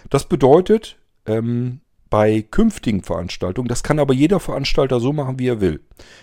Das 0.10 0.28
bedeutet, 0.28 0.98
ähm, 1.26 1.82
bei 2.10 2.42
künftigen 2.42 3.04
Veranstaltungen, 3.04 3.68
das 3.68 3.84
kann 3.84 4.00
aber 4.00 4.14
jeder 4.14 4.40
Veranstalter 4.40 5.00
so 5.00 5.14
machen, 5.14 5.38
wie 5.38 5.48
er 5.48 5.62
will. 5.62 5.82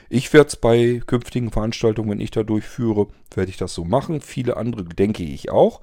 Ich 0.09 0.33
werde 0.33 0.49
es 0.49 0.57
bei 0.57 1.01
künftigen 1.07 1.51
Veranstaltungen, 1.51 2.11
wenn 2.11 2.21
ich 2.21 2.33
da 2.33 2.43
durchführe, 2.43 3.09
werde 3.35 3.51
ich 3.51 3.57
das 3.57 3.73
so 3.73 3.85
machen. 3.85 4.21
Viele 4.21 4.57
andere 4.57 4.85
denke 4.85 5.23
ich 5.23 5.51
auch. 5.51 5.81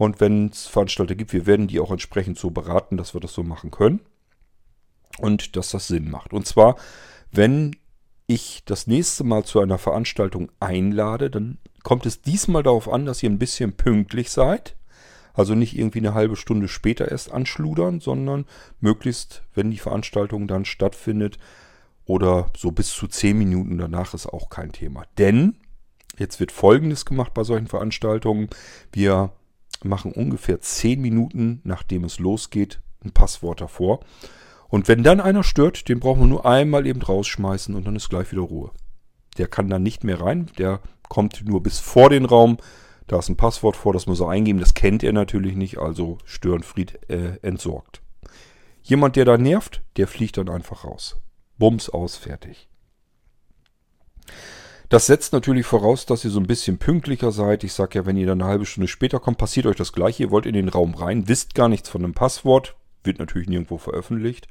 Und 0.00 0.18
wenn 0.18 0.48
es 0.48 0.66
Veranstalter 0.66 1.14
gibt, 1.14 1.34
wir 1.34 1.44
werden 1.44 1.66
die 1.68 1.78
auch 1.78 1.90
entsprechend 1.90 2.38
so 2.38 2.48
beraten, 2.50 2.96
dass 2.96 3.12
wir 3.12 3.20
das 3.20 3.34
so 3.34 3.42
machen 3.42 3.70
können. 3.70 4.00
Und 5.18 5.56
dass 5.56 5.72
das 5.72 5.88
Sinn 5.88 6.10
macht. 6.10 6.32
Und 6.32 6.46
zwar, 6.46 6.76
wenn 7.30 7.76
ich 8.26 8.62
das 8.64 8.86
nächste 8.86 9.24
Mal 9.24 9.44
zu 9.44 9.60
einer 9.60 9.76
Veranstaltung 9.76 10.50
einlade, 10.58 11.28
dann 11.28 11.58
kommt 11.82 12.06
es 12.06 12.22
diesmal 12.22 12.62
darauf 12.62 12.90
an, 12.90 13.04
dass 13.04 13.22
ihr 13.22 13.28
ein 13.28 13.38
bisschen 13.38 13.74
pünktlich 13.74 14.30
seid. 14.30 14.74
Also 15.34 15.54
nicht 15.54 15.76
irgendwie 15.76 15.98
eine 15.98 16.14
halbe 16.14 16.36
Stunde 16.36 16.68
später 16.68 17.10
erst 17.10 17.30
anschludern, 17.30 18.00
sondern 18.00 18.46
möglichst, 18.80 19.42
wenn 19.52 19.70
die 19.70 19.76
Veranstaltung 19.76 20.48
dann 20.48 20.64
stattfindet, 20.64 21.38
oder 22.06 22.46
so 22.56 22.72
bis 22.72 22.88
zu 22.88 23.06
zehn 23.06 23.36
Minuten 23.36 23.76
danach 23.76 24.14
ist 24.14 24.26
auch 24.26 24.48
kein 24.48 24.72
Thema. 24.72 25.04
Denn 25.18 25.56
jetzt 26.16 26.40
wird 26.40 26.52
Folgendes 26.52 27.04
gemacht 27.04 27.34
bei 27.34 27.44
solchen 27.44 27.66
Veranstaltungen. 27.66 28.48
Wir 28.92 29.32
machen 29.84 30.12
ungefähr 30.12 30.60
10 30.60 31.00
Minuten, 31.00 31.60
nachdem 31.64 32.04
es 32.04 32.18
losgeht, 32.18 32.80
ein 33.04 33.12
Passwort 33.12 33.60
davor. 33.60 34.00
Und 34.68 34.88
wenn 34.88 35.02
dann 35.02 35.20
einer 35.20 35.42
stört, 35.42 35.88
den 35.88 36.00
brauchen 36.00 36.20
wir 36.20 36.26
nur 36.26 36.46
einmal 36.46 36.86
eben 36.86 37.02
rausschmeißen 37.02 37.74
und 37.74 37.86
dann 37.86 37.96
ist 37.96 38.08
gleich 38.08 38.30
wieder 38.30 38.42
Ruhe. 38.42 38.70
Der 39.38 39.48
kann 39.48 39.68
dann 39.68 39.82
nicht 39.82 40.04
mehr 40.04 40.20
rein, 40.20 40.50
der 40.58 40.80
kommt 41.08 41.44
nur 41.44 41.62
bis 41.62 41.78
vor 41.78 42.10
den 42.10 42.24
Raum. 42.24 42.58
Da 43.06 43.18
ist 43.18 43.28
ein 43.28 43.36
Passwort 43.36 43.76
vor, 43.76 43.92
das 43.92 44.06
muss 44.06 44.20
er 44.20 44.28
eingeben, 44.28 44.60
das 44.60 44.74
kennt 44.74 45.02
er 45.02 45.12
natürlich 45.12 45.56
nicht, 45.56 45.78
also 45.78 46.18
Störenfried 46.24 47.00
äh, 47.10 47.38
entsorgt. 47.42 48.02
Jemand, 48.82 49.16
der 49.16 49.24
da 49.24 49.36
nervt, 49.36 49.82
der 49.96 50.06
fliegt 50.06 50.36
dann 50.36 50.48
einfach 50.48 50.84
raus. 50.84 51.20
Bums 51.58 51.90
aus, 51.90 52.16
fertig. 52.16 52.68
Das 54.90 55.06
setzt 55.06 55.32
natürlich 55.32 55.66
voraus, 55.66 56.04
dass 56.04 56.24
ihr 56.24 56.32
so 56.32 56.40
ein 56.40 56.48
bisschen 56.48 56.78
pünktlicher 56.78 57.30
seid. 57.30 57.62
Ich 57.62 57.72
sage 57.72 58.00
ja, 58.00 58.06
wenn 58.06 58.16
ihr 58.16 58.26
dann 58.26 58.42
eine 58.42 58.50
halbe 58.50 58.66
Stunde 58.66 58.88
später 58.88 59.20
kommt, 59.20 59.38
passiert 59.38 59.66
euch 59.66 59.76
das 59.76 59.92
gleiche. 59.92 60.24
Ihr 60.24 60.30
wollt 60.32 60.46
in 60.46 60.54
den 60.54 60.68
Raum 60.68 60.94
rein, 60.94 61.28
wisst 61.28 61.54
gar 61.54 61.68
nichts 61.68 61.88
von 61.88 62.02
dem 62.02 62.12
Passwort, 62.12 62.74
wird 63.04 63.20
natürlich 63.20 63.48
nirgendwo 63.48 63.78
veröffentlicht. 63.78 64.48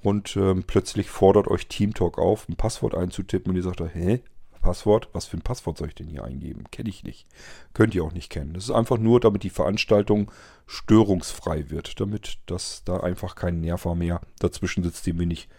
Und 0.00 0.36
ähm, 0.36 0.62
plötzlich 0.64 1.10
fordert 1.10 1.48
euch 1.48 1.66
TeamTalk 1.66 2.18
auf, 2.18 2.48
ein 2.48 2.54
Passwort 2.54 2.94
einzutippen 2.94 3.50
und 3.50 3.56
ihr 3.56 3.64
sagt, 3.64 3.80
hä, 3.80 4.22
Passwort? 4.62 5.08
Was 5.12 5.26
für 5.26 5.36
ein 5.36 5.42
Passwort 5.42 5.76
soll 5.76 5.88
ich 5.88 5.94
denn 5.94 6.06
hier 6.06 6.24
eingeben? 6.24 6.64
Kenne 6.70 6.88
ich 6.88 7.04
nicht. 7.04 7.26
Könnt 7.74 7.94
ihr 7.94 8.04
auch 8.04 8.12
nicht 8.12 8.30
kennen. 8.30 8.54
Das 8.54 8.64
ist 8.64 8.70
einfach 8.70 8.96
nur, 8.96 9.20
damit 9.20 9.42
die 9.42 9.50
Veranstaltung 9.50 10.30
störungsfrei 10.66 11.68
wird, 11.68 12.00
damit 12.00 12.38
das 12.46 12.82
da 12.84 13.00
einfach 13.00 13.34
kein 13.34 13.60
Nerver 13.60 13.94
mehr 13.94 14.20
dazwischen 14.38 14.84
sitzt, 14.84 15.06
den 15.06 15.18
wir 15.18 15.26
nicht 15.26 15.50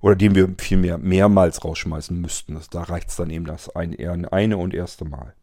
oder 0.00 0.16
den 0.16 0.34
wir 0.34 0.54
vielmehr 0.58 0.98
mehrmals 0.98 1.64
rausschmeißen 1.64 2.18
müssten. 2.20 2.54
Das, 2.54 2.68
da 2.70 2.82
reicht 2.82 3.10
es 3.10 3.16
dann 3.16 3.30
eben 3.30 3.44
das 3.44 3.74
ein, 3.74 3.96
eine 4.26 4.56
und 4.56 4.74
erste 4.74 5.04
Mal. 5.04 5.34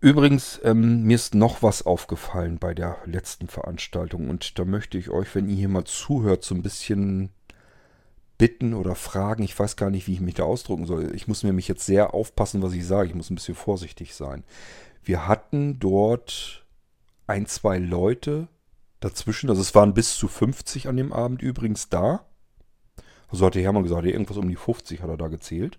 Übrigens, 0.00 0.60
ähm, 0.64 1.02
mir 1.02 1.14
ist 1.14 1.34
noch 1.34 1.62
was 1.62 1.84
aufgefallen 1.84 2.58
bei 2.58 2.72
der 2.72 2.96
letzten 3.04 3.48
Veranstaltung 3.48 4.30
und 4.30 4.58
da 4.58 4.64
möchte 4.64 4.96
ich 4.96 5.10
euch, 5.10 5.34
wenn 5.34 5.48
ihr 5.48 5.56
hier 5.56 5.68
mal 5.68 5.84
zuhört, 5.84 6.42
so 6.42 6.54
ein 6.54 6.62
bisschen 6.62 7.30
bitten 8.38 8.72
oder 8.72 8.94
fragen. 8.94 9.42
Ich 9.42 9.58
weiß 9.58 9.76
gar 9.76 9.90
nicht, 9.90 10.06
wie 10.06 10.14
ich 10.14 10.22
mich 10.22 10.34
da 10.34 10.44
ausdrücken 10.44 10.86
soll. 10.86 11.14
Ich 11.14 11.28
muss 11.28 11.42
nämlich 11.42 11.68
jetzt 11.68 11.84
sehr 11.84 12.14
aufpassen, 12.14 12.62
was 12.62 12.72
ich 12.72 12.86
sage. 12.86 13.10
Ich 13.10 13.14
muss 13.14 13.28
ein 13.28 13.34
bisschen 13.34 13.54
vorsichtig 13.54 14.14
sein. 14.14 14.44
Wir 15.04 15.28
hatten 15.28 15.78
dort 15.78 16.64
ein, 17.26 17.44
zwei 17.44 17.78
Leute 17.78 18.48
dazwischen. 19.00 19.50
Also 19.50 19.62
es 19.62 19.74
waren 19.74 19.94
bis 19.94 20.16
zu 20.16 20.28
50 20.28 20.88
an 20.88 20.96
dem 20.96 21.12
Abend 21.12 21.42
übrigens 21.42 21.88
da. 21.88 22.26
Also 23.28 23.46
hat 23.46 23.54
der 23.54 23.62
Hermann 23.62 23.82
gesagt, 23.82 24.04
irgendwas 24.04 24.36
um 24.36 24.48
die 24.48 24.56
50 24.56 25.02
hat 25.02 25.08
er 25.08 25.16
da 25.16 25.28
gezählt. 25.28 25.78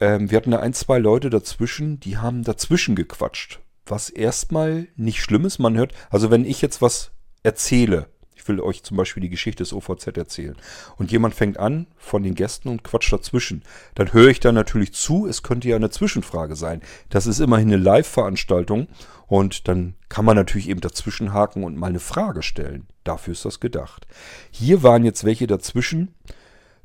Ähm, 0.00 0.30
wir 0.30 0.36
hatten 0.36 0.50
da 0.50 0.60
ein, 0.60 0.74
zwei 0.74 0.98
Leute 0.98 1.30
dazwischen, 1.30 2.00
die 2.00 2.18
haben 2.18 2.44
dazwischen 2.44 2.94
gequatscht. 2.94 3.60
Was 3.86 4.10
erstmal 4.10 4.88
nicht 4.96 5.22
schlimm 5.22 5.44
ist. 5.44 5.58
Man 5.58 5.76
hört, 5.76 5.92
also 6.10 6.30
wenn 6.30 6.44
ich 6.44 6.60
jetzt 6.60 6.82
was 6.82 7.10
erzähle, 7.42 8.08
will 8.46 8.60
euch 8.60 8.82
zum 8.82 8.96
Beispiel 8.96 9.22
die 9.22 9.28
Geschichte 9.28 9.62
des 9.62 9.72
OVZ 9.72 10.06
erzählen. 10.16 10.56
Und 10.96 11.10
jemand 11.10 11.34
fängt 11.34 11.58
an 11.58 11.86
von 11.96 12.22
den 12.22 12.34
Gästen 12.34 12.68
und 12.68 12.84
quatscht 12.84 13.12
dazwischen. 13.12 13.62
Dann 13.94 14.12
höre 14.12 14.28
ich 14.28 14.38
da 14.38 14.52
natürlich 14.52 14.92
zu. 14.92 15.26
Es 15.26 15.42
könnte 15.42 15.68
ja 15.68 15.76
eine 15.76 15.90
Zwischenfrage 15.90 16.54
sein. 16.54 16.82
Das 17.08 17.26
ist 17.26 17.40
immerhin 17.40 17.68
eine 17.68 17.82
Live-Veranstaltung. 17.82 18.86
Und 19.26 19.66
dann 19.68 19.94
kann 20.08 20.24
man 20.24 20.36
natürlich 20.36 20.68
eben 20.68 20.80
dazwischen 20.80 21.32
haken 21.32 21.64
und 21.64 21.76
mal 21.76 21.88
eine 21.88 22.00
Frage 22.00 22.42
stellen. 22.42 22.86
Dafür 23.04 23.32
ist 23.32 23.44
das 23.44 23.60
gedacht. 23.60 24.06
Hier 24.50 24.82
waren 24.82 25.04
jetzt 25.04 25.24
welche 25.24 25.46
dazwischen. 25.46 26.14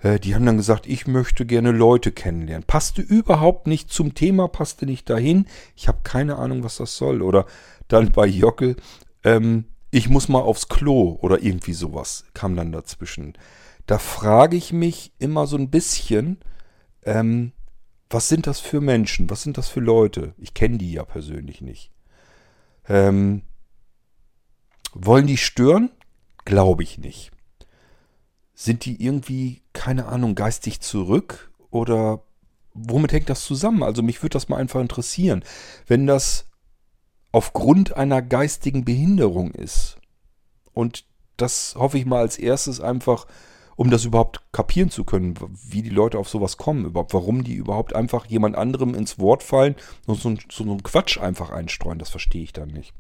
Äh, 0.04 0.20
die 0.20 0.36
haben 0.36 0.46
dann 0.46 0.58
gesagt, 0.58 0.86
ich 0.86 1.08
möchte 1.08 1.46
gerne 1.46 1.72
Leute 1.72 2.12
kennenlernen. 2.12 2.66
Passte 2.68 3.02
überhaupt 3.02 3.68
nicht 3.68 3.92
zum 3.92 4.14
Thema, 4.14 4.48
passte 4.48 4.86
nicht 4.86 5.10
dahin. 5.10 5.48
Ich 5.76 5.88
habe 5.88 6.00
keine 6.04 6.38
Ahnung, 6.38 6.64
was 6.64 6.78
das 6.78 6.98
soll. 6.98 7.22
Oder 7.22 7.46
dann 7.88 8.12
bei 8.12 8.28
Jockel, 8.28 8.76
ähm, 9.24 9.66
ich 9.94 10.10
muss 10.10 10.28
mal 10.28 10.42
aufs 10.42 10.70
Klo 10.70 11.20
oder 11.22 11.44
irgendwie 11.44 11.74
sowas 11.74 12.26
kam 12.34 12.56
dann 12.56 12.72
dazwischen. 12.72 13.34
Da 13.86 14.00
frage 14.00 14.58
ich 14.58 14.74
mich 14.74 15.14
immer 15.20 15.46
so 15.46 15.56
ein 15.56 15.70
bisschen, 15.70 16.40
ähm, 17.04 17.52
was 18.10 18.28
sind 18.28 18.48
das 18.48 18.60
für 18.60 18.82
Menschen? 18.82 19.30
Was 19.30 19.44
sind 19.44 19.56
das 19.56 19.70
für 19.70 19.82
Leute? 19.82 20.34
Ich 20.38 20.56
kenne 20.56 20.80
die 20.80 20.94
ja 20.94 21.06
persönlich 21.06 21.62
nicht. 21.62 21.92
Ähm, 22.90 23.44
wollen 24.94 25.28
die 25.28 25.38
stören? 25.38 25.92
Glaube 26.44 26.82
ich 26.82 26.98
nicht. 26.98 27.30
Sind 28.56 28.86
die 28.86 29.04
irgendwie, 29.04 29.62
keine 29.74 30.08
Ahnung, 30.08 30.34
geistig 30.34 30.82
zurück? 30.82 31.52
Oder 31.70 32.24
womit 32.74 33.12
hängt 33.12 33.30
das 33.30 33.44
zusammen? 33.46 33.84
Also 33.84 34.02
mich 34.02 34.24
würde 34.24 34.34
das 34.34 34.50
mal 34.50 34.58
einfach 34.58 34.82
interessieren. 34.82 35.44
Wenn 35.86 36.08
das 36.08 36.48
aufgrund 37.34 37.98
einer 37.98 38.22
geistigen 38.22 38.86
Behinderung 38.86 39.52
ist. 39.52 39.98
Und 40.74 41.04
das 41.36 41.76
hoffe 41.78 41.98
ich 41.98 42.06
mal 42.06 42.20
als 42.20 42.38
erstes 42.38 42.80
einfach, 42.80 43.28
um 43.76 43.90
das 43.90 44.06
überhaupt 44.06 44.42
kapieren 44.52 44.92
zu 44.92 45.04
können, 45.04 45.34
wie 45.52 45.82
die 45.82 45.90
Leute 45.90 46.20
auf 46.20 46.30
sowas 46.30 46.58
kommen, 46.58 46.86
überhaupt, 46.86 47.14
warum 47.14 47.44
die 47.44 47.56
überhaupt 47.56 47.96
einfach 47.96 48.28
jemand 48.28 48.56
anderem 48.56 48.94
ins 48.94 49.18
Wort 49.18 49.42
fallen 49.42 49.76
und 50.06 50.22
so, 50.22 50.36
so 50.50 50.64
einen 50.64 50.84
Quatsch 50.84 51.18
einfach 51.18 51.50
einstreuen, 51.50 51.98
das 51.98 52.10
verstehe 52.10 52.44
ich 52.44 52.54
dann 52.54 52.70
nicht. 52.70 52.94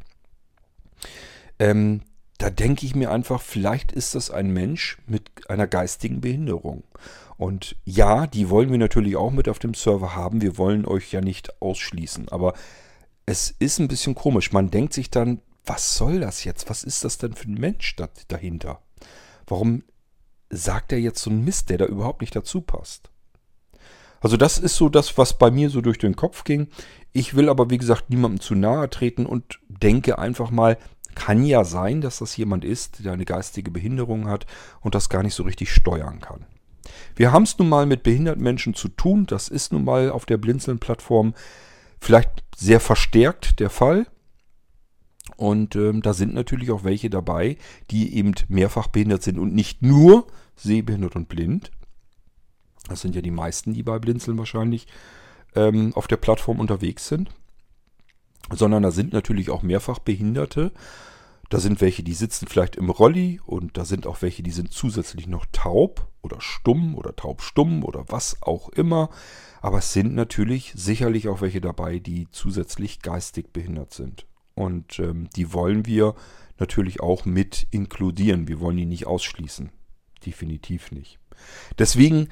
Ähm, 1.59 2.01
da 2.39 2.49
denke 2.49 2.88
ich 2.88 2.95
mir 2.95 3.11
einfach, 3.11 3.39
vielleicht 3.39 3.91
ist 3.91 4.15
das 4.15 4.31
ein 4.31 4.51
Mensch 4.51 4.97
mit 5.05 5.29
einer 5.47 5.67
geistigen 5.67 6.21
Behinderung. 6.21 6.84
Und 7.38 7.75
ja, 7.86 8.25
die 8.25 8.49
wollen 8.49 8.71
wir 8.71 8.79
natürlich 8.79 9.15
auch 9.15 9.31
mit 9.31 9.47
auf 9.47 9.59
dem 9.59 9.75
Server 9.75 10.15
haben. 10.15 10.41
Wir 10.41 10.57
wollen 10.57 10.86
euch 10.86 11.11
ja 11.11 11.21
nicht 11.21 11.61
ausschließen. 11.61 12.29
Aber 12.29 12.53
es 13.26 13.51
ist 13.59 13.80
ein 13.80 13.88
bisschen 13.88 14.15
komisch. 14.15 14.51
Man 14.51 14.69
denkt 14.69 14.93
sich 14.93 15.09
dann, 15.09 15.41
was 15.65 15.95
soll 15.95 16.19
das 16.19 16.43
jetzt? 16.43 16.69
Was 16.69 16.84
ist 16.84 17.03
das 17.03 17.17
denn 17.17 17.34
für 17.34 17.49
ein 17.49 17.53
Mensch 17.55 17.95
dahinter? 18.28 18.82
Warum 19.47 19.84
sagt 20.49 20.91
er 20.91 20.99
jetzt 20.99 21.21
so 21.21 21.30
einen 21.30 21.43
Mist, 21.43 21.69
der 21.69 21.78
da 21.78 21.86
überhaupt 21.86 22.21
nicht 22.21 22.36
dazu 22.36 22.61
passt? 22.61 23.09
Also 24.19 24.38
das 24.38 24.57
ist 24.57 24.78
so 24.78 24.88
das, 24.88 25.17
was 25.17 25.38
bei 25.38 25.51
mir 25.51 25.69
so 25.69 25.82
durch 25.82 25.97
den 25.97 26.15
Kopf 26.15 26.43
ging. 26.43 26.67
Ich 27.11 27.36
will 27.36 27.49
aber, 27.49 27.69
wie 27.69 27.78
gesagt, 27.78 28.09
niemandem 28.09 28.39
zu 28.39 28.55
nahe 28.55 28.89
treten 28.89 29.26
und 29.26 29.59
denke 29.67 30.17
einfach 30.17 30.49
mal, 30.49 30.78
kann 31.15 31.43
ja 31.43 31.63
sein, 31.63 32.01
dass 32.01 32.19
das 32.19 32.36
jemand 32.38 32.65
ist, 32.65 33.05
der 33.05 33.13
eine 33.13 33.26
geistige 33.26 33.69
Behinderung 33.69 34.28
hat 34.28 34.45
und 34.82 34.95
das 34.95 35.09
gar 35.09 35.24
nicht 35.24 35.36
so 35.36 35.43
richtig 35.43 35.71
steuern 35.71 36.21
kann. 36.21 36.45
Wir 37.15 37.32
haben 37.32 37.43
es 37.43 37.57
nun 37.57 37.69
mal 37.69 37.86
mit 37.86 38.03
behinderten 38.03 38.43
Menschen 38.43 38.74
zu 38.74 38.88
tun. 38.88 39.26
Das 39.26 39.47
ist 39.47 39.71
nun 39.71 39.86
mal 39.86 40.09
auf 40.09 40.26
der 40.26 40.38
Blinzeln-Plattform 40.38 41.34
vielleicht 42.04 42.43
sehr 42.56 42.80
verstärkt 42.80 43.60
der 43.60 43.70
Fall. 43.70 44.08
Und 45.38 45.76
ähm, 45.76 46.01
da 46.01 46.14
sind 46.14 46.34
natürlich 46.34 46.72
auch 46.72 46.84
welche 46.84 47.10
dabei, 47.10 47.58
die 47.89 48.16
eben 48.16 48.34
mehrfach 48.49 48.88
behindert 48.88 49.24
sind 49.24 49.39
und 49.39 49.54
nicht 49.54 49.82
nur 49.82 50.28
sehbehindert 50.56 51.16
und 51.16 51.30
blind. 51.30 51.72
Das 52.88 53.01
sind 53.01 53.16
ja 53.16 53.22
die 53.22 53.32
meisten, 53.32 53.74
die 53.74 53.84
bei 53.84 53.97
Blinzeln 53.97 54.38
wahrscheinlich 54.38 54.88
ähm, 55.56 55.93
auf 55.95 56.08
der 56.08 56.18
Plattform 56.18 56.60
unterwegs 56.60 57.08
sind. 57.08 57.30
Sondern 58.51 58.84
da 58.84 58.91
sind 58.91 59.14
natürlich 59.14 59.49
auch 59.49 59.64
mehrfach 59.64 59.99
Behinderte. 59.99 60.72
Da 61.49 61.60
sind 61.60 61.82
welche, 61.82 62.04
die 62.04 62.14
sitzen 62.14 62.47
vielleicht 62.47 62.76
im 62.76 62.89
Rolli 62.89 63.39
und 63.45 63.78
da 63.78 63.86
sind 63.86 64.06
auch 64.08 64.22
welche, 64.22 64.43
die 64.43 64.51
sind 64.51 64.74
zusätzlich 64.74 65.28
noch 65.28 65.45
taub 65.51 66.08
oder 66.22 66.41
stumm 66.41 66.95
oder 66.95 67.16
taubstumm 67.16 67.84
oder 67.84 68.06
was 68.08 68.41
auch 68.41 68.70
immer. 68.70 69.10
Aber 69.64 69.78
es 69.78 69.93
sind 69.93 70.14
natürlich 70.14 70.74
sicherlich 70.76 71.30
auch 71.30 71.39
welche 71.39 71.61
dabei, 71.61 71.97
die 71.97 72.28
zusätzlich 72.32 73.01
geistig 73.01 73.53
behindert 73.53 73.93
sind. 73.93 74.28
Und 74.55 74.99
ähm, 74.99 75.30
die 75.38 75.53
wollen 75.53 75.86
wir 75.86 76.16
natürlich 76.59 76.99
auch 76.99 77.24
mit 77.24 77.66
inkludieren. 77.72 78.49
Wir 78.49 78.59
wollen 78.59 78.76
die 78.76 78.86
nicht 78.86 79.07
ausschließen. 79.07 79.72
Definitiv 80.26 80.91
nicht. 80.91 81.18
Deswegen 81.80 82.28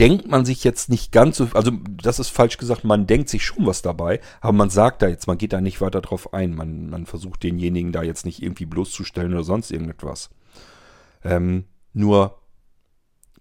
denkt 0.00 0.26
man 0.26 0.44
sich 0.44 0.64
jetzt 0.64 0.88
nicht 0.88 1.12
ganz 1.12 1.36
so, 1.36 1.50
also 1.54 1.70
das 1.70 2.18
ist 2.18 2.30
falsch 2.30 2.58
gesagt, 2.58 2.82
man 2.82 3.06
denkt 3.06 3.28
sich 3.28 3.44
schon 3.44 3.64
was 3.64 3.82
dabei, 3.82 4.20
aber 4.40 4.52
man 4.52 4.68
sagt 4.68 5.02
da 5.02 5.06
jetzt, 5.06 5.28
man 5.28 5.38
geht 5.38 5.52
da 5.52 5.60
nicht 5.60 5.80
weiter 5.80 6.00
drauf 6.00 6.34
ein. 6.34 6.52
Man, 6.52 6.90
man 6.90 7.06
versucht 7.06 7.44
denjenigen 7.44 7.92
da 7.92 8.02
jetzt 8.02 8.26
nicht 8.26 8.42
irgendwie 8.42 8.66
bloßzustellen 8.66 9.32
oder 9.32 9.44
sonst 9.44 9.70
irgendetwas. 9.70 10.30
Ähm, 11.22 11.66
nur 11.92 12.40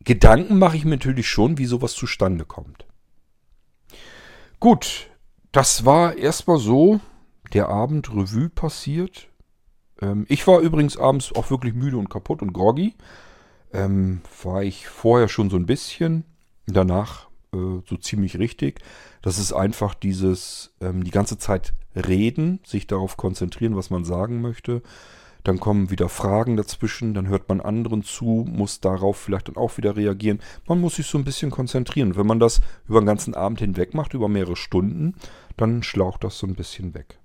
Gedanken 0.03 0.59
mache 0.59 0.77
ich 0.77 0.85
mir 0.85 0.91
natürlich 0.91 1.27
schon, 1.27 1.57
wie 1.57 1.65
sowas 1.65 1.93
zustande 1.93 2.45
kommt. 2.45 2.85
Gut, 4.61 5.09
das 5.51 5.85
war 5.85 6.15
erstmal 6.15 6.59
so 6.59 6.99
der 7.51 7.69
Abend 7.69 8.13
Revue 8.13 8.47
passiert. 8.47 9.27
Ähm, 9.99 10.27
ich 10.29 10.45
war 10.45 10.59
übrigens 10.59 10.97
abends 10.97 11.33
auch 11.33 11.49
wirklich 11.49 11.73
müde 11.73 11.97
und 11.97 12.11
kaputt 12.11 12.43
und 12.43 12.53
groggy. 12.53 12.93
Ähm, 13.73 14.21
war 14.43 14.61
ich 14.61 14.87
vorher 14.87 15.29
schon 15.29 15.49
so 15.49 15.57
ein 15.57 15.65
bisschen, 15.65 16.25
danach 16.67 17.27
äh, 17.55 17.81
so 17.87 17.97
ziemlich 17.99 18.37
richtig. 18.37 18.81
Das 19.23 19.39
ist 19.39 19.51
einfach 19.51 19.95
dieses 19.95 20.75
ähm, 20.79 21.03
die 21.03 21.11
ganze 21.11 21.39
Zeit 21.39 21.73
reden, 21.95 22.59
sich 22.63 22.85
darauf 22.85 23.17
konzentrieren, 23.17 23.75
was 23.75 23.89
man 23.89 24.05
sagen 24.05 24.41
möchte. 24.41 24.83
Dann 25.43 25.59
kommen 25.59 25.89
wieder 25.89 26.09
Fragen 26.09 26.57
dazwischen, 26.57 27.13
dann 27.13 27.27
hört 27.27 27.49
man 27.49 27.61
anderen 27.61 28.03
zu, 28.03 28.45
muss 28.47 28.79
darauf 28.79 29.17
vielleicht 29.17 29.47
dann 29.47 29.57
auch 29.57 29.77
wieder 29.77 29.95
reagieren. 29.95 30.39
Man 30.67 30.79
muss 30.79 30.95
sich 30.95 31.07
so 31.07 31.17
ein 31.17 31.23
bisschen 31.23 31.51
konzentrieren. 31.51 32.15
Wenn 32.15 32.27
man 32.27 32.39
das 32.39 32.61
über 32.87 33.01
den 33.01 33.07
ganzen 33.07 33.33
Abend 33.33 33.59
hinweg 33.59 33.93
macht, 33.93 34.13
über 34.13 34.27
mehrere 34.27 34.55
Stunden, 34.55 35.15
dann 35.57 35.83
schlaucht 35.83 36.23
das 36.23 36.37
so 36.37 36.47
ein 36.47 36.55
bisschen 36.55 36.93
weg. 36.93 37.19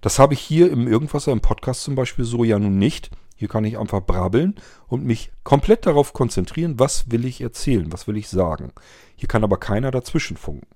Das 0.00 0.18
habe 0.18 0.34
ich 0.34 0.40
hier 0.40 0.70
im 0.70 0.86
Irgendwasser 0.86 1.32
im 1.32 1.40
Podcast 1.40 1.82
zum 1.82 1.94
Beispiel 1.94 2.24
so 2.24 2.44
ja 2.44 2.58
nun 2.58 2.78
nicht. 2.78 3.10
Hier 3.36 3.48
kann 3.48 3.64
ich 3.64 3.78
einfach 3.78 4.00
brabbeln 4.00 4.54
und 4.86 5.04
mich 5.04 5.32
komplett 5.42 5.86
darauf 5.86 6.12
konzentrieren, 6.12 6.78
was 6.78 7.10
will 7.10 7.24
ich 7.24 7.40
erzählen, 7.40 7.92
was 7.92 8.06
will 8.06 8.16
ich 8.16 8.28
sagen. 8.28 8.72
Hier 9.16 9.28
kann 9.28 9.42
aber 9.42 9.58
keiner 9.58 9.90
dazwischen 9.90 10.36
funken. 10.36 10.68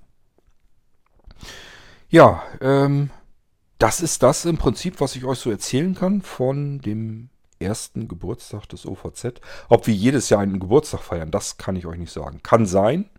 Ja, 2.09 2.43
ähm, 2.61 3.11
das 3.79 4.01
ist 4.01 4.23
das 4.23 4.45
im 4.45 4.59
Prinzip, 4.59 5.01
was 5.01 5.17
ich 5.17 5.25
euch 5.25 5.39
so 5.39 5.51
erzählen 5.51 5.95
kann 5.95 6.23
von 6.23 6.81
dem 6.81 7.31
ersten 7.61 8.09
Geburtstag 8.09 8.69
des 8.69 8.87
OVZ. 8.87 9.41
Ob 9.69 9.87
wir 9.87 9.95
jedes 9.95 10.29
Jahr 10.29 10.41
einen 10.41 10.61
Geburtstag 10.61 11.01
feiern, 11.01 11.31
das 11.31 11.57
kann 11.57 11.77
ich 11.77 11.87
euch 11.87 11.99
nicht 11.99 12.13
sagen. 12.13 12.41
Kann 12.43 12.67
sein, 12.67 13.11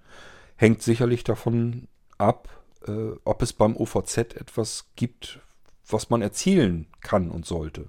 Hängt 0.59 0.81
sicherlich 0.81 1.23
davon 1.23 1.87
ab, 2.17 2.49
äh, 2.85 3.11
ob 3.23 3.41
es 3.41 3.53
beim 3.53 3.77
OVZ 3.77 4.17
etwas 4.17 4.87
gibt, 4.97 5.39
was 5.87 6.09
man 6.09 6.21
erzielen 6.21 6.87
kann 6.99 7.31
und 7.31 7.45
sollte. 7.45 7.87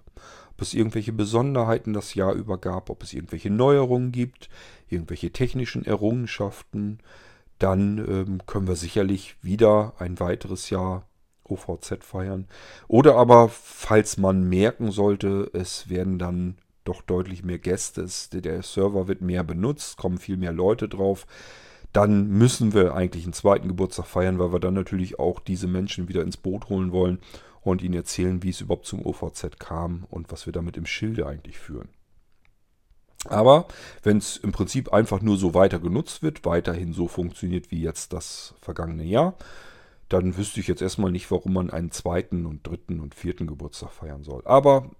Ob 0.52 0.62
es 0.62 0.72
irgendwelche 0.72 1.12
Besonderheiten 1.12 1.94
das 1.94 2.14
Jahr 2.14 2.32
über 2.32 2.58
gab, 2.58 2.88
ob 2.88 3.02
es 3.02 3.12
irgendwelche 3.12 3.50
Neuerungen 3.50 4.12
gibt, 4.12 4.48
irgendwelche 4.88 5.32
technischen 5.32 5.84
Errungenschaften, 5.84 7.00
dann 7.58 7.98
ähm, 7.98 8.46
können 8.46 8.68
wir 8.68 8.76
sicherlich 8.76 9.34
wieder 9.42 9.94
ein 9.98 10.20
weiteres 10.20 10.70
Jahr 10.70 11.08
OVZ 11.50 12.04
feiern. 12.04 12.46
Oder 12.88 13.16
aber, 13.16 13.48
falls 13.48 14.16
man 14.16 14.48
merken 14.48 14.90
sollte, 14.90 15.50
es 15.52 15.88
werden 15.88 16.18
dann 16.18 16.56
doch 16.84 17.02
deutlich 17.02 17.44
mehr 17.44 17.58
Gäste, 17.58 18.06
der 18.32 18.62
Server 18.62 19.08
wird 19.08 19.20
mehr 19.20 19.44
benutzt, 19.44 19.96
kommen 19.96 20.18
viel 20.18 20.36
mehr 20.36 20.52
Leute 20.52 20.88
drauf, 20.88 21.26
dann 21.92 22.28
müssen 22.28 22.72
wir 22.72 22.94
eigentlich 22.94 23.24
einen 23.24 23.32
zweiten 23.32 23.68
Geburtstag 23.68 24.06
feiern, 24.06 24.38
weil 24.38 24.52
wir 24.52 24.60
dann 24.60 24.74
natürlich 24.74 25.18
auch 25.18 25.40
diese 25.40 25.66
Menschen 25.66 26.08
wieder 26.08 26.22
ins 26.22 26.36
Boot 26.36 26.68
holen 26.68 26.92
wollen 26.92 27.18
und 27.62 27.82
ihnen 27.82 27.94
erzählen, 27.94 28.42
wie 28.42 28.50
es 28.50 28.60
überhaupt 28.60 28.86
zum 28.86 29.04
OVZ 29.04 29.58
kam 29.58 30.04
und 30.08 30.30
was 30.30 30.46
wir 30.46 30.52
damit 30.52 30.76
im 30.76 30.86
Schilde 30.86 31.26
eigentlich 31.26 31.58
führen. 31.58 31.88
Aber 33.26 33.66
wenn 34.02 34.16
es 34.16 34.38
im 34.38 34.52
Prinzip 34.52 34.92
einfach 34.92 35.20
nur 35.20 35.36
so 35.36 35.52
weiter 35.52 35.78
genutzt 35.78 36.22
wird, 36.22 36.44
weiterhin 36.46 36.94
so 36.94 37.06
funktioniert 37.06 37.70
wie 37.70 37.82
jetzt 37.82 38.12
das 38.12 38.54
vergangene 38.62 39.04
Jahr, 39.04 39.34
dann 40.10 40.36
wüsste 40.36 40.60
ich 40.60 40.66
jetzt 40.66 40.82
erstmal 40.82 41.12
nicht, 41.12 41.30
warum 41.30 41.54
man 41.54 41.70
einen 41.70 41.92
zweiten 41.92 42.44
und 42.44 42.66
dritten 42.66 43.00
und 43.00 43.14
vierten 43.14 43.46
Geburtstag 43.46 43.92
feiern 43.92 44.24
soll. 44.24 44.42
Aber 44.44 44.90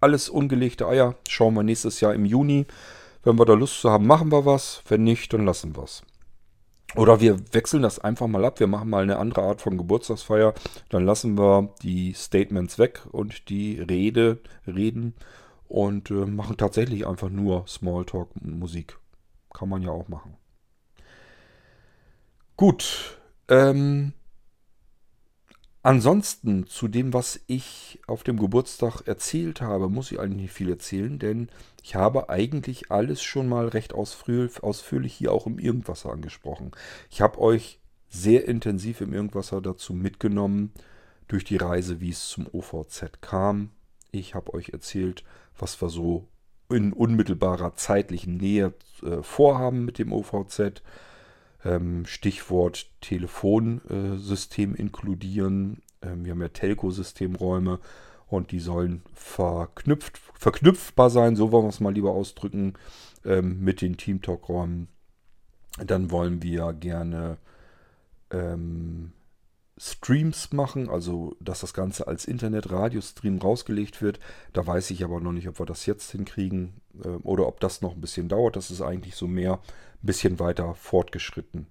alles 0.00 0.28
ungelegte 0.28 0.86
Eier. 0.86 1.16
Schauen 1.26 1.54
wir 1.54 1.62
nächstes 1.62 2.00
Jahr 2.00 2.14
im 2.14 2.26
Juni. 2.26 2.66
Wenn 3.24 3.38
wir 3.38 3.46
da 3.46 3.54
Lust 3.54 3.80
zu 3.80 3.90
haben, 3.90 4.06
machen 4.06 4.30
wir 4.30 4.44
was. 4.44 4.82
Wenn 4.88 5.04
nicht, 5.04 5.32
dann 5.32 5.44
lassen 5.44 5.74
wir 5.74 5.84
es. 5.84 6.02
Oder 6.96 7.20
wir 7.20 7.38
wechseln 7.52 7.82
das 7.82 7.98
einfach 7.98 8.26
mal 8.26 8.44
ab. 8.44 8.60
Wir 8.60 8.66
machen 8.66 8.90
mal 8.90 9.02
eine 9.02 9.18
andere 9.18 9.42
Art 9.42 9.62
von 9.62 9.78
Geburtstagsfeier. 9.78 10.54
Dann 10.90 11.04
lassen 11.04 11.38
wir 11.38 11.74
die 11.82 12.12
Statements 12.12 12.78
weg 12.78 13.06
und 13.10 13.48
die 13.48 13.80
Rede, 13.80 14.38
Reden 14.66 15.14
und 15.66 16.10
äh, 16.10 16.26
machen 16.26 16.58
tatsächlich 16.58 17.06
einfach 17.06 17.30
nur 17.30 17.66
Smalltalk 17.66 18.28
Musik. 18.42 18.98
Kann 19.52 19.70
man 19.70 19.82
ja 19.82 19.90
auch 19.90 20.08
machen. 20.08 20.36
Gut. 22.56 23.18
Ähm, 23.48 24.12
Ansonsten 25.88 26.66
zu 26.66 26.86
dem, 26.86 27.14
was 27.14 27.40
ich 27.46 28.00
auf 28.06 28.24
dem 28.24 28.38
Geburtstag 28.38 29.02
erzählt 29.06 29.60
habe, 29.60 29.88
muss 29.88 30.10
ich 30.10 30.18
eigentlich 30.18 30.42
nicht 30.42 30.52
viel 30.52 30.68
erzählen, 30.68 31.18
denn 31.18 31.48
ich 31.82 31.94
habe 31.94 32.28
eigentlich 32.28 32.90
alles 32.90 33.22
schon 33.22 33.48
mal 33.48 33.68
recht 33.68 33.94
ausführlich 33.94 35.14
hier 35.14 35.32
auch 35.32 35.46
im 35.46 35.58
Irgendwasser 35.58 36.10
angesprochen. 36.10 36.72
Ich 37.08 37.20
habe 37.20 37.40
euch 37.40 37.80
sehr 38.10 38.48
intensiv 38.48 39.00
im 39.00 39.14
Irgendwasser 39.14 39.62
dazu 39.62 39.94
mitgenommen, 39.94 40.72
durch 41.28 41.44
die 41.44 41.56
Reise, 41.56 42.00
wie 42.00 42.10
es 42.10 42.28
zum 42.28 42.46
OVZ 42.52 43.22
kam. 43.22 43.70
Ich 44.10 44.34
habe 44.34 44.52
euch 44.54 44.70
erzählt, 44.70 45.24
was 45.58 45.80
wir 45.80 45.90
so 45.90 46.26
in 46.68 46.92
unmittelbarer 46.92 47.76
zeitlichen 47.76 48.36
Nähe 48.36 48.74
äh, 49.02 49.22
vorhaben 49.22 49.84
mit 49.84 49.98
dem 49.98 50.12
OVZ. 50.12 50.82
Ähm, 51.64 52.06
Stichwort 52.06 52.90
Telefonsystem 53.00 54.74
inkludieren. 54.74 55.82
Ähm, 56.02 56.24
wir 56.24 56.32
haben 56.32 56.42
ja 56.42 56.48
Telco-Systemräume 56.48 57.80
und 58.28 58.52
die 58.52 58.60
sollen 58.60 59.02
verknüpft, 59.14 60.18
verknüpfbar 60.34 61.10
sein, 61.10 61.34
so 61.34 61.50
wollen 61.50 61.64
wir 61.64 61.70
es 61.70 61.80
mal 61.80 61.94
lieber 61.94 62.12
ausdrücken, 62.12 62.74
ähm, 63.24 63.60
mit 63.60 63.80
den 63.80 63.96
Teamtalk-Räumen. 63.96 64.88
Dann 65.84 66.10
wollen 66.10 66.42
wir 66.42 66.72
gerne 66.72 67.38
ähm, 68.30 69.12
Streams 69.78 70.52
machen, 70.52 70.88
also 70.88 71.36
dass 71.40 71.60
das 71.60 71.72
Ganze 71.72 72.08
als 72.08 72.24
Internet-Radio-Stream 72.24 73.38
rausgelegt 73.38 74.02
wird. 74.02 74.18
Da 74.52 74.66
weiß 74.66 74.90
ich 74.90 75.04
aber 75.04 75.20
noch 75.20 75.32
nicht, 75.32 75.48
ob 75.48 75.58
wir 75.58 75.66
das 75.66 75.86
jetzt 75.86 76.10
hinkriegen 76.10 76.80
äh, 77.02 77.08
oder 77.08 77.46
ob 77.46 77.60
das 77.60 77.80
noch 77.80 77.94
ein 77.94 78.00
bisschen 78.00 78.28
dauert. 78.28 78.56
Das 78.56 78.70
ist 78.70 78.82
eigentlich 78.82 79.14
so 79.14 79.26
mehr 79.26 79.54
ein 79.54 80.06
bisschen 80.06 80.38
weiter 80.40 80.74
fortgeschritten. 80.74 81.66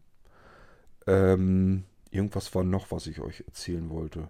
Ähm, 1.05 1.83
irgendwas 2.11 2.53
war 2.55 2.63
noch, 2.63 2.91
was 2.91 3.07
ich 3.07 3.19
euch 3.19 3.43
erzählen 3.45 3.89
wollte. 3.89 4.29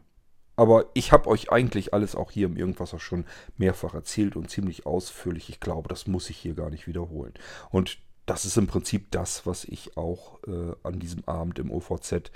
Aber 0.56 0.86
ich 0.96 1.12
habe 1.12 1.30
euch 1.30 1.52
eigentlich 1.52 1.94
alles 1.94 2.16
auch 2.16 2.32
hier 2.32 2.48
im 2.48 2.58
Irgendwas 2.58 3.00
schon 3.00 3.26
mehrfach 3.58 3.94
erzählt 3.94 4.36
und 4.36 4.50
ziemlich 4.50 4.88
ausführlich. 4.88 5.50
Ich 5.50 5.60
glaube, 5.60 5.88
das 5.88 6.08
muss 6.08 6.32
ich 6.32 6.38
hier 6.38 6.56
gar 6.56 6.72
nicht 6.72 6.88
wiederholen. 6.88 7.34
Und 7.70 8.00
das 8.26 8.44
ist 8.44 8.58
im 8.58 8.66
Prinzip 8.66 9.12
das, 9.12 9.46
was 9.46 9.66
ich 9.66 9.98
auch 9.98 10.40
äh, 10.48 10.74
an 10.82 11.00
diesem 11.00 11.24
Abend 11.26 11.60
im 11.60 11.72
OVZ 11.72 12.32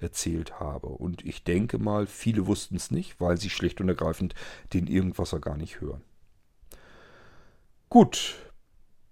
erzählt 0.00 0.60
habe. 0.60 0.88
Und 0.88 1.24
ich 1.24 1.44
denke 1.44 1.78
mal, 1.78 2.06
viele 2.06 2.46
wussten 2.46 2.76
es 2.76 2.90
nicht, 2.90 3.18
weil 3.20 3.38
sie 3.38 3.48
schlicht 3.50 3.80
und 3.80 3.88
ergreifend 3.88 4.34
den 4.72 4.86
Irgendwasser 4.86 5.40
gar 5.40 5.56
nicht 5.56 5.80
hören. 5.80 6.02
Gut, 7.88 8.34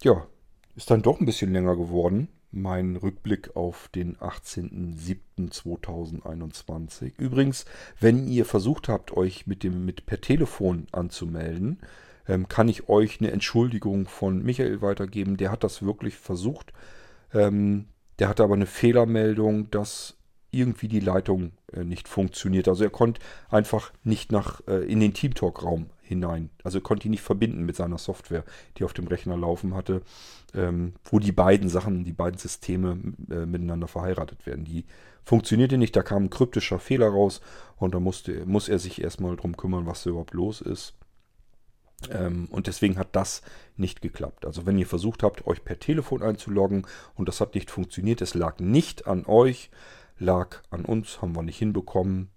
ja, 0.02 0.26
ist 0.74 0.90
dann 0.90 1.02
doch 1.02 1.20
ein 1.20 1.26
bisschen 1.26 1.52
länger 1.52 1.76
geworden. 1.76 2.28
Mein 2.50 2.96
Rückblick 2.96 3.54
auf 3.56 3.88
den 3.94 4.16
18.07.2021. 4.16 7.12
Übrigens, 7.18 7.64
wenn 7.98 8.28
ihr 8.28 8.44
versucht 8.44 8.88
habt, 8.88 9.16
euch 9.16 9.46
mit 9.46 9.62
dem 9.62 9.84
mit 9.84 10.06
per 10.06 10.20
Telefon 10.20 10.86
anzumelden, 10.92 11.80
ähm, 12.28 12.48
kann 12.48 12.68
ich 12.68 12.88
euch 12.88 13.20
eine 13.20 13.32
Entschuldigung 13.32 14.06
von 14.06 14.42
Michael 14.42 14.82
weitergeben. 14.82 15.36
Der 15.36 15.50
hat 15.50 15.64
das 15.64 15.82
wirklich 15.82 16.16
versucht. 16.16 16.72
Ähm, 17.32 17.86
der 18.18 18.28
hatte 18.28 18.44
aber 18.44 18.54
eine 18.54 18.66
Fehlermeldung, 18.66 19.70
dass 19.70 20.16
irgendwie 20.56 20.88
die 20.88 21.00
Leitung 21.00 21.52
äh, 21.72 21.84
nicht 21.84 22.08
funktioniert. 22.08 22.68
Also 22.68 22.84
er 22.84 22.90
konnte 22.90 23.20
einfach 23.50 23.92
nicht 24.02 24.32
nach 24.32 24.60
äh, 24.66 24.84
in 24.84 25.00
den 25.00 25.14
Teamtalk-Raum 25.14 25.86
hinein. 26.02 26.50
Also 26.62 26.78
er 26.78 26.82
konnte 26.82 27.08
ihn 27.08 27.12
nicht 27.12 27.22
verbinden 27.22 27.64
mit 27.64 27.76
seiner 27.76 27.98
Software, 27.98 28.44
die 28.76 28.84
auf 28.84 28.92
dem 28.92 29.06
Rechner 29.06 29.36
laufen 29.36 29.74
hatte, 29.74 30.02
ähm, 30.54 30.94
wo 31.04 31.18
die 31.18 31.32
beiden 31.32 31.68
Sachen, 31.68 32.04
die 32.04 32.12
beiden 32.12 32.38
Systeme 32.38 32.98
äh, 33.30 33.46
miteinander 33.46 33.88
verheiratet 33.88 34.46
werden. 34.46 34.64
Die 34.64 34.84
funktionierte 35.24 35.78
nicht, 35.78 35.96
da 35.96 36.02
kam 36.02 36.24
ein 36.24 36.30
kryptischer 36.30 36.78
Fehler 36.78 37.08
raus 37.08 37.40
und 37.76 37.94
da 37.94 38.00
musste, 38.00 38.44
muss 38.46 38.68
er 38.68 38.78
sich 38.78 39.00
erstmal 39.00 39.36
drum 39.36 39.56
kümmern, 39.56 39.86
was 39.86 40.02
da 40.02 40.10
überhaupt 40.10 40.34
los 40.34 40.60
ist. 40.60 40.94
Ähm, 42.10 42.48
und 42.50 42.66
deswegen 42.66 42.98
hat 42.98 43.08
das 43.12 43.42
nicht 43.76 44.02
geklappt. 44.02 44.44
Also 44.44 44.66
wenn 44.66 44.78
ihr 44.78 44.86
versucht 44.86 45.22
habt, 45.22 45.46
euch 45.46 45.64
per 45.64 45.78
Telefon 45.78 46.22
einzuloggen 46.22 46.86
und 47.14 47.28
das 47.28 47.40
hat 47.40 47.54
nicht 47.54 47.70
funktioniert, 47.70 48.20
es 48.20 48.34
lag 48.34 48.58
nicht 48.58 49.06
an 49.06 49.24
euch, 49.26 49.70
lag 50.18 50.62
an 50.70 50.84
uns, 50.84 51.20
haben 51.20 51.34
wir 51.36 51.42
nicht 51.42 51.58
hinbekommen 51.58 52.30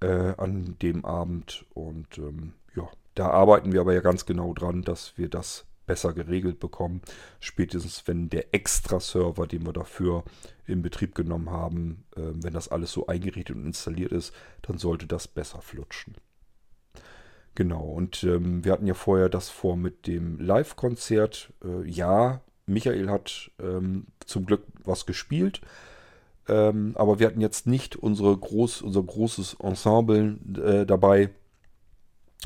äh, 0.00 0.34
an 0.36 0.76
dem 0.80 1.04
Abend. 1.04 1.64
Und 1.74 2.18
ähm, 2.18 2.54
ja, 2.74 2.88
da 3.14 3.28
arbeiten 3.28 3.72
wir 3.72 3.80
aber 3.80 3.94
ja 3.94 4.00
ganz 4.00 4.26
genau 4.26 4.52
dran, 4.54 4.82
dass 4.82 5.16
wir 5.16 5.28
das 5.28 5.66
besser 5.86 6.12
geregelt 6.12 6.60
bekommen. 6.60 7.02
Spätestens 7.40 8.06
wenn 8.06 8.28
der 8.28 8.54
Extra-Server, 8.54 9.46
den 9.46 9.66
wir 9.66 9.72
dafür 9.72 10.24
in 10.66 10.82
Betrieb 10.82 11.14
genommen 11.14 11.50
haben, 11.50 12.04
äh, 12.16 12.20
wenn 12.34 12.54
das 12.54 12.68
alles 12.68 12.92
so 12.92 13.06
eingerichtet 13.06 13.56
und 13.56 13.66
installiert 13.66 14.12
ist, 14.12 14.32
dann 14.62 14.78
sollte 14.78 15.06
das 15.06 15.28
besser 15.28 15.60
flutschen. 15.60 16.16
Genau, 17.54 17.82
und 17.82 18.24
ähm, 18.24 18.64
wir 18.64 18.72
hatten 18.72 18.86
ja 18.86 18.94
vorher 18.94 19.28
das 19.28 19.50
vor 19.50 19.76
mit 19.76 20.06
dem 20.06 20.40
Live-Konzert. 20.40 21.52
Äh, 21.62 21.86
ja, 21.86 22.40
Michael 22.64 23.10
hat 23.10 23.50
ähm, 23.60 24.06
zum 24.24 24.46
Glück 24.46 24.64
was 24.84 25.04
gespielt. 25.04 25.60
Ähm, 26.48 26.92
aber 26.96 27.18
wir 27.18 27.26
hatten 27.28 27.40
jetzt 27.40 27.66
nicht 27.66 27.96
unsere 27.96 28.36
groß, 28.36 28.82
unser 28.82 29.02
großes 29.02 29.56
Ensemble 29.60 30.38
äh, 30.56 30.86
dabei, 30.86 31.30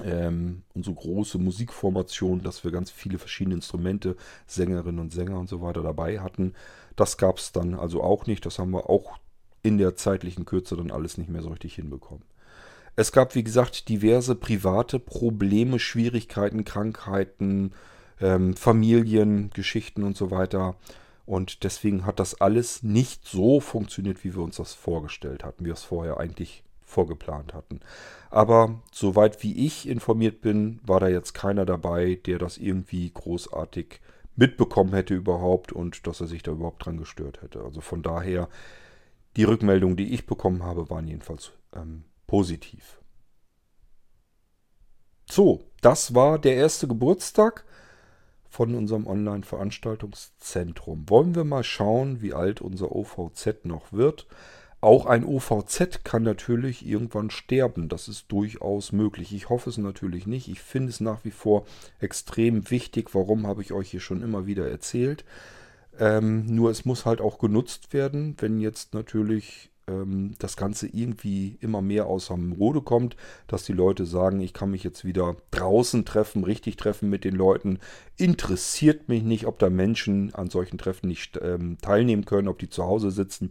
ähm, 0.04 0.62
unsere 0.74 0.94
große 0.94 1.38
Musikformation, 1.38 2.42
dass 2.42 2.64
wir 2.64 2.70
ganz 2.70 2.90
viele 2.90 3.18
verschiedene 3.18 3.56
Instrumente, 3.56 4.16
Sängerinnen 4.46 5.00
und 5.00 5.12
Sänger 5.12 5.38
und 5.38 5.48
so 5.48 5.62
weiter 5.62 5.82
dabei 5.82 6.20
hatten. 6.20 6.52
Das 6.96 7.16
gab 7.16 7.38
es 7.38 7.52
dann 7.52 7.74
also 7.74 8.02
auch 8.02 8.26
nicht. 8.26 8.44
Das 8.44 8.58
haben 8.58 8.72
wir 8.72 8.90
auch 8.90 9.18
in 9.62 9.78
der 9.78 9.96
zeitlichen 9.96 10.44
Kürze 10.44 10.76
dann 10.76 10.90
alles 10.90 11.18
nicht 11.18 11.30
mehr 11.30 11.42
so 11.42 11.48
richtig 11.48 11.74
hinbekommen. 11.74 12.24
Es 12.94 13.12
gab, 13.12 13.34
wie 13.34 13.44
gesagt, 13.44 13.88
diverse 13.88 14.34
private 14.34 14.98
Probleme, 14.98 15.78
Schwierigkeiten, 15.78 16.64
Krankheiten, 16.64 17.72
ähm, 18.20 18.54
Familiengeschichten 18.54 20.02
und 20.02 20.16
so 20.16 20.30
weiter. 20.30 20.76
Und 21.26 21.64
deswegen 21.64 22.06
hat 22.06 22.20
das 22.20 22.40
alles 22.40 22.84
nicht 22.84 23.26
so 23.26 23.60
funktioniert, 23.60 24.24
wie 24.24 24.34
wir 24.34 24.42
uns 24.42 24.56
das 24.56 24.74
vorgestellt 24.74 25.44
hatten, 25.44 25.64
wie 25.64 25.66
wir 25.68 25.74
es 25.74 25.82
vorher 25.82 26.18
eigentlich 26.18 26.62
vorgeplant 26.84 27.52
hatten. 27.52 27.80
Aber 28.30 28.80
soweit 28.92 29.42
wie 29.42 29.66
ich 29.66 29.88
informiert 29.88 30.40
bin, 30.40 30.80
war 30.84 31.00
da 31.00 31.08
jetzt 31.08 31.34
keiner 31.34 31.66
dabei, 31.66 32.14
der 32.26 32.38
das 32.38 32.58
irgendwie 32.58 33.10
großartig 33.12 34.00
mitbekommen 34.36 34.92
hätte 34.92 35.14
überhaupt 35.14 35.72
und 35.72 36.06
dass 36.06 36.20
er 36.20 36.28
sich 36.28 36.42
da 36.42 36.52
überhaupt 36.52 36.86
dran 36.86 36.96
gestört 36.96 37.42
hätte. 37.42 37.62
Also 37.62 37.80
von 37.80 38.02
daher, 38.02 38.48
die 39.36 39.44
Rückmeldungen, 39.44 39.96
die 39.96 40.14
ich 40.14 40.26
bekommen 40.26 40.62
habe, 40.62 40.88
waren 40.90 41.08
jedenfalls 41.08 41.52
ähm, 41.74 42.04
positiv. 42.28 43.00
So, 45.28 45.64
das 45.80 46.14
war 46.14 46.38
der 46.38 46.54
erste 46.54 46.86
Geburtstag 46.86 47.64
von 48.48 48.74
unserem 48.74 49.06
Online-Veranstaltungszentrum. 49.06 51.08
Wollen 51.08 51.34
wir 51.34 51.44
mal 51.44 51.64
schauen, 51.64 52.22
wie 52.22 52.34
alt 52.34 52.60
unser 52.60 52.92
OVZ 52.92 53.64
noch 53.64 53.92
wird. 53.92 54.26
Auch 54.80 55.06
ein 55.06 55.24
OVZ 55.24 56.04
kann 56.04 56.22
natürlich 56.22 56.86
irgendwann 56.86 57.30
sterben. 57.30 57.88
Das 57.88 58.08
ist 58.08 58.30
durchaus 58.30 58.92
möglich. 58.92 59.34
Ich 59.34 59.48
hoffe 59.48 59.70
es 59.70 59.78
natürlich 59.78 60.26
nicht. 60.26 60.48
Ich 60.48 60.60
finde 60.60 60.90
es 60.90 61.00
nach 61.00 61.24
wie 61.24 61.30
vor 61.30 61.64
extrem 61.98 62.70
wichtig. 62.70 63.14
Warum 63.14 63.46
habe 63.46 63.62
ich 63.62 63.72
euch 63.72 63.90
hier 63.90 64.00
schon 64.00 64.22
immer 64.22 64.46
wieder 64.46 64.70
erzählt? 64.70 65.24
Ähm, 65.98 66.44
nur 66.46 66.70
es 66.70 66.84
muss 66.84 67.06
halt 67.06 67.20
auch 67.20 67.38
genutzt 67.38 67.94
werden, 67.94 68.36
wenn 68.38 68.60
jetzt 68.60 68.92
natürlich 68.92 69.70
ähm, 69.88 70.34
das 70.38 70.56
Ganze 70.56 70.86
irgendwie 70.86 71.58
immer 71.60 71.82
mehr 71.82 72.06
aus 72.06 72.28
dem 72.28 72.52
Rode 72.52 72.82
kommt, 72.82 73.16
dass 73.46 73.64
die 73.64 73.72
Leute 73.72 74.06
sagen, 74.06 74.40
ich 74.40 74.52
kann 74.52 74.70
mich 74.70 74.84
jetzt 74.84 75.04
wieder 75.04 75.36
draußen 75.50 76.04
treffen, 76.04 76.44
richtig 76.44 76.76
treffen 76.76 77.08
mit 77.08 77.24
den 77.24 77.34
Leuten. 77.34 77.78
Interessiert 78.16 79.08
mich 79.08 79.22
nicht, 79.22 79.46
ob 79.46 79.58
da 79.58 79.70
Menschen 79.70 80.34
an 80.34 80.50
solchen 80.50 80.78
Treffen 80.78 81.08
nicht 81.08 81.38
ähm, 81.42 81.78
teilnehmen 81.80 82.24
können, 82.24 82.48
ob 82.48 82.58
die 82.58 82.68
zu 82.68 82.84
Hause 82.84 83.10
sitzen 83.10 83.50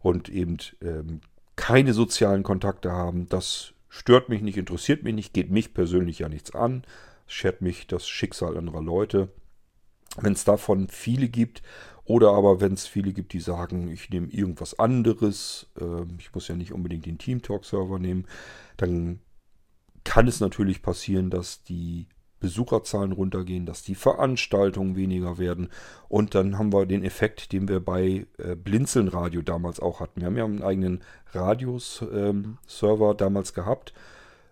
und 0.00 0.28
eben 0.28 0.58
ähm, 0.82 1.20
keine 1.56 1.92
sozialen 1.92 2.42
Kontakte 2.42 2.92
haben. 2.92 3.28
Das 3.28 3.72
stört 3.88 4.28
mich 4.28 4.42
nicht, 4.42 4.56
interessiert 4.56 5.02
mich 5.02 5.14
nicht, 5.14 5.34
geht 5.34 5.50
mich 5.50 5.74
persönlich 5.74 6.20
ja 6.20 6.28
nichts 6.28 6.54
an, 6.54 6.84
schert 7.26 7.62
mich 7.62 7.86
das 7.86 8.08
Schicksal 8.08 8.56
anderer 8.56 8.82
Leute. 8.82 9.28
Wenn 10.16 10.32
es 10.32 10.44
davon 10.44 10.88
viele 10.88 11.28
gibt 11.28 11.62
oder 12.08 12.32
aber 12.32 12.62
wenn 12.62 12.72
es 12.72 12.86
viele 12.86 13.12
gibt, 13.12 13.34
die 13.34 13.40
sagen, 13.40 13.88
ich 13.88 14.08
nehme 14.08 14.28
irgendwas 14.28 14.78
anderes, 14.78 15.66
äh, 15.78 16.06
ich 16.18 16.34
muss 16.34 16.48
ja 16.48 16.56
nicht 16.56 16.72
unbedingt 16.72 17.04
den 17.04 17.18
Teamtalk-Server 17.18 17.98
nehmen, 17.98 18.24
dann 18.78 19.20
kann 20.04 20.26
es 20.26 20.40
natürlich 20.40 20.80
passieren, 20.80 21.28
dass 21.28 21.62
die 21.64 22.06
Besucherzahlen 22.40 23.12
runtergehen, 23.12 23.66
dass 23.66 23.82
die 23.82 23.94
Veranstaltungen 23.94 24.96
weniger 24.96 25.36
werden. 25.36 25.68
Und 26.08 26.34
dann 26.34 26.56
haben 26.56 26.72
wir 26.72 26.86
den 26.86 27.04
Effekt, 27.04 27.52
den 27.52 27.68
wir 27.68 27.80
bei 27.80 28.26
äh, 28.38 28.56
Blinzeln 28.56 29.08
Radio 29.08 29.42
damals 29.42 29.78
auch 29.78 30.00
hatten. 30.00 30.20
Wir 30.20 30.28
haben 30.28 30.36
ja 30.38 30.46
einen 30.46 30.62
eigenen 30.62 31.04
Radios-Server 31.32 33.10
ähm, 33.10 33.16
damals 33.18 33.52
gehabt. 33.52 33.92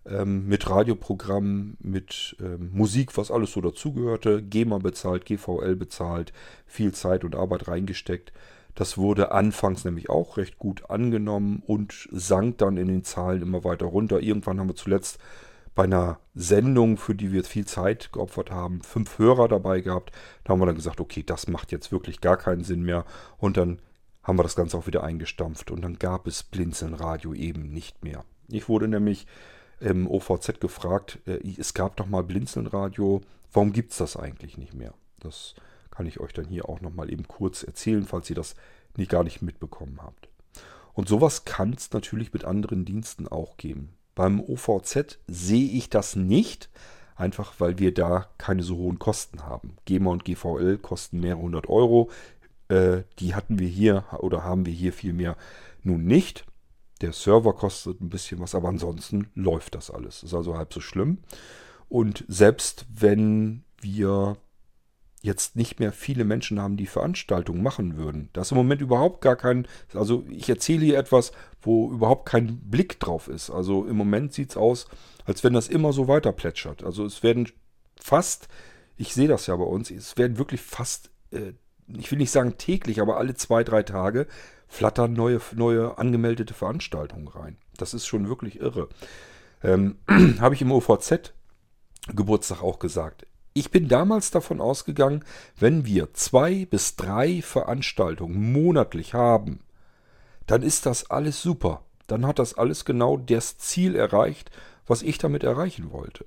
Ähm, 0.08 0.46
mit 0.46 0.68
Radioprogrammen, 0.70 1.76
mit 1.80 2.36
ähm, 2.40 2.70
Musik, 2.72 3.16
was 3.16 3.30
alles 3.30 3.52
so 3.52 3.60
dazugehörte. 3.60 4.42
GEMA 4.42 4.78
bezahlt, 4.78 5.24
GVL 5.24 5.74
bezahlt, 5.74 6.32
viel 6.66 6.92
Zeit 6.92 7.24
und 7.24 7.34
Arbeit 7.34 7.68
reingesteckt. 7.68 8.32
Das 8.76 8.98
wurde 8.98 9.32
anfangs 9.32 9.84
nämlich 9.84 10.10
auch 10.10 10.36
recht 10.36 10.58
gut 10.58 10.90
angenommen 10.90 11.62
und 11.66 12.08
sank 12.12 12.58
dann 12.58 12.76
in 12.76 12.88
den 12.88 13.04
Zahlen 13.04 13.42
immer 13.42 13.64
weiter 13.64 13.86
runter. 13.86 14.20
Irgendwann 14.20 14.60
haben 14.60 14.68
wir 14.68 14.76
zuletzt 14.76 15.18
bei 15.74 15.84
einer 15.84 16.20
Sendung, 16.34 16.96
für 16.98 17.14
die 17.14 17.32
wir 17.32 17.44
viel 17.44 17.66
Zeit 17.66 18.12
geopfert 18.12 18.50
haben, 18.50 18.82
fünf 18.82 19.18
Hörer 19.18 19.48
dabei 19.48 19.80
gehabt. 19.80 20.12
Da 20.44 20.52
haben 20.52 20.60
wir 20.60 20.66
dann 20.66 20.74
gesagt, 20.76 21.00
okay, 21.00 21.22
das 21.24 21.48
macht 21.48 21.72
jetzt 21.72 21.90
wirklich 21.90 22.20
gar 22.20 22.36
keinen 22.36 22.64
Sinn 22.64 22.82
mehr. 22.82 23.04
Und 23.38 23.56
dann 23.56 23.80
haben 24.22 24.38
wir 24.38 24.42
das 24.42 24.56
Ganze 24.56 24.76
auch 24.76 24.86
wieder 24.86 25.04
eingestampft. 25.04 25.70
Und 25.70 25.82
dann 25.82 25.98
gab 25.98 26.26
es 26.26 26.42
Blinzeln-Radio 26.42 27.34
eben 27.34 27.70
nicht 27.70 28.04
mehr. 28.04 28.24
Ich 28.48 28.68
wurde 28.68 28.88
nämlich 28.88 29.26
im 29.80 30.06
OVZ 30.08 30.60
gefragt, 30.60 31.18
äh, 31.26 31.38
es 31.58 31.74
gab 31.74 31.96
doch 31.96 32.06
mal 32.06 32.22
Blinzeln-Radio, 32.22 33.20
warum 33.52 33.72
gibt 33.72 33.92
es 33.92 33.98
das 33.98 34.16
eigentlich 34.16 34.58
nicht 34.58 34.74
mehr? 34.74 34.94
Das 35.20 35.54
kann 35.90 36.06
ich 36.06 36.20
euch 36.20 36.32
dann 36.32 36.46
hier 36.46 36.68
auch 36.68 36.80
nochmal 36.80 37.10
eben 37.10 37.26
kurz 37.26 37.62
erzählen, 37.62 38.04
falls 38.04 38.28
ihr 38.30 38.36
das 38.36 38.54
nicht, 38.96 39.10
gar 39.10 39.24
nicht 39.24 39.42
mitbekommen 39.42 40.00
habt. 40.02 40.28
Und 40.92 41.08
sowas 41.08 41.44
kann 41.44 41.74
es 41.74 41.92
natürlich 41.92 42.32
mit 42.32 42.44
anderen 42.44 42.84
Diensten 42.84 43.28
auch 43.28 43.56
geben. 43.56 43.90
Beim 44.14 44.40
OVZ 44.40 45.18
sehe 45.26 45.68
ich 45.68 45.90
das 45.90 46.16
nicht, 46.16 46.70
einfach 47.16 47.54
weil 47.58 47.78
wir 47.78 47.92
da 47.92 48.28
keine 48.38 48.62
so 48.62 48.76
hohen 48.76 48.98
Kosten 48.98 49.44
haben. 49.44 49.76
GEMA 49.84 50.10
und 50.10 50.24
GVL 50.24 50.78
kosten 50.78 51.20
mehrere 51.20 51.42
hundert 51.42 51.68
Euro. 51.68 52.10
Äh, 52.68 53.02
die 53.18 53.34
hatten 53.34 53.58
wir 53.58 53.68
hier 53.68 54.04
oder 54.18 54.42
haben 54.42 54.64
wir 54.64 54.72
hier 54.72 54.92
vielmehr 54.92 55.36
nun 55.82 56.04
nicht. 56.04 56.46
Der 57.00 57.12
Server 57.12 57.52
kostet 57.52 58.00
ein 58.00 58.08
bisschen 58.08 58.40
was, 58.40 58.54
aber 58.54 58.68
ansonsten 58.68 59.28
läuft 59.34 59.74
das 59.74 59.90
alles. 59.90 60.22
Ist 60.22 60.34
also 60.34 60.56
halb 60.56 60.72
so 60.72 60.80
schlimm. 60.80 61.18
Und 61.88 62.24
selbst 62.28 62.86
wenn 62.92 63.64
wir 63.80 64.36
jetzt 65.26 65.56
nicht 65.56 65.80
mehr 65.80 65.92
viele 65.92 66.24
Menschen 66.24 66.60
haben, 66.60 66.76
die 66.76 66.86
Veranstaltungen 66.86 67.62
machen 67.62 67.96
würden. 67.96 68.30
Da 68.32 68.42
ist 68.42 68.52
im 68.52 68.56
Moment 68.56 68.80
überhaupt 68.80 69.20
gar 69.20 69.36
kein, 69.36 69.66
also 69.92 70.24
ich 70.30 70.48
erzähle 70.48 70.84
hier 70.84 70.98
etwas, 70.98 71.32
wo 71.60 71.90
überhaupt 71.90 72.26
kein 72.26 72.60
Blick 72.60 73.00
drauf 73.00 73.28
ist. 73.28 73.50
Also 73.50 73.86
im 73.86 73.96
Moment 73.96 74.32
sieht 74.32 74.50
es 74.50 74.56
aus, 74.56 74.86
als 75.24 75.42
wenn 75.42 75.52
das 75.52 75.68
immer 75.68 75.92
so 75.92 76.06
weiter 76.08 76.32
plätschert. 76.32 76.84
Also 76.84 77.04
es 77.04 77.22
werden 77.22 77.48
fast, 78.00 78.48
ich 78.96 79.14
sehe 79.14 79.28
das 79.28 79.46
ja 79.48 79.56
bei 79.56 79.64
uns, 79.64 79.90
es 79.90 80.16
werden 80.16 80.38
wirklich 80.38 80.60
fast, 80.60 81.10
äh, 81.32 81.52
ich 81.88 82.10
will 82.10 82.18
nicht 82.18 82.30
sagen 82.30 82.56
täglich, 82.56 83.00
aber 83.00 83.16
alle 83.16 83.34
zwei, 83.34 83.64
drei 83.64 83.82
Tage 83.82 84.26
flattern 84.68 85.12
neue, 85.12 85.40
neue 85.54 85.98
angemeldete 85.98 86.54
Veranstaltungen 86.54 87.28
rein. 87.28 87.56
Das 87.76 87.94
ist 87.94 88.06
schon 88.06 88.28
wirklich 88.28 88.60
irre. 88.60 88.88
Ähm, 89.62 89.96
Habe 90.40 90.54
ich 90.54 90.62
im 90.62 90.72
OVZ 90.72 91.32
Geburtstag 92.14 92.62
auch 92.62 92.78
gesagt. 92.78 93.26
Ich 93.52 93.70
bin 93.70 93.88
damals 93.88 94.30
davon 94.30 94.60
ausgegangen, 94.60 95.24
wenn 95.58 95.86
wir 95.86 96.12
zwei 96.12 96.66
bis 96.66 96.96
drei 96.96 97.42
Veranstaltungen 97.42 98.52
monatlich 98.52 99.14
haben, 99.14 99.60
dann 100.46 100.62
ist 100.62 100.86
das 100.86 101.10
alles 101.10 101.42
super. 101.42 101.82
Dann 102.06 102.26
hat 102.26 102.38
das 102.38 102.54
alles 102.54 102.84
genau 102.84 103.16
das 103.16 103.58
Ziel 103.58 103.96
erreicht, 103.96 104.50
was 104.86 105.02
ich 105.02 105.18
damit 105.18 105.42
erreichen 105.42 105.90
wollte. 105.90 106.26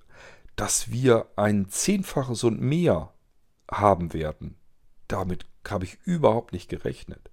Dass 0.56 0.92
wir 0.92 1.28
ein 1.36 1.70
Zehnfaches 1.70 2.44
und 2.44 2.60
mehr 2.60 3.14
haben 3.72 4.14
werden, 4.14 4.58
damit 5.08 5.46
habe 5.70 5.86
ich 5.86 6.00
überhaupt 6.04 6.52
nicht 6.52 6.68
gerechnet. 6.68 7.30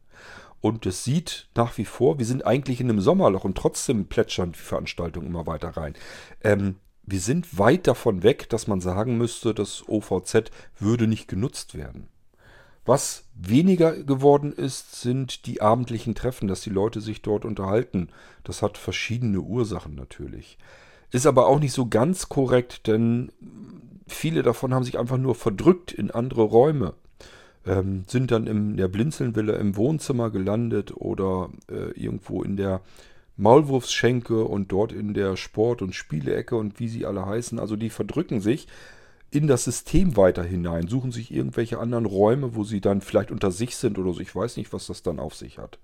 Und 0.66 0.84
es 0.84 1.04
sieht 1.04 1.46
nach 1.54 1.78
wie 1.78 1.84
vor, 1.84 2.18
wir 2.18 2.26
sind 2.26 2.44
eigentlich 2.44 2.80
in 2.80 2.90
einem 2.90 3.00
Sommerloch 3.00 3.44
und 3.44 3.56
trotzdem 3.56 4.06
plätschern 4.06 4.50
die 4.50 4.58
Veranstaltungen 4.58 5.28
immer 5.28 5.46
weiter 5.46 5.68
rein. 5.68 5.94
Ähm, 6.42 6.74
wir 7.04 7.20
sind 7.20 7.56
weit 7.56 7.86
davon 7.86 8.24
weg, 8.24 8.48
dass 8.48 8.66
man 8.66 8.80
sagen 8.80 9.16
müsste, 9.16 9.54
das 9.54 9.88
OVZ 9.88 10.50
würde 10.80 11.06
nicht 11.06 11.28
genutzt 11.28 11.76
werden. 11.76 12.08
Was 12.84 13.28
weniger 13.36 13.92
geworden 14.02 14.52
ist, 14.52 15.00
sind 15.00 15.46
die 15.46 15.62
abendlichen 15.62 16.16
Treffen, 16.16 16.48
dass 16.48 16.62
die 16.62 16.70
Leute 16.70 17.00
sich 17.00 17.22
dort 17.22 17.44
unterhalten. 17.44 18.08
Das 18.42 18.60
hat 18.60 18.76
verschiedene 18.76 19.42
Ursachen 19.42 19.94
natürlich. 19.94 20.58
Ist 21.12 21.26
aber 21.26 21.46
auch 21.46 21.60
nicht 21.60 21.74
so 21.74 21.86
ganz 21.86 22.28
korrekt, 22.28 22.88
denn 22.88 23.30
viele 24.08 24.42
davon 24.42 24.74
haben 24.74 24.82
sich 24.82 24.98
einfach 24.98 25.16
nur 25.16 25.36
verdrückt 25.36 25.92
in 25.92 26.10
andere 26.10 26.42
Räume. 26.42 26.94
Ähm, 27.66 28.04
sind 28.06 28.30
dann 28.30 28.46
in 28.46 28.76
der 28.76 28.88
Blinzelnvilla 28.88 29.54
im 29.54 29.76
Wohnzimmer 29.76 30.30
gelandet 30.30 30.96
oder 30.96 31.50
äh, 31.68 31.90
irgendwo 32.00 32.42
in 32.42 32.56
der 32.56 32.80
Maulwurfsschenke 33.36 34.44
und 34.44 34.72
dort 34.72 34.92
in 34.92 35.12
der 35.12 35.36
Sport- 35.36 35.82
und 35.82 35.94
Spielecke 35.94 36.56
und 36.56 36.78
wie 36.80 36.88
sie 36.88 37.04
alle 37.04 37.26
heißen. 37.26 37.58
Also 37.58 37.76
die 37.76 37.90
verdrücken 37.90 38.40
sich 38.40 38.66
in 39.30 39.46
das 39.46 39.64
System 39.64 40.16
weiter 40.16 40.44
hinein, 40.44 40.86
suchen 40.86 41.12
sich 41.12 41.32
irgendwelche 41.32 41.78
anderen 41.78 42.06
Räume, 42.06 42.54
wo 42.54 42.64
sie 42.64 42.80
dann 42.80 43.00
vielleicht 43.00 43.30
unter 43.30 43.50
sich 43.50 43.76
sind 43.76 43.98
oder 43.98 44.12
so. 44.12 44.20
Ich 44.20 44.34
weiß 44.34 44.56
nicht, 44.56 44.72
was 44.72 44.86
das 44.86 45.02
dann 45.02 45.18
auf 45.18 45.34
sich 45.34 45.58
hat. 45.58 45.78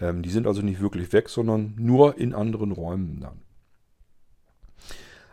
Ähm, 0.00 0.22
die 0.22 0.30
sind 0.30 0.46
also 0.46 0.62
nicht 0.62 0.80
wirklich 0.80 1.12
weg, 1.12 1.28
sondern 1.28 1.74
nur 1.78 2.18
in 2.18 2.34
anderen 2.34 2.72
Räumen 2.72 3.20
dann. 3.20 3.40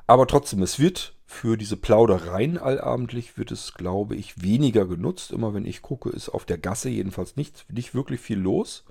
Aber 0.07 0.27
trotzdem, 0.27 0.61
es 0.61 0.79
wird 0.79 1.13
für 1.31 1.57
diese 1.57 1.77
Plaudereien 1.77 2.57
allabendlich, 2.57 3.37
wird 3.37 3.51
es, 3.51 3.75
glaube 3.75 4.15
ich, 4.15 4.41
weniger 4.41 4.87
genutzt. 4.87 5.31
Immer 5.31 5.53
wenn 5.53 5.63
ich 5.63 5.83
gucke, 5.83 6.09
ist 6.09 6.27
auf 6.27 6.43
der 6.43 6.57
Gasse 6.57 6.89
jedenfalls 6.89 7.35
nicht, 7.35 7.71
nicht 7.71 7.93
wirklich 7.93 8.19
viel 8.19 8.39
los. 8.39 8.83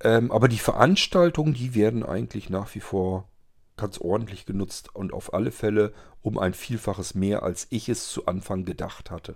Ähm, 0.00 0.30
aber 0.30 0.46
die 0.46 0.60
Veranstaltungen, 0.60 1.54
die 1.54 1.74
werden 1.74 2.04
eigentlich 2.04 2.50
nach 2.50 2.72
wie 2.76 2.80
vor 2.80 3.28
ganz 3.76 3.98
ordentlich 3.98 4.46
genutzt 4.46 4.94
und 4.94 5.12
auf 5.12 5.34
alle 5.34 5.50
Fälle 5.50 5.92
um 6.22 6.38
ein 6.38 6.54
Vielfaches 6.54 7.16
mehr, 7.16 7.42
als 7.42 7.66
ich 7.70 7.88
es 7.88 8.10
zu 8.10 8.26
Anfang 8.26 8.64
gedacht 8.64 9.10
hatte. 9.10 9.34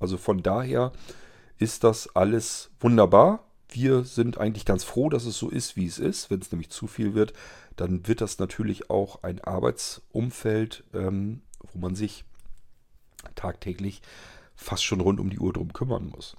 Also 0.00 0.16
von 0.16 0.42
daher 0.42 0.92
ist 1.58 1.84
das 1.84 2.16
alles 2.16 2.70
wunderbar. 2.80 3.44
Wir 3.68 4.04
sind 4.04 4.38
eigentlich 4.38 4.64
ganz 4.64 4.82
froh, 4.82 5.10
dass 5.10 5.26
es 5.26 5.36
so 5.36 5.50
ist, 5.50 5.76
wie 5.76 5.86
es 5.86 5.98
ist. 5.98 6.30
Wenn 6.30 6.40
es 6.40 6.50
nämlich 6.50 6.70
zu 6.70 6.86
viel 6.86 7.14
wird, 7.14 7.34
dann 7.76 8.08
wird 8.08 8.22
das 8.22 8.38
natürlich 8.38 8.88
auch 8.88 9.22
ein 9.22 9.44
Arbeitsumfeld, 9.44 10.84
ähm, 10.94 11.42
wo 11.72 11.78
man 11.78 11.94
sich 11.94 12.24
tagtäglich 13.34 14.02
fast 14.54 14.84
schon 14.84 15.00
rund 15.00 15.20
um 15.20 15.30
die 15.30 15.38
Uhr 15.38 15.52
drum 15.52 15.72
kümmern 15.72 16.08
muss. 16.08 16.36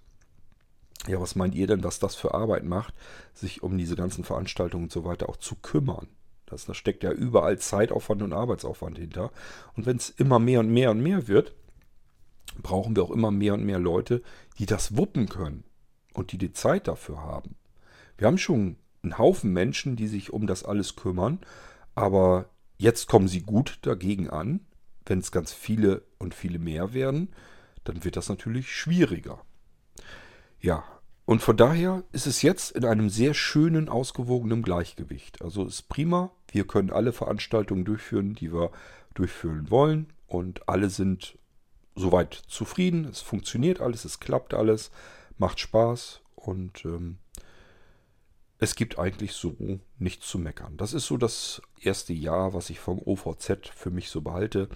Ja, 1.07 1.21
was 1.21 1.35
meint 1.35 1.55
ihr 1.55 1.67
denn, 1.67 1.83
was 1.83 1.99
das 1.99 2.15
für 2.15 2.33
Arbeit 2.33 2.63
macht, 2.63 2.93
sich 3.33 3.63
um 3.63 3.77
diese 3.77 3.95
ganzen 3.95 4.23
Veranstaltungen 4.23 4.85
und 4.85 4.91
so 4.91 5.05
weiter 5.05 5.29
auch 5.29 5.37
zu 5.37 5.55
kümmern? 5.55 6.07
Das, 6.47 6.65
da 6.65 6.73
steckt 6.73 7.03
ja 7.03 7.11
überall 7.11 7.59
Zeitaufwand 7.59 8.21
und 8.23 8.33
Arbeitsaufwand 8.33 8.97
hinter. 8.97 9.31
Und 9.75 9.85
wenn 9.85 9.97
es 9.97 10.09
immer 10.09 10.39
mehr 10.39 10.61
und 10.61 10.69
mehr 10.69 10.91
und 10.91 11.01
mehr 11.01 11.27
wird, 11.27 11.53
brauchen 12.61 12.95
wir 12.95 13.03
auch 13.03 13.11
immer 13.11 13.31
mehr 13.31 13.53
und 13.53 13.65
mehr 13.65 13.79
Leute, 13.79 14.21
die 14.57 14.65
das 14.65 14.97
wuppen 14.97 15.29
können 15.29 15.63
und 16.13 16.31
die 16.31 16.37
die 16.37 16.53
Zeit 16.53 16.87
dafür 16.87 17.21
haben. 17.21 17.55
Wir 18.17 18.27
haben 18.27 18.37
schon 18.37 18.77
einen 19.03 19.17
Haufen 19.17 19.53
Menschen, 19.53 19.95
die 19.95 20.07
sich 20.07 20.33
um 20.33 20.47
das 20.47 20.63
alles 20.63 20.95
kümmern, 20.95 21.39
aber 21.95 22.49
jetzt 22.77 23.07
kommen 23.07 23.27
sie 23.27 23.41
gut 23.41 23.79
dagegen 23.81 24.29
an, 24.29 24.61
wenn 25.07 25.19
es 25.19 25.31
ganz 25.31 25.53
viele 25.53 26.03
und 26.19 26.33
viele 26.35 26.59
mehr 26.59 26.93
werden 26.93 27.29
dann 27.87 28.03
wird 28.03 28.17
das 28.17 28.29
natürlich 28.29 28.75
schwieriger. 28.75 29.41
Ja, 30.59 30.83
und 31.25 31.41
von 31.41 31.57
daher 31.57 32.03
ist 32.11 32.27
es 32.27 32.41
jetzt 32.41 32.71
in 32.71 32.85
einem 32.85 33.09
sehr 33.09 33.33
schönen, 33.33 33.89
ausgewogenen 33.89 34.61
Gleichgewicht. 34.61 35.41
Also 35.41 35.65
ist 35.65 35.89
prima. 35.89 36.31
Wir 36.51 36.65
können 36.65 36.89
alle 36.89 37.13
Veranstaltungen 37.13 37.85
durchführen, 37.85 38.35
die 38.35 38.53
wir 38.53 38.71
durchführen 39.13 39.69
wollen. 39.69 40.13
Und 40.25 40.67
alle 40.67 40.89
sind 40.89 41.37
soweit 41.95 42.33
zufrieden. 42.33 43.05
Es 43.05 43.21
funktioniert 43.21 43.81
alles, 43.81 44.05
es 44.05 44.19
klappt 44.19 44.53
alles, 44.53 44.91
macht 45.37 45.59
Spaß 45.59 46.21
und 46.35 46.85
ähm, 46.85 47.17
es 48.59 48.75
gibt 48.75 48.97
eigentlich 48.97 49.33
so 49.33 49.55
nichts 49.99 50.27
zu 50.27 50.39
meckern. 50.39 50.77
Das 50.77 50.93
ist 50.93 51.05
so 51.05 51.17
das 51.17 51.61
erste 51.79 52.13
Jahr, 52.13 52.53
was 52.53 52.69
ich 52.69 52.79
vom 52.79 52.99
OVZ 52.99 53.69
für 53.75 53.91
mich 53.91 54.09
so 54.09 54.21
behalte. 54.21 54.67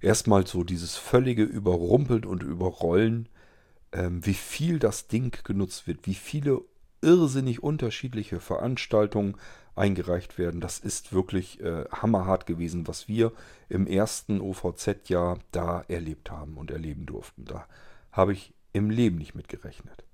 Erstmal 0.00 0.46
so 0.46 0.64
dieses 0.64 0.96
völlige 0.96 1.44
Überrumpeln 1.44 2.24
und 2.24 2.42
Überrollen, 2.42 3.28
ähm, 3.92 4.24
wie 4.24 4.34
viel 4.34 4.78
das 4.78 5.08
Ding 5.08 5.36
genutzt 5.44 5.86
wird, 5.86 6.06
wie 6.06 6.14
viele 6.14 6.62
irrsinnig 7.02 7.62
unterschiedliche 7.62 8.40
Veranstaltungen 8.40 9.36
eingereicht 9.74 10.36
werden. 10.36 10.60
Das 10.60 10.78
ist 10.78 11.12
wirklich 11.12 11.60
äh, 11.60 11.84
hammerhart 11.90 12.46
gewesen, 12.46 12.86
was 12.86 13.08
wir 13.08 13.32
im 13.68 13.86
ersten 13.86 14.40
OVZ-Jahr 14.40 15.38
da 15.52 15.84
erlebt 15.88 16.30
haben 16.30 16.56
und 16.56 16.70
erleben 16.70 17.06
durften. 17.06 17.46
Da 17.46 17.66
habe 18.12 18.32
ich 18.32 18.52
im 18.72 18.90
Leben 18.90 19.16
nicht 19.16 19.34
mit 19.34 19.48
gerechnet. 19.48 20.04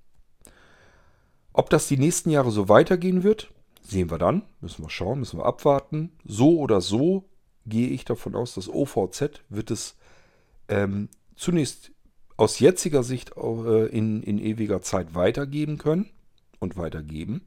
Ob 1.57 1.71
das 1.71 1.89
die 1.89 1.97
nächsten 1.97 2.29
Jahre 2.29 2.51
so 2.51 2.69
weitergehen 2.69 3.23
wird, 3.23 3.51
sehen 3.81 4.11
wir 4.11 4.19
dann. 4.19 4.43
Müssen 4.61 4.85
wir 4.85 4.91
schauen, 4.91 5.21
müssen 5.21 5.39
wir 5.39 5.47
abwarten. 5.47 6.13
So 6.23 6.59
oder 6.59 6.83
so 6.83 7.25
gehe 7.65 7.89
ich 7.89 8.05
davon 8.05 8.37
aus, 8.37 8.53
dass 8.53 8.69
OVZ 8.69 9.41
wird 9.49 9.71
es 9.71 9.97
ähm, 10.69 11.09
zunächst 11.35 11.93
aus 12.37 12.59
jetziger 12.59 13.03
Sicht 13.03 13.39
äh, 13.39 13.87
in, 13.87 14.23
in 14.23 14.39
ewiger 14.39 14.83
Zeit 14.83 15.15
weitergeben 15.15 15.79
können 15.79 16.11
und 16.59 16.77
weitergeben. 16.77 17.41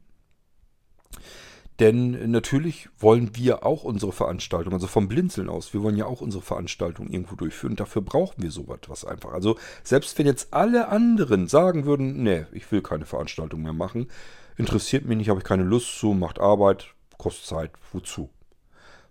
Denn 1.80 2.30
natürlich 2.30 2.90
wollen 2.98 3.34
wir 3.34 3.64
auch 3.64 3.84
unsere 3.84 4.12
Veranstaltung, 4.12 4.74
also 4.74 4.86
vom 4.86 5.08
Blinzeln 5.08 5.48
aus, 5.48 5.72
wir 5.72 5.82
wollen 5.82 5.96
ja 5.96 6.04
auch 6.04 6.20
unsere 6.20 6.42
Veranstaltung 6.42 7.08
irgendwo 7.08 7.36
durchführen. 7.36 7.74
Dafür 7.74 8.02
brauchen 8.02 8.42
wir 8.42 8.50
so 8.50 8.66
etwas 8.74 9.06
einfach. 9.06 9.32
Also 9.32 9.56
selbst 9.82 10.18
wenn 10.18 10.26
jetzt 10.26 10.52
alle 10.52 10.88
anderen 10.88 11.48
sagen 11.48 11.86
würden, 11.86 12.22
nee, 12.22 12.44
ich 12.52 12.70
will 12.70 12.82
keine 12.82 13.06
Veranstaltung 13.06 13.62
mehr 13.62 13.72
machen, 13.72 14.08
interessiert 14.58 15.06
mich 15.06 15.16
nicht, 15.16 15.30
habe 15.30 15.40
ich 15.40 15.44
keine 15.44 15.64
Lust 15.64 15.98
zu, 15.98 16.12
macht 16.12 16.38
Arbeit, 16.38 16.94
kostet 17.16 17.46
Zeit, 17.46 17.70
wozu? 17.92 18.28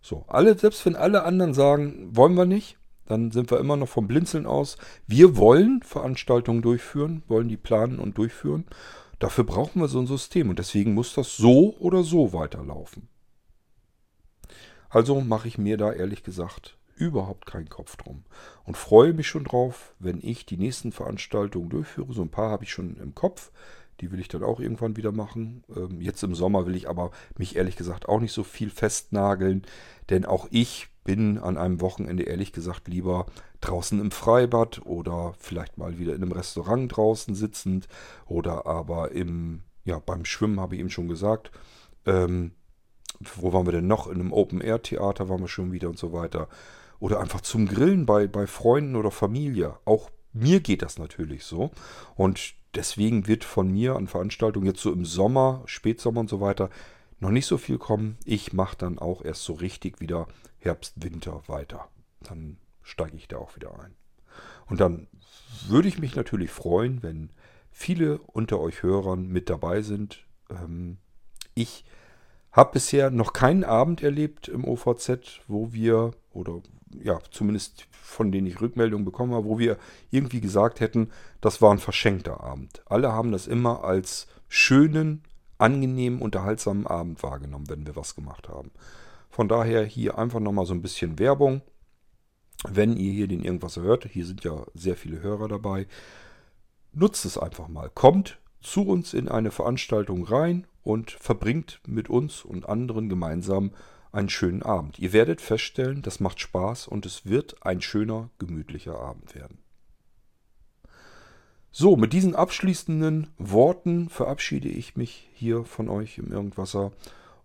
So, 0.01 0.25
alle, 0.27 0.55
selbst 0.55 0.85
wenn 0.85 0.95
alle 0.95 1.23
anderen 1.23 1.55
sagen, 1.55 2.15
wollen 2.15 2.35
wir 2.35 2.45
nicht, 2.45 2.77
dann 3.07 3.31
sind 3.31 3.49
wir 3.49 3.59
immer 3.59 3.77
noch 3.77 3.89
vom 3.89 4.07
Blinzeln 4.07 4.45
aus. 4.45 4.77
Wir 5.07 5.35
wollen 5.35 5.81
Veranstaltungen 5.81 6.61
durchführen, 6.61 7.23
wollen 7.27 7.49
die 7.49 7.57
planen 7.57 7.97
und 7.97 8.19
durchführen. 8.19 8.65
Dafür 9.19 9.43
brauchen 9.43 9.81
wir 9.81 9.89
so 9.89 9.99
ein 9.99 10.07
System 10.07 10.49
und 10.49 10.59
deswegen 10.59 10.93
muss 10.93 11.13
das 11.13 11.35
so 11.35 11.75
oder 11.79 12.03
so 12.03 12.33
weiterlaufen. 12.33 13.09
Also 14.89 15.21
mache 15.21 15.47
ich 15.47 15.57
mir 15.57 15.77
da 15.77 15.91
ehrlich 15.91 16.23
gesagt 16.23 16.77
überhaupt 16.95 17.45
keinen 17.45 17.69
Kopf 17.69 17.95
drum 17.95 18.23
und 18.65 18.75
freue 18.75 19.13
mich 19.13 19.27
schon 19.27 19.43
drauf, 19.43 19.93
wenn 19.99 20.19
ich 20.21 20.45
die 20.45 20.57
nächsten 20.57 20.91
Veranstaltungen 20.91 21.69
durchführe. 21.69 22.13
So 22.13 22.21
ein 22.21 22.29
paar 22.29 22.49
habe 22.49 22.63
ich 22.63 22.71
schon 22.71 22.97
im 22.97 23.15
Kopf. 23.15 23.51
Die 24.01 24.11
will 24.11 24.19
ich 24.19 24.29
dann 24.29 24.43
auch 24.43 24.59
irgendwann 24.59 24.97
wieder 24.97 25.11
machen. 25.11 25.63
Ähm, 25.75 26.01
jetzt 26.01 26.23
im 26.23 26.35
Sommer 26.35 26.65
will 26.65 26.75
ich 26.75 26.89
aber 26.89 27.11
mich 27.37 27.55
ehrlich 27.55 27.75
gesagt 27.75 28.07
auch 28.07 28.19
nicht 28.19 28.31
so 28.31 28.43
viel 28.43 28.69
festnageln, 28.69 29.63
denn 30.09 30.25
auch 30.25 30.47
ich 30.51 30.88
bin 31.03 31.37
an 31.37 31.57
einem 31.57 31.81
Wochenende 31.81 32.23
ehrlich 32.23 32.51
gesagt 32.51 32.87
lieber 32.87 33.25
draußen 33.61 33.99
im 33.99 34.11
Freibad 34.11 34.85
oder 34.85 35.33
vielleicht 35.39 35.77
mal 35.77 35.97
wieder 35.97 36.13
in 36.13 36.21
einem 36.21 36.31
Restaurant 36.31 36.95
draußen 36.95 37.35
sitzend 37.35 37.87
oder 38.25 38.65
aber 38.65 39.11
im, 39.11 39.61
ja, 39.85 39.99
beim 39.99 40.25
Schwimmen 40.25 40.59
habe 40.59 40.75
ich 40.75 40.81
eben 40.81 40.89
schon 40.89 41.07
gesagt. 41.07 41.51
Ähm, 42.05 42.51
wo 43.19 43.51
waren 43.53 43.65
wir 43.65 43.73
denn 43.73 43.87
noch? 43.87 44.07
In 44.07 44.19
einem 44.19 44.31
Open-Air-Theater 44.31 45.29
waren 45.29 45.41
wir 45.41 45.47
schon 45.47 45.71
wieder 45.71 45.89
und 45.89 45.97
so 45.97 46.13
weiter. 46.13 46.47
Oder 46.99 47.19
einfach 47.19 47.41
zum 47.41 47.67
Grillen 47.67 48.05
bei, 48.05 48.27
bei 48.27 48.47
Freunden 48.47 48.95
oder 48.95 49.11
Familie. 49.11 49.75
Auch 49.85 50.09
mir 50.33 50.59
geht 50.59 50.81
das 50.81 50.99
natürlich 50.99 51.43
so. 51.43 51.71
Und 52.15 52.53
deswegen 52.75 53.27
wird 53.27 53.43
von 53.43 53.71
mir 53.71 53.95
an 53.95 54.07
Veranstaltungen 54.07 54.67
jetzt 54.67 54.81
so 54.81 54.91
im 54.91 55.05
Sommer, 55.05 55.63
Spätsommer 55.65 56.21
und 56.21 56.29
so 56.29 56.39
weiter 56.39 56.69
noch 57.19 57.31
nicht 57.31 57.45
so 57.45 57.57
viel 57.57 57.77
kommen. 57.77 58.17
Ich 58.25 58.53
mache 58.53 58.77
dann 58.77 58.99
auch 58.99 59.23
erst 59.23 59.43
so 59.43 59.53
richtig 59.53 59.99
wieder 59.99 60.27
Herbst, 60.59 60.93
Winter 60.97 61.43
weiter. 61.47 61.89
Dann 62.21 62.57
steige 62.81 63.17
ich 63.17 63.27
da 63.27 63.37
auch 63.37 63.55
wieder 63.55 63.79
ein. 63.79 63.95
Und 64.67 64.79
dann 64.79 65.07
würde 65.67 65.87
ich 65.87 65.99
mich 65.99 66.15
natürlich 66.15 66.51
freuen, 66.51 67.01
wenn 67.03 67.31
viele 67.71 68.19
unter 68.19 68.59
euch 68.59 68.83
Hörern 68.83 69.27
mit 69.27 69.49
dabei 69.49 69.81
sind. 69.81 70.25
Ähm, 70.49 70.97
ich 71.55 71.85
habe 72.51 72.73
bisher 72.73 73.09
noch 73.09 73.33
keinen 73.33 73.63
Abend 73.63 74.01
erlebt 74.01 74.47
im 74.47 74.65
OVZ, 74.65 75.41
wo 75.47 75.71
wir, 75.71 76.11
oder 76.31 76.61
ja, 77.03 77.19
zumindest 77.31 77.87
von 77.91 78.31
denen 78.31 78.47
ich 78.47 78.61
Rückmeldungen 78.61 79.05
bekommen 79.05 79.33
habe, 79.33 79.45
wo 79.45 79.59
wir 79.59 79.77
irgendwie 80.09 80.41
gesagt 80.41 80.79
hätten, 80.79 81.11
das 81.41 81.61
war 81.61 81.71
ein 81.71 81.79
verschenkter 81.79 82.41
Abend. 82.41 82.81
Alle 82.85 83.13
haben 83.13 83.31
das 83.31 83.47
immer 83.47 83.83
als 83.83 84.27
schönen, 84.47 85.23
angenehmen, 85.59 86.21
unterhaltsamen 86.21 86.87
Abend 86.87 87.21
wahrgenommen, 87.21 87.69
wenn 87.69 87.85
wir 87.85 87.95
was 87.95 88.15
gemacht 88.15 88.49
haben. 88.49 88.71
Von 89.29 89.47
daher 89.47 89.83
hier 89.85 90.17
einfach 90.17 90.39
nochmal 90.39 90.65
so 90.65 90.73
ein 90.73 90.81
bisschen 90.81 91.19
Werbung. 91.19 91.61
Wenn 92.67 92.97
ihr 92.97 93.13
hier 93.13 93.27
den 93.27 93.43
irgendwas 93.43 93.77
hört, 93.77 94.05
hier 94.05 94.25
sind 94.25 94.43
ja 94.43 94.65
sehr 94.73 94.97
viele 94.97 95.21
Hörer 95.21 95.47
dabei, 95.47 95.87
nutzt 96.91 97.25
es 97.25 97.37
einfach 97.37 97.67
mal. 97.67 97.89
Kommt 97.89 98.39
zu 98.61 98.85
uns 98.85 99.13
in 99.13 99.29
eine 99.29 99.51
Veranstaltung 99.51 100.25
rein 100.25 100.67
und 100.83 101.11
verbringt 101.11 101.79
mit 101.87 102.09
uns 102.09 102.43
und 102.43 102.67
anderen 102.67 103.07
gemeinsam 103.07 103.71
einen 104.11 104.29
schönen 104.29 104.63
Abend. 104.63 104.99
Ihr 104.99 105.13
werdet 105.13 105.39
feststellen, 105.39 106.01
das 106.01 106.19
macht 106.19 106.39
Spaß 106.39 106.87
und 106.87 107.05
es 107.05 107.25
wird 107.25 107.63
ein 107.65 107.81
schöner, 107.81 108.29
gemütlicher 108.39 108.99
Abend 108.99 109.35
werden. 109.35 109.59
So, 111.71 111.95
mit 111.95 112.13
diesen 112.13 112.35
abschließenden 112.35 113.27
Worten 113.37 114.09
verabschiede 114.09 114.69
ich 114.69 114.95
mich 114.95 115.29
hier 115.33 115.65
von 115.65 115.87
euch 115.87 116.17
im 116.17 116.31
Irgendwasser 116.31 116.91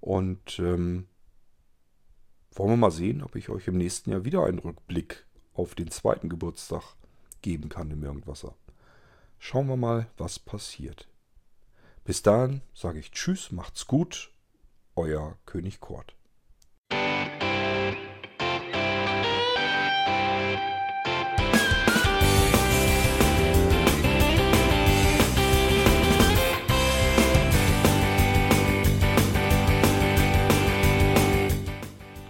und 0.01 0.59
ähm, 0.59 1.07
wollen 2.53 2.71
wir 2.71 2.77
mal 2.77 2.91
sehen, 2.91 3.23
ob 3.23 3.37
ich 3.37 3.51
euch 3.51 3.69
im 3.69 3.77
nächsten 3.77 4.11
Jahr 4.11 4.25
wieder 4.25 4.45
einen 4.45 4.61
Rückblick 4.61 5.27
auf 5.53 5.75
den 5.75 5.91
zweiten 5.91 6.29
Geburtstag 6.29 6.95
geben 7.43 7.69
kann 7.69 7.91
im 7.91 8.03
Irgendwasser. 8.03 8.55
Schauen 9.39 9.69
wir 9.69 9.77
mal, 9.77 10.07
was 10.17 10.39
passiert. 10.39 11.07
Bis 12.05 12.23
dahin 12.23 12.63
sage 12.73 13.01
ich 13.01 13.11
Tschüss, 13.11 13.53
macht's 13.53 13.87
gut, 13.87 14.33
euer 14.97 15.37
König 15.45 15.81
Kort. 15.81 16.15